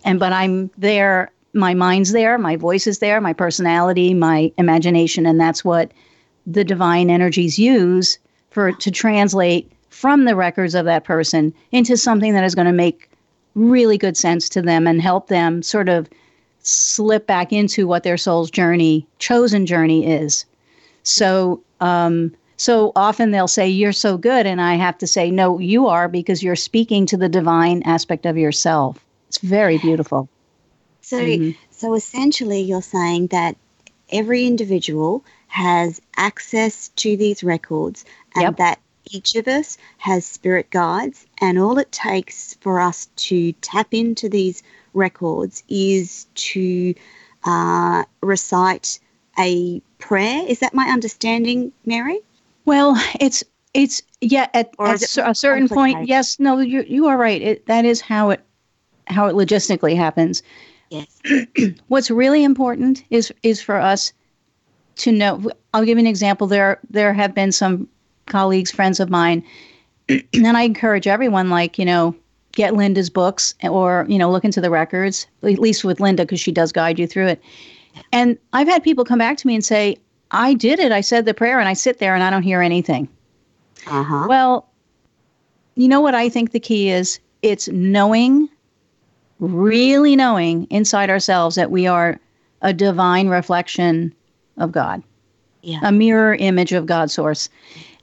And 0.05 0.19
but 0.19 0.33
I'm 0.33 0.71
there, 0.77 1.31
my 1.53 1.73
mind's 1.73 2.13
there, 2.13 2.37
my 2.37 2.55
voice 2.55 2.87
is 2.87 2.99
there, 2.99 3.19
my 3.19 3.33
personality, 3.33 4.13
my 4.13 4.51
imagination, 4.57 5.25
and 5.25 5.39
that's 5.39 5.65
what 5.65 5.91
the 6.45 6.63
divine 6.63 7.09
energies 7.09 7.59
use 7.59 8.17
for 8.49 8.71
to 8.71 8.89
translate 8.89 9.71
from 9.97 10.25
the 10.25 10.35
records 10.35 10.75
of 10.75 10.85
that 10.85 11.03
person 11.03 11.51
into 11.71 11.97
something 11.97 12.33
that 12.33 12.43
is 12.43 12.53
going 12.53 12.67
to 12.67 12.71
make 12.71 13.09
really 13.55 13.97
good 13.97 14.15
sense 14.15 14.47
to 14.47 14.61
them 14.61 14.85
and 14.85 15.01
help 15.01 15.27
them 15.27 15.63
sort 15.63 15.89
of 15.89 16.07
slip 16.59 17.25
back 17.25 17.51
into 17.51 17.87
what 17.87 18.03
their 18.03 18.15
soul's 18.15 18.51
journey, 18.51 19.07
chosen 19.17 19.65
journey 19.65 20.05
is. 20.05 20.45
So, 21.01 21.63
um, 21.79 22.31
so 22.57 22.91
often 22.95 23.31
they'll 23.31 23.47
say, 23.47 23.67
You're 23.67 23.91
so 23.91 24.19
good. 24.19 24.45
And 24.45 24.61
I 24.61 24.75
have 24.75 24.99
to 24.99 25.07
say, 25.07 25.31
No, 25.31 25.57
you 25.57 25.87
are 25.87 26.07
because 26.07 26.43
you're 26.43 26.55
speaking 26.55 27.07
to 27.07 27.17
the 27.17 27.29
divine 27.29 27.81
aspect 27.81 28.27
of 28.27 28.37
yourself. 28.37 29.03
It's 29.29 29.39
very 29.39 29.79
beautiful. 29.79 30.29
So, 31.01 31.17
mm-hmm. 31.17 31.57
so 31.71 31.95
essentially, 31.95 32.61
you're 32.61 32.83
saying 32.83 33.27
that 33.27 33.57
every 34.11 34.45
individual 34.45 35.25
has 35.47 35.99
access 36.17 36.89
to 36.97 37.17
these 37.17 37.43
records 37.43 38.05
and 38.35 38.43
yep. 38.43 38.57
that 38.57 38.79
each 39.11 39.35
of 39.35 39.47
us 39.47 39.77
has 39.97 40.25
spirit 40.25 40.69
guides, 40.69 41.25
and 41.41 41.59
all 41.59 41.77
it 41.77 41.91
takes 41.91 42.55
for 42.55 42.79
us 42.79 43.09
to 43.17 43.51
tap 43.53 43.93
into 43.93 44.29
these 44.29 44.63
records 44.93 45.63
is 45.69 46.27
to 46.35 46.93
uh, 47.43 48.03
recite 48.21 48.99
a 49.39 49.81
prayer. 49.99 50.43
Is 50.47 50.59
that 50.59 50.73
my 50.73 50.85
understanding, 50.85 51.71
Mary? 51.85 52.19
Well, 52.65 53.01
it's 53.19 53.43
it's 53.73 54.01
yeah 54.21 54.47
at, 54.53 54.73
at 54.79 55.01
it 55.01 55.17
a 55.17 55.35
certain 55.35 55.69
point. 55.69 56.07
Yes, 56.07 56.39
no, 56.39 56.59
you 56.59 56.83
you 56.87 57.07
are 57.07 57.17
right. 57.17 57.41
It, 57.41 57.65
that 57.67 57.85
is 57.85 58.01
how 58.01 58.31
it 58.31 58.43
how 59.07 59.27
it 59.27 59.35
logistically 59.35 59.95
happens. 59.95 60.43
Yes. 60.89 61.21
What's 61.87 62.09
really 62.09 62.43
important 62.43 63.03
is 63.09 63.31
is 63.43 63.61
for 63.61 63.77
us 63.77 64.13
to 64.97 65.11
know. 65.11 65.49
I'll 65.73 65.85
give 65.85 65.97
you 65.97 66.03
an 66.03 66.07
example. 66.07 66.47
There 66.47 66.79
there 66.89 67.13
have 67.13 67.33
been 67.35 67.51
some 67.51 67.87
colleagues, 68.27 68.71
friends 68.71 68.99
of 68.99 69.09
mine, 69.09 69.43
and 70.09 70.57
I 70.57 70.63
encourage 70.63 71.07
everyone, 71.07 71.49
like 71.49 71.77
you 71.77 71.85
know, 71.85 72.15
get 72.53 72.75
Linda's 72.75 73.09
books 73.09 73.53
or 73.63 74.05
you 74.07 74.17
know, 74.17 74.31
look 74.31 74.45
into 74.45 74.61
the 74.61 74.69
records. 74.69 75.27
At 75.43 75.59
least 75.59 75.83
with 75.83 75.99
Linda, 75.99 76.23
because 76.23 76.39
she 76.39 76.51
does 76.51 76.71
guide 76.71 76.99
you 76.99 77.07
through 77.07 77.27
it. 77.27 77.41
And 78.11 78.37
I've 78.53 78.67
had 78.67 78.83
people 78.83 79.05
come 79.05 79.19
back 79.19 79.37
to 79.37 79.47
me 79.47 79.55
and 79.55 79.65
say, 79.65 79.97
"I 80.31 80.53
did 80.53 80.79
it. 80.79 80.91
I 80.91 81.01
said 81.01 81.25
the 81.25 81.33
prayer, 81.33 81.59
and 81.59 81.67
I 81.67 81.73
sit 81.73 81.99
there 81.99 82.13
and 82.13 82.23
I 82.23 82.29
don't 82.29 82.43
hear 82.43 82.61
anything." 82.61 83.07
Uh-huh. 83.87 84.25
Well, 84.27 84.67
you 85.75 85.87
know 85.87 86.01
what 86.01 86.15
I 86.15 86.29
think 86.29 86.51
the 86.51 86.59
key 86.59 86.89
is? 86.89 87.19
It's 87.41 87.67
knowing 87.69 88.49
really 89.39 90.15
knowing 90.15 90.65
inside 90.69 91.09
ourselves 91.09 91.55
that 91.55 91.71
we 91.71 91.87
are 91.87 92.19
a 92.61 92.73
divine 92.73 93.27
reflection 93.27 94.13
of 94.57 94.71
God, 94.71 95.03
yeah. 95.61 95.79
a 95.83 95.91
mirror 95.91 96.35
image 96.35 96.73
of 96.73 96.85
God's 96.85 97.13
source. 97.13 97.49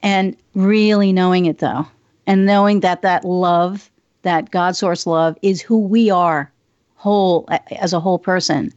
And 0.05 0.37
really 0.55 1.13
knowing 1.13 1.47
it 1.47 1.59
though, 1.59 1.87
and 2.27 2.47
knowing 2.47 2.81
that 2.81 3.03
that 3.03 3.25
love, 3.25 3.91
that 4.23 4.51
God 4.51 4.77
source 4.77 5.07
love, 5.07 5.37
is 5.43 5.63
who 5.63 5.79
we 5.79 6.11
are 6.11 6.53
whole 6.97 7.49
as 7.71 7.93
a 7.93 8.01
whole 8.01 8.19
person. 8.19 8.73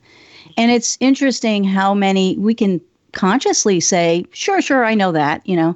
And 0.56 0.72
it's 0.72 0.98
interesting 1.00 1.64
how 1.64 1.94
many 1.94 2.38
we 2.38 2.56
can 2.56 2.82
consciously 3.12 3.80
say, 3.80 4.26
sure, 4.32 4.62
sure, 4.62 4.86
I 4.86 4.96
know 4.96 5.12
that, 5.12 5.46
you 5.46 5.56
know. 5.56 5.76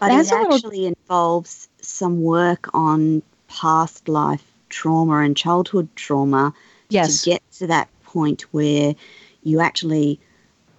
But 0.00 0.08
That's 0.08 0.32
it 0.32 0.34
actually 0.34 0.78
little... 0.80 0.96
involves 0.98 1.68
some 1.80 2.22
work 2.22 2.68
on 2.74 3.22
past 3.48 4.08
life 4.08 4.44
trauma 4.68 5.18
and 5.18 5.36
childhood 5.36 5.88
trauma 5.94 6.52
yes. 6.88 7.22
to 7.22 7.30
get 7.30 7.52
to 7.52 7.68
that 7.68 7.88
point 8.02 8.42
where 8.52 8.96
you 9.44 9.60
actually 9.60 10.18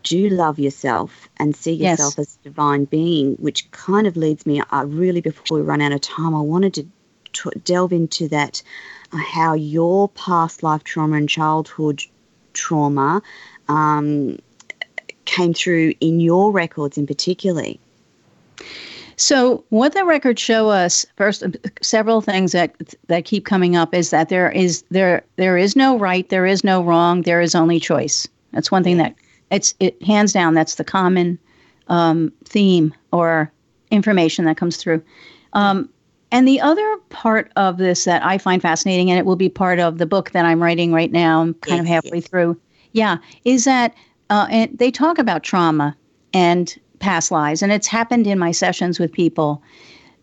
do 0.06 0.30
love 0.30 0.58
yourself 0.60 1.28
and 1.38 1.56
see 1.56 1.74
yourself 1.74 2.14
yes. 2.18 2.20
as 2.20 2.38
a 2.40 2.44
divine 2.44 2.86
being, 2.86 3.34
which 3.34 3.70
kind 3.72 4.08
of 4.08 4.16
leads 4.16 4.46
me, 4.46 4.62
uh, 4.72 4.86
really, 4.86 5.20
before 5.20 5.58
we 5.58 5.64
run 5.64 5.82
out 5.82 5.92
of 5.92 6.00
time, 6.00 6.34
I 6.34 6.42
wanted 6.42 6.74
to 6.76 6.84
t- 7.34 7.60
delve 7.66 7.92
into 7.92 8.28
that 8.30 8.62
uh, 9.12 9.18
how 9.18 9.54
your 9.54 10.08
past 10.10 10.64
life 10.64 10.84
trauma 10.84 11.18
and 11.18 11.28
childhood 11.28 12.04
trauma 12.54 13.22
um, 13.68 14.38
came 15.26 15.54
through 15.54 15.94
in 16.00 16.20
your 16.20 16.52
records 16.52 16.98
in 16.98 17.08
particular. 17.08 17.66
So, 19.18 19.64
what 19.70 19.94
the 19.94 20.06
records 20.06 20.42
show 20.42 20.70
us 20.70 21.06
first, 21.16 21.44
several 21.82 22.22
things 22.22 22.52
that 22.52 22.76
that 23.08 23.26
keep 23.26 23.46
coming 23.46 23.76
up 23.76 23.94
is 23.94 24.12
that 24.12 24.30
there 24.30 24.52
is 24.52 24.84
there 24.92 25.24
there 25.38 25.58
is 25.58 25.76
no 25.76 25.98
right, 25.98 26.28
there 26.30 26.46
is 26.46 26.64
no 26.64 26.84
wrong, 26.84 27.24
there 27.24 27.42
is 27.42 27.56
only 27.56 27.80
choice. 27.80 28.28
That's 28.52 28.72
one 28.72 28.84
thing 28.84 28.98
that 28.98 29.16
it's 29.56 29.74
it 29.80 30.02
hands 30.04 30.34
down. 30.34 30.54
That's 30.54 30.76
the 30.76 30.84
common 30.84 31.40
um, 31.88 32.32
theme 32.44 32.94
or 33.12 33.52
information 33.92 34.46
that 34.46 34.58
comes 34.58 34.78
through. 34.78 35.02
Um, 35.54 35.90
and 36.32 36.48
the 36.48 36.60
other 36.60 36.98
part 37.10 37.52
of 37.56 37.78
this 37.78 38.04
that 38.04 38.24
I 38.26 38.38
find 38.38 38.62
fascinating, 38.62 39.10
and 39.10 39.18
it 39.18 39.26
will 39.26 39.36
be 39.36 39.50
part 39.50 39.80
of 39.80 39.98
the 39.98 40.06
book 40.06 40.32
that 40.32 40.46
I'm 40.46 40.62
writing 40.62 40.92
right 40.92 41.12
now, 41.12 41.42
I'm 41.42 41.54
kind 41.56 41.78
yes, 41.78 41.82
of 41.82 41.88
halfway 41.88 42.18
yes. 42.18 42.28
through, 42.28 42.60
yeah, 42.92 43.18
is 43.46 43.64
that 43.64 43.96
uh, 44.30 44.48
and 44.50 44.78
they 44.78 44.92
talk 44.92 45.18
about 45.18 45.44
trauma 45.44 45.96
and 46.34 46.78
past 47.00 47.32
lives, 47.32 47.62
and 47.62 47.72
it's 47.72 47.88
happened 47.88 48.28
in 48.28 48.40
my 48.40 48.52
sessions 48.52 49.00
with 49.00 49.12
people, 49.12 49.62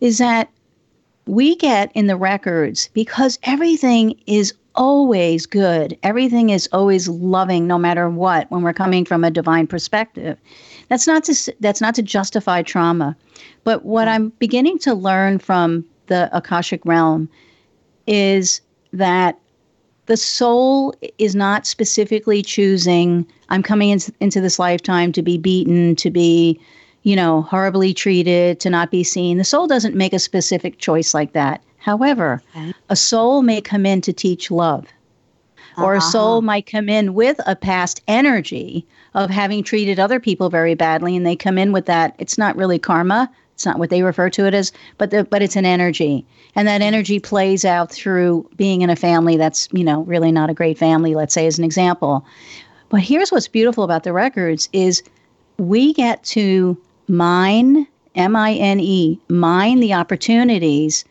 is 0.01 0.17
that 0.19 0.51
we 1.25 1.55
get 1.55 1.91
in 1.95 2.07
the 2.07 2.17
records 2.17 2.89
because 2.93 3.39
everything 3.43 4.19
is 4.27 4.53
always 4.75 5.45
good. 5.45 5.97
Everything 6.03 6.49
is 6.49 6.67
always 6.71 7.07
loving 7.07 7.67
no 7.67 7.77
matter 7.77 8.09
what 8.09 8.49
when 8.51 8.63
we're 8.63 8.73
coming 8.73 9.05
from 9.05 9.23
a 9.23 9.31
divine 9.31 9.67
perspective. 9.67 10.37
That's 10.89 11.07
not 11.07 11.23
to 11.25 11.53
that's 11.59 11.81
not 11.81 11.95
to 11.95 12.01
justify 12.01 12.61
trauma. 12.61 13.15
But 13.63 13.85
what 13.85 14.07
mm. 14.07 14.11
I'm 14.11 14.29
beginning 14.39 14.79
to 14.79 14.93
learn 14.93 15.39
from 15.39 15.85
the 16.07 16.29
Akashic 16.35 16.85
realm 16.85 17.29
is 18.07 18.61
that 18.91 19.39
the 20.05 20.17
soul 20.17 20.93
is 21.17 21.33
not 21.33 21.65
specifically 21.65 22.41
choosing 22.41 23.25
i'm 23.49 23.63
coming 23.63 23.89
in, 23.89 23.99
into 24.19 24.41
this 24.41 24.59
lifetime 24.59 25.11
to 25.11 25.21
be 25.21 25.37
beaten 25.37 25.95
to 25.95 26.11
be 26.11 26.59
you 27.03 27.15
know 27.15 27.41
horribly 27.43 27.93
treated 27.93 28.59
to 28.59 28.69
not 28.69 28.91
be 28.91 29.03
seen 29.03 29.37
the 29.37 29.43
soul 29.43 29.67
doesn't 29.67 29.95
make 29.95 30.13
a 30.13 30.19
specific 30.19 30.77
choice 30.77 31.13
like 31.13 31.33
that 31.33 31.63
however 31.83 32.41
okay. 32.55 32.73
a 32.89 32.95
soul 32.95 33.41
may 33.41 33.61
come 33.61 33.85
in 33.85 34.01
to 34.01 34.13
teach 34.13 34.49
love 34.49 34.85
uh-huh. 34.85 35.83
or 35.83 35.93
a 35.93 35.97
uh-huh. 35.97 36.09
soul 36.09 36.41
might 36.41 36.65
come 36.65 36.89
in 36.89 37.13
with 37.13 37.39
a 37.45 37.55
past 37.55 38.01
energy 38.07 38.85
of 39.13 39.29
having 39.29 39.63
treated 39.63 39.99
other 39.99 40.19
people 40.19 40.49
very 40.49 40.73
badly 40.73 41.15
and 41.15 41.25
they 41.25 41.35
come 41.35 41.57
in 41.57 41.71
with 41.71 41.85
that 41.85 42.15
it's 42.17 42.37
not 42.37 42.55
really 42.55 42.79
karma 42.79 43.29
it's 43.53 43.65
not 43.65 43.79
what 43.79 43.89
they 43.89 44.03
refer 44.03 44.29
to 44.31 44.45
it 44.45 44.53
as, 44.53 44.71
but 44.97 45.11
the, 45.11 45.23
but 45.23 45.41
it's 45.41 45.55
an 45.55 45.65
energy, 45.65 46.25
and 46.55 46.67
that 46.67 46.81
energy 46.81 47.19
plays 47.19 47.63
out 47.63 47.91
through 47.91 48.49
being 48.55 48.81
in 48.81 48.89
a 48.89 48.95
family 48.95 49.37
that's 49.37 49.69
you 49.71 49.83
know 49.83 50.01
really 50.01 50.31
not 50.31 50.49
a 50.49 50.53
great 50.53 50.77
family. 50.77 51.15
Let's 51.15 51.33
say 51.33 51.45
as 51.45 51.57
an 51.57 51.63
example. 51.63 52.25
But 52.89 53.01
here's 53.01 53.31
what's 53.31 53.47
beautiful 53.47 53.83
about 53.83 54.03
the 54.03 54.13
records 54.13 54.69
is 54.73 55.03
we 55.57 55.93
get 55.93 56.23
to 56.25 56.77
mine 57.07 57.87
M 58.15 58.35
I 58.35 58.53
N 58.53 58.79
E 58.79 59.19
mine 59.29 59.79
the 59.79 59.93
opportunities 59.93 61.05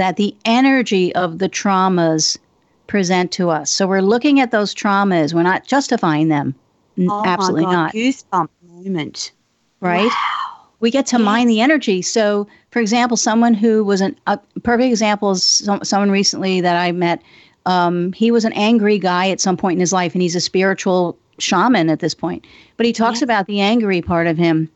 that 0.00 0.16
the 0.16 0.34
energy 0.44 1.14
of 1.14 1.38
the 1.38 1.48
traumas 1.48 2.38
present 2.86 3.30
to 3.32 3.50
us. 3.50 3.70
So 3.70 3.86
we're 3.86 4.00
looking 4.00 4.40
at 4.40 4.50
those 4.50 4.74
traumas. 4.74 5.32
We're 5.32 5.42
not 5.42 5.66
justifying 5.66 6.28
them. 6.28 6.54
Oh 6.98 7.22
Absolutely 7.24 7.64
God, 7.64 7.72
not. 7.72 7.94
Goosebump 7.94 8.48
moment. 8.62 9.32
Right. 9.80 10.06
Wow 10.06 10.50
we 10.80 10.90
get 10.90 11.06
to 11.06 11.18
yes. 11.18 11.24
mine 11.24 11.46
the 11.46 11.60
energy. 11.60 12.02
So, 12.02 12.48
for 12.70 12.80
example, 12.80 13.16
someone 13.16 13.54
who 13.54 13.84
was 13.84 14.00
an, 14.00 14.18
a 14.26 14.38
perfect 14.62 14.88
example 14.88 15.30
is 15.30 15.44
some, 15.44 15.84
someone 15.84 16.10
recently 16.10 16.60
that 16.62 16.76
I 16.76 16.90
met. 16.92 17.22
Um, 17.66 18.12
he 18.14 18.30
was 18.30 18.46
an 18.46 18.54
angry 18.54 18.98
guy 18.98 19.28
at 19.28 19.40
some 19.40 19.56
point 19.56 19.76
in 19.76 19.80
his 19.80 19.92
life, 19.92 20.14
and 20.14 20.22
he's 20.22 20.34
a 20.34 20.40
spiritual 20.40 21.18
shaman 21.38 21.90
at 21.90 22.00
this 22.00 22.14
point. 22.14 22.46
But 22.78 22.86
he 22.86 22.92
talks 22.92 23.16
yes. 23.16 23.22
about 23.22 23.46
the 23.46 23.60
angry 23.60 24.00
part 24.00 24.26
of 24.26 24.38
him. 24.38 24.70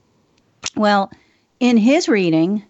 Well, 0.77 1.11
in 1.61 1.79
his 1.79 2.09
reading, 2.09 2.63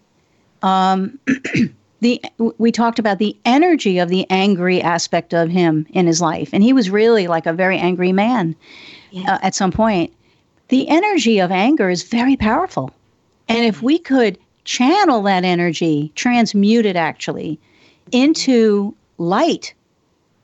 um, 0.63 1.19
the 2.05 2.21
we 2.57 2.71
talked 2.71 2.99
about 2.99 3.17
the 3.17 3.35
energy 3.45 3.97
of 3.97 4.09
the 4.09 4.25
angry 4.29 4.81
aspect 4.81 5.33
of 5.33 5.49
him 5.49 5.87
in 5.89 6.05
his 6.05 6.21
life, 6.21 6.49
and 6.53 6.63
he 6.63 6.71
was 6.71 6.89
really 6.89 7.27
like 7.27 7.45
a 7.45 7.53
very 7.53 7.77
angry 7.77 8.11
man 8.11 8.55
yes. 9.11 9.27
uh, 9.27 9.39
at 9.41 9.55
some 9.55 9.71
point. 9.71 10.13
The 10.69 10.87
energy 10.87 11.39
of 11.39 11.51
anger 11.51 11.89
is 11.89 12.03
very 12.03 12.35
powerful 12.35 12.91
and 13.47 13.65
if 13.65 13.81
we 13.81 13.97
could 13.97 14.37
channel 14.63 15.21
that 15.23 15.43
energy, 15.43 16.11
transmute 16.15 16.85
it 16.85 16.95
actually 16.95 17.59
into 18.11 18.95
light, 19.17 19.73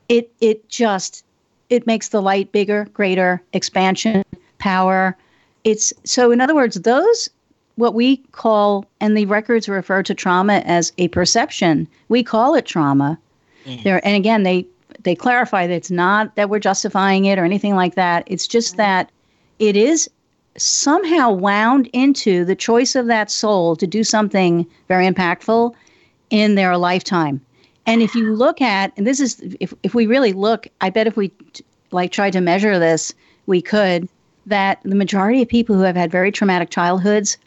it 0.10 0.32
it 0.42 0.68
just 0.70 1.26
it 1.70 1.88
makes 1.88 2.10
the 2.10 2.22
light 2.22 2.52
bigger, 2.52 2.88
greater, 2.94 3.42
expansion, 3.54 4.24
power. 4.60 5.18
It's 5.64 5.94
so 6.04 6.32
in 6.32 6.42
other 6.42 6.56
words, 6.56 6.76
those 6.82 7.30
what 7.76 7.94
we 7.94 8.18
call 8.32 8.86
and 9.00 9.16
the 9.16 9.26
records 9.26 9.70
refer 9.70 10.04
to 10.04 10.14
trauma 10.14 10.62
as 10.66 10.92
a 10.98 11.08
perception. 11.10 11.88
We 12.10 12.24
call 12.24 12.56
it 12.56 12.66
trauma. 12.66 13.20
Yes. 13.66 13.84
There 13.84 14.06
and 14.06 14.16
again 14.16 14.44
they 14.44 14.66
they 15.04 15.16
clarify 15.16 15.68
that 15.68 15.74
it's 15.74 15.92
not 15.92 16.36
that 16.36 16.50
we're 16.50 16.60
justifying 16.60 17.26
it 17.26 17.40
or 17.40 17.46
anything 17.46 17.76
like 17.76 17.96
that. 17.96 18.24
It's 18.28 18.48
just 18.48 18.74
mm. 18.74 18.78
that 18.78 19.12
it 19.60 19.76
is 19.76 20.10
somehow 20.58 21.32
wound 21.32 21.90
into 21.94 22.44
the 22.46 22.56
choice 22.56 22.96
of 22.96 23.08
that 23.08 23.32
soul 23.32 23.76
to 23.78 23.88
do 23.88 24.04
something 24.04 24.66
very 24.88 25.08
impactful 25.08 25.74
in 26.30 26.56
their 26.56 26.78
lifetime. 26.78 27.42
And 27.86 28.02
if 28.02 28.14
you 28.14 28.34
look 28.36 28.62
at, 28.62 28.92
and 28.96 29.08
this 29.08 29.20
is, 29.20 29.42
if, 29.60 29.74
if 29.84 29.96
we 29.96 30.06
really 30.06 30.34
look, 30.34 30.68
I 30.82 30.90
bet 30.90 31.08
if 31.08 31.18
we 31.18 31.32
like 31.92 32.12
tried 32.12 32.34
to 32.34 32.42
measure 32.42 32.78
this, 32.80 33.14
we 33.48 33.62
could 33.62 34.08
that 34.46 34.80
the 34.84 34.96
majority 34.96 35.42
of 35.42 35.48
people 35.48 35.76
who 35.76 35.82
have 35.82 35.96
had 35.96 36.12
very 36.12 36.32
traumatic 36.32 36.70
childhoods 36.70 37.38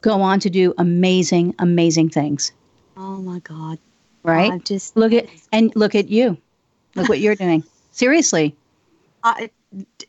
go 0.00 0.22
on 0.22 0.40
to 0.40 0.50
do 0.50 0.74
amazing, 0.78 1.54
amazing 1.58 2.10
things. 2.10 2.52
Oh 2.96 3.16
my 3.16 3.38
God. 3.40 3.78
Right? 4.22 4.52
I 4.52 4.58
just 4.58 4.96
look 4.96 5.12
at 5.12 5.28
and 5.52 5.74
look 5.74 5.94
at 5.94 6.08
you. 6.08 6.36
Look 6.94 7.08
what 7.08 7.20
you're 7.20 7.34
doing. 7.34 7.64
Seriously. 7.92 8.56
I, 9.22 9.50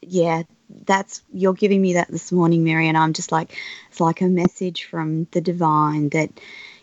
yeah, 0.02 0.44
that's 0.86 1.22
you're 1.34 1.54
giving 1.54 1.82
me 1.82 1.94
that 1.94 2.10
this 2.10 2.32
morning, 2.32 2.64
Mary, 2.64 2.88
and 2.88 2.98
I'm 2.98 3.14
just 3.14 3.32
like 3.32 3.56
it's 3.90 4.00
like 4.00 4.22
a 4.22 4.28
message 4.28 4.86
from 4.86 5.28
the 5.32 5.42
divine 5.42 6.10
that 6.10 6.30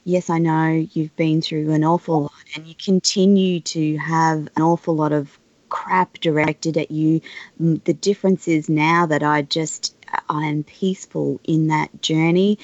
yes, 0.05 0.31
I 0.31 0.39
know 0.39 0.87
you've 0.93 1.15
been 1.17 1.43
through 1.43 1.73
an 1.73 1.85
awful 1.85 2.23
lot 2.23 2.33
and 2.55 2.67
you 2.67 2.75
continue 2.75 3.61
to 3.61 3.97
have 3.99 4.49
an 4.57 4.63
awful 4.63 4.95
lot 4.95 5.13
of 5.13 5.39
crap 5.69 6.15
directed 6.21 6.77
at 6.77 6.91
you. 6.91 7.21
Mm, 7.61 7.83
the 7.85 7.93
difference 7.93 8.49
is 8.49 8.69
now 8.69 9.07
that 9.07 9.23
I 9.23 9.43
just 9.43 9.95
I 10.29 10.47
am 10.47 10.65
peaceful 10.65 11.41
in 11.45 11.69
that 11.69 12.01
journey 12.01 12.59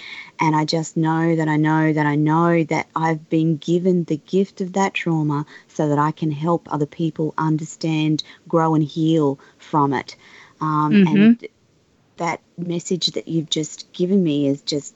and 0.45 0.55
I 0.55 0.67
just 0.67 0.95
know 0.95 1.37
that 1.37 1.49
I 1.49 1.57
know 1.57 1.93
that 1.93 2.05
I 2.05 2.17
know 2.17 2.65
that 2.65 2.87
I've 2.95 3.31
been 3.31 3.57
given 3.57 4.05
the 4.05 4.19
gift 4.19 4.61
of 4.61 4.75
that 4.75 4.93
trauma 4.93 5.47
so 5.69 5.89
that 5.89 5.99
I 5.99 6.11
can 6.11 6.31
help 6.31 6.71
other 6.71 6.85
people 6.85 7.33
understand, 7.39 8.23
grow 8.47 8.75
and 8.75 8.85
heal 8.85 9.39
from 9.57 9.95
it. 9.95 10.17
Um, 10.61 10.93
mm-hmm. 10.93 11.17
And 11.17 11.49
that 12.19 12.41
message 12.59 13.07
that 13.13 13.27
you've 13.27 13.49
just 13.49 13.91
given 13.95 14.23
me 14.23 14.47
is 14.47 14.61
just 14.61 14.95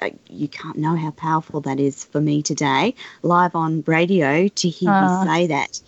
uh, 0.00 0.10
you 0.28 0.46
can't 0.46 0.78
know 0.78 0.94
how 0.94 1.10
powerful 1.10 1.60
that 1.62 1.80
is 1.80 2.04
for 2.04 2.20
me 2.20 2.42
today, 2.42 2.94
live 3.22 3.56
on 3.56 3.82
radio 3.88 4.46
to 4.46 4.68
hear 4.68 4.90
uh, 4.90 5.24
you 5.24 5.28
say 5.28 5.46
that. 5.48 5.80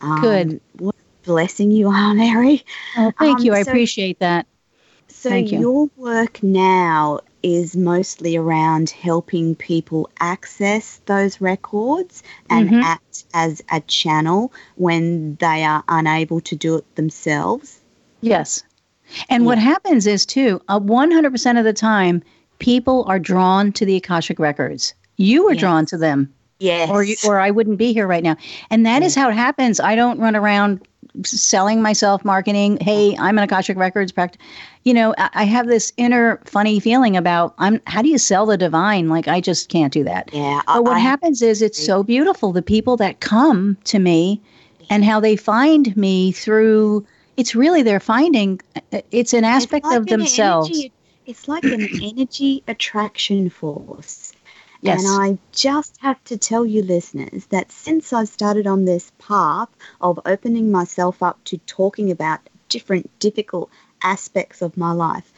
Um, 0.00 0.20
good. 0.20 0.60
What 0.78 0.94
a 0.94 1.26
blessing 1.26 1.72
you 1.72 1.88
are, 1.88 2.14
Mary. 2.14 2.64
Oh, 2.96 3.12
thank 3.18 3.40
um, 3.40 3.44
you. 3.44 3.52
I 3.52 3.62
so, 3.62 3.72
appreciate 3.72 4.20
that. 4.20 4.46
So, 5.08 5.28
thank 5.28 5.50
you. 5.50 5.58
your 5.58 5.90
work 5.96 6.40
now 6.42 7.20
is 7.44 7.76
mostly 7.76 8.36
around 8.36 8.88
helping 8.88 9.54
people 9.54 10.08
access 10.18 11.02
those 11.04 11.42
records 11.42 12.22
and 12.48 12.70
mm-hmm. 12.70 12.80
act 12.80 13.24
as 13.34 13.62
a 13.70 13.82
channel 13.82 14.50
when 14.76 15.36
they 15.36 15.62
are 15.62 15.84
unable 15.88 16.40
to 16.40 16.56
do 16.56 16.76
it 16.76 16.94
themselves. 16.96 17.82
Yes. 18.22 18.64
And 19.28 19.42
yeah. 19.42 19.46
what 19.46 19.58
happens 19.58 20.06
is, 20.06 20.24
too, 20.24 20.58
uh, 20.68 20.80
100% 20.80 21.58
of 21.58 21.64
the 21.64 21.74
time, 21.74 22.22
people 22.60 23.04
are 23.08 23.18
drawn 23.18 23.72
to 23.72 23.84
the 23.84 23.96
Akashic 23.96 24.38
records. 24.38 24.94
You 25.18 25.44
were 25.44 25.52
yes. 25.52 25.60
drawn 25.60 25.84
to 25.86 25.98
them. 25.98 26.32
Yes. 26.60 26.88
Or, 26.88 27.04
you, 27.04 27.16
or 27.26 27.38
I 27.40 27.50
wouldn't 27.50 27.76
be 27.76 27.92
here 27.92 28.06
right 28.06 28.22
now. 28.22 28.36
And 28.70 28.86
that 28.86 29.02
yes. 29.02 29.12
is 29.12 29.16
how 29.16 29.28
it 29.28 29.34
happens. 29.34 29.80
I 29.80 29.94
don't 29.96 30.18
run 30.18 30.34
around 30.34 30.80
selling 31.24 31.82
myself, 31.82 32.24
marketing. 32.24 32.78
Hey, 32.80 33.16
I'm 33.18 33.38
an 33.38 33.44
Akashic 33.44 33.76
Records 33.76 34.12
practice. 34.12 34.40
You 34.84 34.94
know, 34.94 35.14
I, 35.18 35.30
I, 35.34 35.44
have 35.44 35.66
this 35.66 35.92
inner 35.96 36.40
funny 36.44 36.80
feeling 36.80 37.16
about 37.16 37.54
I'm. 37.58 37.80
How 37.86 38.02
do 38.02 38.08
you 38.08 38.18
sell 38.18 38.46
the 38.46 38.56
divine? 38.56 39.08
Like 39.08 39.28
I 39.28 39.40
just 39.40 39.68
can't 39.68 39.92
do 39.92 40.04
that. 40.04 40.30
Yeah. 40.32 40.60
But 40.66 40.84
what 40.84 40.96
I, 40.96 41.00
happens 41.00 41.42
is 41.42 41.62
it's 41.62 41.84
so 41.84 42.02
beautiful. 42.02 42.52
The 42.52 42.62
people 42.62 42.96
that 42.98 43.20
come 43.20 43.76
to 43.84 43.98
me, 43.98 44.40
and 44.90 45.04
how 45.04 45.20
they 45.20 45.36
find 45.36 45.96
me 45.96 46.32
through. 46.32 47.06
It's 47.36 47.54
really 47.54 47.82
they're 47.82 48.00
finding. 48.00 48.60
Uh, 48.92 49.00
it's 49.10 49.32
an 49.32 49.44
aspect 49.44 49.84
it's 49.84 49.92
like 49.92 50.00
of 50.00 50.06
themselves. 50.06 50.70
Energy, 50.70 50.92
it's 51.26 51.48
like 51.48 51.64
an 51.64 51.88
energy 52.02 52.62
attraction 52.68 53.50
force 53.50 54.23
Yes. 54.84 55.02
And 55.02 55.22
I 55.22 55.38
just 55.52 55.96
have 56.02 56.22
to 56.24 56.36
tell 56.36 56.66
you, 56.66 56.82
listeners, 56.82 57.46
that 57.46 57.72
since 57.72 58.12
I 58.12 58.24
started 58.24 58.66
on 58.66 58.84
this 58.84 59.10
path 59.18 59.70
of 59.98 60.20
opening 60.26 60.70
myself 60.70 61.22
up 61.22 61.42
to 61.44 61.56
talking 61.56 62.10
about 62.10 62.40
different 62.68 63.10
difficult 63.18 63.70
aspects 64.02 64.60
of 64.60 64.76
my 64.76 64.92
life, 64.92 65.32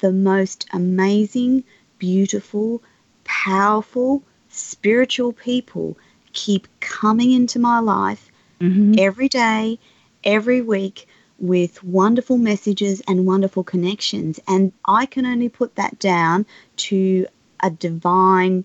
the 0.00 0.10
most 0.10 0.66
amazing, 0.72 1.62
beautiful, 1.98 2.82
powerful, 3.22 4.24
spiritual 4.48 5.32
people 5.32 5.96
keep 6.32 6.66
coming 6.80 7.30
into 7.30 7.60
my 7.60 7.78
life 7.78 8.32
mm-hmm. 8.60 8.94
every 8.98 9.28
day, 9.28 9.78
every 10.24 10.60
week 10.60 11.06
with 11.38 11.84
wonderful 11.84 12.36
messages 12.36 13.00
and 13.06 13.26
wonderful 13.26 13.62
connections. 13.62 14.40
And 14.48 14.72
I 14.84 15.06
can 15.06 15.24
only 15.24 15.48
put 15.48 15.76
that 15.76 16.00
down 16.00 16.46
to 16.78 17.28
a 17.60 17.70
divine 17.70 18.64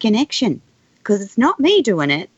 connection 0.00 0.60
because 0.98 1.22
it's 1.22 1.38
not 1.38 1.60
me 1.60 1.82
doing 1.82 2.10
it. 2.10 2.30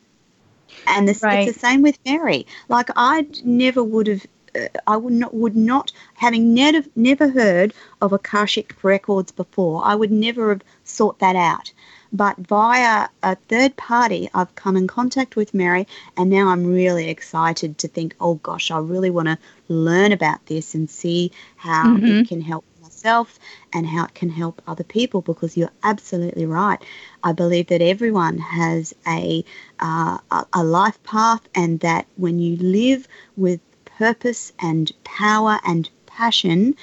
And 0.86 1.08
this, 1.08 1.22
right. 1.22 1.48
it's 1.48 1.54
the 1.54 1.60
same 1.60 1.82
with 1.82 1.98
Mary. 2.04 2.46
Like 2.68 2.90
I 2.96 3.26
never 3.44 3.82
would 3.82 4.06
have, 4.06 4.26
uh, 4.54 4.68
I 4.86 4.96
would 4.96 5.12
not, 5.12 5.34
would 5.34 5.56
not, 5.56 5.92
having 6.14 6.54
never, 6.54 6.86
never 6.94 7.28
heard 7.28 7.72
of 8.00 8.12
Akashic 8.12 8.74
records 8.82 9.32
before, 9.32 9.82
I 9.84 9.94
would 9.94 10.12
never 10.12 10.50
have 10.50 10.62
sought 10.84 11.18
that 11.18 11.36
out. 11.36 11.72
But 12.12 12.38
via 12.38 13.08
a 13.22 13.34
third 13.34 13.76
party, 13.76 14.30
I've 14.32 14.54
come 14.54 14.76
in 14.76 14.86
contact 14.86 15.36
with 15.36 15.52
Mary, 15.52 15.86
and 16.16 16.30
now 16.30 16.48
I'm 16.48 16.66
really 16.66 17.10
excited 17.10 17.76
to 17.78 17.88
think, 17.88 18.14
oh 18.20 18.34
gosh, 18.36 18.70
I 18.70 18.78
really 18.78 19.10
want 19.10 19.28
to 19.28 19.38
learn 19.68 20.12
about 20.12 20.46
this 20.46 20.74
and 20.74 20.88
see 20.88 21.32
how 21.56 21.96
mm-hmm. 21.96 22.06
it 22.06 22.28
can 22.28 22.40
help 22.40 22.64
myself 22.98 23.38
and 23.72 23.86
how 23.86 24.04
it 24.04 24.14
can 24.14 24.30
help 24.30 24.60
other 24.66 24.84
people 24.84 25.20
because 25.22 25.56
you're 25.56 25.70
absolutely 25.82 26.46
right. 26.46 26.82
I 27.22 27.32
believe 27.32 27.68
that 27.68 27.80
everyone 27.80 28.38
has 28.38 28.94
a, 29.06 29.44
uh, 29.80 30.18
a 30.52 30.64
life 30.64 31.02
path 31.04 31.42
and 31.54 31.80
that 31.80 32.06
when 32.16 32.38
you 32.38 32.56
live 32.56 33.06
with 33.36 33.60
purpose 33.84 34.52
and 34.60 34.90
power 35.04 35.58
and 35.66 35.88
passion, 36.06 36.74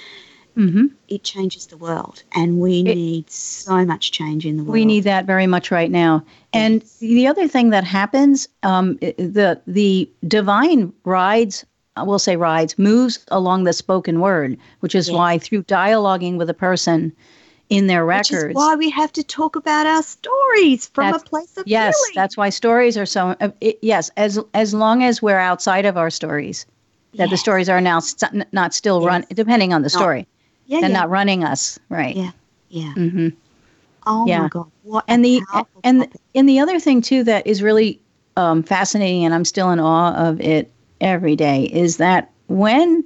Mm-hmm. 0.57 0.86
it 1.09 1.22
changes 1.22 1.66
the 1.66 1.76
world. 1.76 2.24
And 2.34 2.61
we 2.61 2.80
it, 2.80 2.95
need 2.95 3.30
so 3.30 3.84
much 3.84 4.13
change 4.13 4.45
in 4.45 4.55
the 4.55 4.63
world. 4.63 4.72
We 4.72 4.86
need 4.86 5.03
that 5.03 5.26
very 5.26 5.47
much 5.47 5.70
right 5.70 5.91
now. 5.91 6.24
And 6.53 6.82
yes. 6.82 6.97
the 6.99 7.28
other 7.28 7.49
thing 7.49 7.72
that 7.72 7.84
happens, 7.84 8.47
um, 8.63 8.95
the 9.01 9.59
the 9.68 10.09
divine 10.26 10.93
rides 11.03 11.66
I 11.97 12.03
will 12.03 12.19
say 12.19 12.35
rides, 12.35 12.77
moves 12.77 13.25
along 13.29 13.63
the 13.63 13.73
spoken 13.73 14.19
word, 14.19 14.57
which 14.81 14.95
is 14.95 15.07
yes. 15.07 15.15
why 15.15 15.37
through 15.37 15.63
dialoguing 15.63 16.37
with 16.37 16.49
a 16.49 16.53
person 16.53 17.13
in 17.69 17.87
their 17.87 18.05
records. 18.05 18.43
Which 18.43 18.51
is 18.51 18.55
why 18.55 18.75
we 18.75 18.89
have 18.89 19.11
to 19.13 19.23
talk 19.23 19.55
about 19.55 19.85
our 19.87 20.03
stories 20.03 20.87
from 20.87 21.13
a 21.13 21.19
place 21.19 21.57
of 21.57 21.67
yes, 21.67 21.95
that's 22.13 22.37
why 22.37 22.49
stories 22.49 22.97
are 22.97 23.05
so. 23.05 23.35
Uh, 23.39 23.49
it, 23.61 23.79
yes, 23.81 24.11
as 24.17 24.39
as 24.53 24.73
long 24.73 25.03
as 25.03 25.21
we're 25.21 25.39
outside 25.39 25.85
of 25.85 25.97
our 25.97 26.09
stories, 26.09 26.65
that 27.13 27.23
yes. 27.23 27.29
the 27.29 27.37
stories 27.37 27.69
are 27.69 27.81
now 27.81 27.99
st- 27.99 28.51
not 28.53 28.73
still 28.73 29.01
yes. 29.01 29.07
run, 29.07 29.25
depending 29.33 29.73
on 29.73 29.81
the 29.81 29.89
story, 29.89 30.27
yeah, 30.67 30.79
and 30.79 30.89
yeah. 30.89 30.99
not 30.99 31.09
running 31.09 31.43
us, 31.43 31.79
right? 31.89 32.15
Yeah, 32.15 32.31
yeah. 32.69 32.93
Mm-hmm. 32.95 33.29
Oh 34.05 34.27
yeah. 34.27 34.41
my 34.41 34.49
god! 34.49 34.71
What 34.83 35.05
and 35.07 35.23
the 35.23 35.41
and 35.83 36.01
the, 36.01 36.09
and 36.35 36.47
the 36.47 36.59
other 36.59 36.79
thing 36.79 37.01
too 37.01 37.23
that 37.23 37.47
is 37.47 37.61
really 37.63 37.99
um, 38.37 38.63
fascinating, 38.63 39.25
and 39.25 39.33
I'm 39.33 39.45
still 39.45 39.71
in 39.71 39.79
awe 39.79 40.13
of 40.13 40.39
it 40.41 40.71
every 41.01 41.35
day 41.35 41.63
is 41.65 41.97
that 41.97 42.31
when 42.47 43.03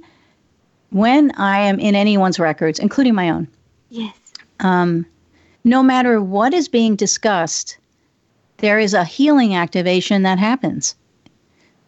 when 0.90 1.30
I 1.32 1.60
am 1.60 1.78
in 1.78 1.94
anyone's 1.94 2.40
records, 2.40 2.78
including 2.78 3.14
my 3.14 3.30
own, 3.30 3.46
yes, 3.90 4.16
um, 4.60 5.06
no 5.64 5.82
matter 5.82 6.20
what 6.20 6.52
is 6.52 6.68
being 6.68 6.96
discussed, 6.96 7.78
there 8.58 8.78
is 8.78 8.94
a 8.94 9.04
healing 9.04 9.54
activation 9.54 10.22
that 10.22 10.38
happens. 10.38 10.94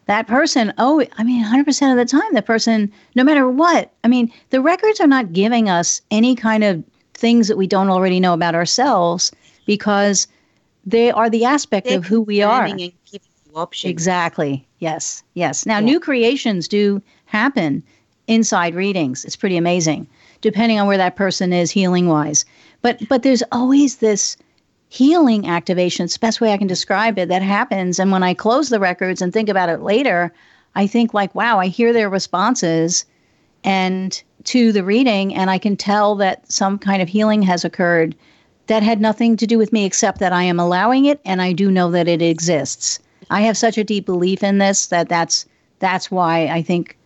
That 0.06 0.26
person, 0.26 0.72
oh, 0.78 1.04
I 1.16 1.24
mean, 1.24 1.44
100% 1.44 1.90
of 1.90 1.96
the 1.96 2.04
time, 2.04 2.34
the 2.34 2.42
person, 2.42 2.92
no 3.14 3.22
matter 3.22 3.48
what, 3.48 3.92
I 4.02 4.08
mean, 4.08 4.32
the 4.50 4.60
records 4.60 5.00
are 5.00 5.06
not 5.06 5.32
giving 5.32 5.68
us 5.68 6.02
any 6.10 6.34
kind 6.34 6.64
of 6.64 6.82
things 7.14 7.48
that 7.48 7.56
we 7.56 7.66
don't 7.66 7.88
already 7.88 8.18
know 8.18 8.34
about 8.34 8.54
ourselves 8.54 9.30
because 9.64 10.26
they 10.84 11.10
are 11.12 11.30
the 11.30 11.44
aspect 11.44 11.86
They're 11.86 11.98
of 11.98 12.04
who 12.04 12.20
we 12.20 12.42
are. 12.42 12.68
Exactly. 13.90 14.66
Yes, 14.78 15.22
yes. 15.34 15.66
Now, 15.66 15.78
yeah. 15.78 15.84
new 15.84 16.00
creations 16.00 16.66
do 16.66 17.02
happen 17.26 17.82
inside 18.26 18.74
readings. 18.74 19.24
It's 19.24 19.36
pretty 19.36 19.56
amazing, 19.56 20.06
depending 20.40 20.80
on 20.80 20.86
where 20.86 20.96
that 20.96 21.16
person 21.16 21.52
is 21.52 21.70
healing 21.70 22.08
wise. 22.08 22.44
But 22.80 23.06
but 23.08 23.22
there's 23.22 23.42
always 23.52 23.96
this 23.96 24.36
healing 24.88 25.46
activation. 25.46 26.04
It's 26.04 26.14
the 26.14 26.20
best 26.20 26.40
way 26.40 26.52
I 26.52 26.58
can 26.58 26.66
describe 26.66 27.18
it. 27.18 27.28
That 27.28 27.42
happens, 27.42 27.98
and 27.98 28.10
when 28.10 28.22
I 28.22 28.34
close 28.34 28.68
the 28.68 28.80
records 28.80 29.22
and 29.22 29.32
think 29.32 29.48
about 29.48 29.68
it 29.68 29.82
later, 29.82 30.32
I 30.74 30.86
think 30.86 31.14
like, 31.14 31.34
wow, 31.34 31.58
I 31.58 31.66
hear 31.66 31.92
their 31.92 32.08
responses, 32.08 33.04
and 33.64 34.22
to 34.44 34.72
the 34.72 34.84
reading, 34.84 35.34
and 35.34 35.50
I 35.50 35.58
can 35.58 35.76
tell 35.76 36.14
that 36.16 36.50
some 36.50 36.78
kind 36.78 37.02
of 37.02 37.08
healing 37.08 37.42
has 37.42 37.64
occurred 37.64 38.14
that 38.66 38.82
had 38.82 39.00
nothing 39.00 39.36
to 39.36 39.46
do 39.46 39.58
with 39.58 39.72
me 39.72 39.84
except 39.84 40.18
that 40.20 40.32
I 40.32 40.44
am 40.44 40.58
allowing 40.58 41.04
it, 41.04 41.20
and 41.24 41.42
I 41.42 41.52
do 41.52 41.70
know 41.70 41.90
that 41.90 42.08
it 42.08 42.22
exists. 42.22 42.98
I 43.30 43.42
have 43.42 43.56
such 43.56 43.78
a 43.78 43.84
deep 43.84 44.06
belief 44.06 44.42
in 44.42 44.58
this 44.58 44.86
that 44.86 45.08
that's 45.08 45.46
that's 45.78 46.10
why 46.10 46.46
I 46.46 46.62
think 46.62 46.96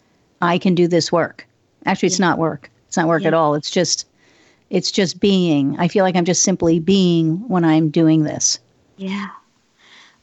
I 0.42 0.58
can 0.58 0.74
do 0.74 0.86
this 0.86 1.10
work. 1.10 1.46
Actually, 1.86 2.08
it's 2.08 2.18
yeah. 2.18 2.26
not 2.26 2.38
work. 2.38 2.70
It's 2.88 2.96
not 2.96 3.08
work 3.08 3.22
yeah. 3.22 3.28
at 3.28 3.34
all. 3.34 3.54
It's 3.54 3.70
just 3.70 4.06
it's 4.70 4.90
just 4.90 5.20
being. 5.20 5.78
I 5.78 5.88
feel 5.88 6.04
like 6.04 6.16
I'm 6.16 6.24
just 6.24 6.42
simply 6.42 6.78
being 6.78 7.36
when 7.48 7.64
I'm 7.64 7.88
doing 7.90 8.24
this. 8.24 8.58
Yeah. 8.96 9.28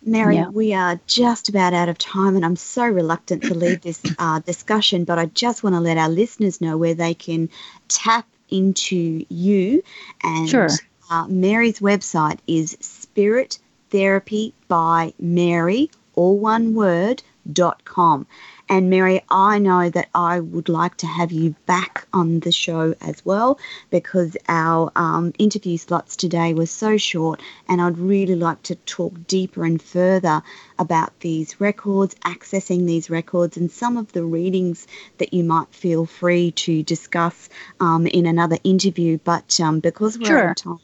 Mary, 0.06 0.36
Yeah. 0.36 0.50
we 0.50 0.74
are 0.74 1.00
just 1.08 1.48
about 1.48 1.74
out 1.74 1.88
of 1.88 1.98
time, 1.98 2.36
and 2.36 2.44
I'm 2.44 2.58
so 2.58 2.86
reluctant 2.86 3.44
to 3.44 3.54
leave 3.54 3.82
this 3.82 4.02
uh, 4.20 4.40
discussion, 4.40 5.06
but 5.06 5.18
I 5.18 5.28
just 5.28 5.64
want 5.64 5.76
to 5.76 5.80
let 5.80 5.98
our 5.98 6.10
listeners 6.10 6.60
know 6.60 6.78
where 6.78 6.94
they 6.94 7.14
can 7.14 7.50
tap 7.88 8.28
into 8.50 9.26
you. 9.30 9.82
And 10.24 10.50
Sure. 10.50 10.70
uh, 11.10 11.28
Mary's 11.30 11.80
website 11.80 12.40
is 12.48 12.78
Spirit 12.82 13.60
Therapy 13.94 14.56
by 14.68 15.14
Mary, 15.20 15.92
all 16.16 16.40
one 16.40 16.74
word, 16.74 17.22
dot 17.52 17.86
com. 17.86 18.26
And 18.70 18.90
Mary, 18.90 19.22
I 19.30 19.60
know 19.60 19.90
that 19.90 20.08
I 20.16 20.40
would 20.40 20.70
like 20.70 20.96
to 20.98 21.06
have 21.06 21.32
you 21.32 21.54
back 21.66 22.08
on 22.12 22.40
the 22.40 22.52
show 22.52 22.96
as 23.02 23.24
well 23.24 23.60
because 23.92 24.36
our 24.48 24.92
um, 24.96 25.34
interview 25.38 25.78
slots 25.78 26.16
today 26.16 26.54
were 26.56 26.66
so 26.66 26.98
short, 26.98 27.42
and 27.68 27.82
I'd 27.82 28.00
really 28.00 28.36
like 28.36 28.64
to 28.64 28.76
talk 28.76 29.28
deeper 29.28 29.64
and 29.64 29.80
further 29.80 30.42
about 30.80 31.20
these 31.20 31.60
records, 31.62 32.16
accessing 32.24 32.88
these 32.88 33.12
records, 33.12 33.58
and 33.58 33.70
some 33.70 33.98
of 33.98 34.12
the 34.14 34.24
readings 34.24 34.88
that 35.20 35.34
you 35.34 35.44
might 35.44 35.70
feel 35.70 36.06
free 36.08 36.52
to 36.52 36.82
discuss 36.82 37.50
um, 37.80 38.08
in 38.08 38.26
another 38.26 38.58
interview. 38.64 39.20
But 39.24 39.60
um, 39.60 39.82
because 39.82 40.18
we're 40.18 40.40
out 40.40 40.52
of 40.52 40.64
time, 40.64 40.80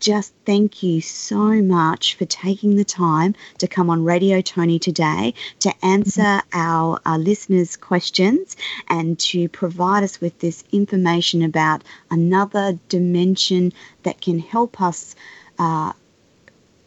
just 0.00 0.32
thank 0.46 0.82
you 0.82 1.00
so 1.00 1.62
much 1.62 2.16
for 2.16 2.24
taking 2.24 2.76
the 2.76 2.84
time 2.84 3.34
to 3.58 3.68
come 3.68 3.90
on 3.90 4.02
Radio 4.02 4.40
Toni 4.40 4.78
today 4.78 5.34
to 5.60 5.72
answer 5.84 6.40
our, 6.52 6.98
our 7.04 7.18
listeners' 7.18 7.76
questions 7.76 8.56
and 8.88 9.18
to 9.20 9.48
provide 9.50 10.02
us 10.02 10.20
with 10.20 10.38
this 10.40 10.64
information 10.72 11.42
about 11.42 11.84
another 12.10 12.78
dimension 12.88 13.72
that 14.02 14.20
can 14.20 14.38
help 14.38 14.80
us. 14.80 15.14
Uh, 15.58 15.92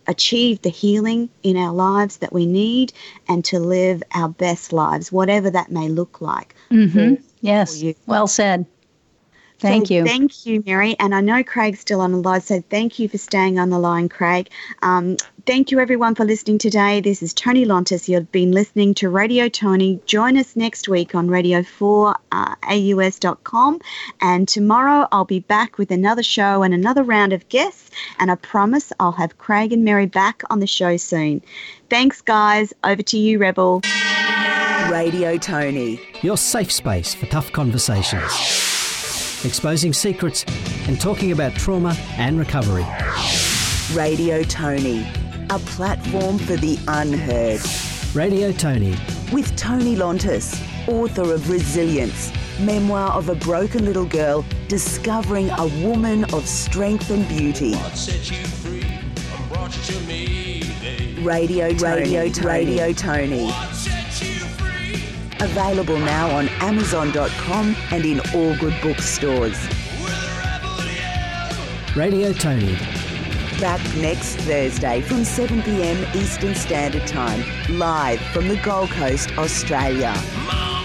achieve 0.06 0.62
the 0.64 0.70
healing 0.70 1.30
in 1.44 1.56
our 1.56 1.72
lives 1.72 2.18
that 2.18 2.34
we 2.34 2.46
need 2.46 2.92
and 3.30 3.46
to 3.46 3.58
live 3.58 4.04
our 4.14 4.28
best 4.28 4.74
lives, 4.74 5.14
whatever 5.14 5.50
that 5.50 5.72
may 5.72 5.88
look 5.88 6.20
like. 6.20 6.56
hmm 6.70 7.14
Yes. 7.40 7.82
Well 8.06 8.28
said. 8.28 8.66
Thank 9.60 9.88
So 9.88 9.94
you. 9.94 10.04
Thank 10.06 10.46
you, 10.46 10.62
Mary. 10.66 10.98
And 11.00 11.16
I 11.16 11.22
know 11.22 11.42
Craig's 11.44 11.80
still 11.80 12.02
on 12.02 12.12
the 12.12 12.18
line, 12.18 12.42
so 12.42 12.62
thank 12.70 13.00
you 13.00 13.08
for 13.08 13.18
staying 13.18 13.58
on 13.60 13.70
the 13.70 13.80
line, 13.80 14.10
Craig. 14.10 14.50
Um, 14.82 15.16
thank 15.46 15.72
you, 15.72 15.80
everyone, 15.80 16.16
for 16.16 16.26
listening 16.26 16.58
today. 16.58 17.00
This 17.02 17.22
is 17.24 17.34
Toni 17.34 17.66
Lontis. 17.66 18.10
You've 18.10 18.32
been 18.32 18.52
listening 18.52 18.94
to 18.96 19.10
Radio 19.10 19.48
Toni. 19.50 20.00
Join 20.06 20.38
us 20.38 20.56
next 20.56 20.88
week 20.90 21.14
on 21.16 21.28
radio4aus.com. 21.30 23.80
And 24.22 24.48
tomorrow 24.48 25.08
I'll 25.12 25.26
be 25.26 25.40
back 25.40 25.78
with 25.78 25.92
another 25.92 26.24
show 26.24 26.64
and 26.64 26.74
another 26.74 27.04
round 27.04 27.34
of 27.34 27.48
guests. 27.50 27.92
And 28.20 28.32
I 28.32 28.36
promise 28.36 28.92
I'll 29.00 29.12
have 29.14 29.38
Craig 29.38 29.72
and 29.72 29.86
Mary 29.86 30.08
back 30.08 30.42
on 30.50 30.60
the 30.60 30.68
show 30.68 30.98
soon. 30.98 31.42
Thanks, 31.90 32.22
guys. 32.22 32.74
Over 32.84 33.04
to 33.04 33.18
you, 33.18 33.38
Rebel. 33.38 33.82
Radio 34.90 35.38
Toni. 35.38 36.02
Your 36.22 36.38
safe 36.38 36.72
space 36.72 37.14
for 37.16 37.26
tough 37.28 37.52
conversations. 37.52 38.73
Exposing 39.46 39.92
secrets 39.92 40.46
and 40.88 41.00
talking 41.00 41.34
about 41.34 41.54
trauma 41.54 41.98
and 42.18 42.40
recovery. 42.40 42.86
Radio 43.94 44.42
Toni. 44.44 45.06
A 45.50 45.60
platform 45.60 46.38
for 46.38 46.56
the 46.56 46.80
unheard. 46.88 47.60
Radio 48.16 48.54
Toni. 48.54 48.96
With 49.34 49.54
Toni 49.58 49.98
Lontis, 49.98 50.58
author 50.88 51.34
of 51.34 51.50
Resilience, 51.50 52.32
memoir 52.62 53.12
of 53.12 53.28
a 53.28 53.36
broken 53.36 53.84
little 53.84 54.06
girl 54.06 54.46
discovering 54.70 55.50
a 55.50 55.68
woman 55.86 56.24
of 56.34 56.48
strength 56.48 57.10
and 57.10 57.28
beauty. 57.28 57.76
Radio 61.22 61.74
Toni. 61.74 62.02
Radio 62.02 62.30
Toni. 62.30 62.48
Radio 62.48 62.94
Toni. 62.94 64.03
Available 65.44 66.00
now 66.00 66.34
on 66.38 66.48
Amazon.com 66.62 67.76
and 67.92 68.06
in 68.06 68.22
all 68.34 68.56
good 68.60 68.74
bookstores. 68.82 69.58
Radio 71.98 72.32
Toni. 72.32 72.78
Back 73.60 73.82
next 73.98 74.36
Thursday 74.38 75.02
from 75.02 75.26
7 75.26 75.62
pm 75.64 76.16
Eastern 76.16 76.56
Standard 76.56 77.06
Time, 77.06 77.44
live 77.78 78.22
from 78.32 78.48
the 78.48 78.56
Gold 78.64 78.90
Coast, 78.92 79.38
Australia. 79.38 80.14
Mom, 80.46 80.83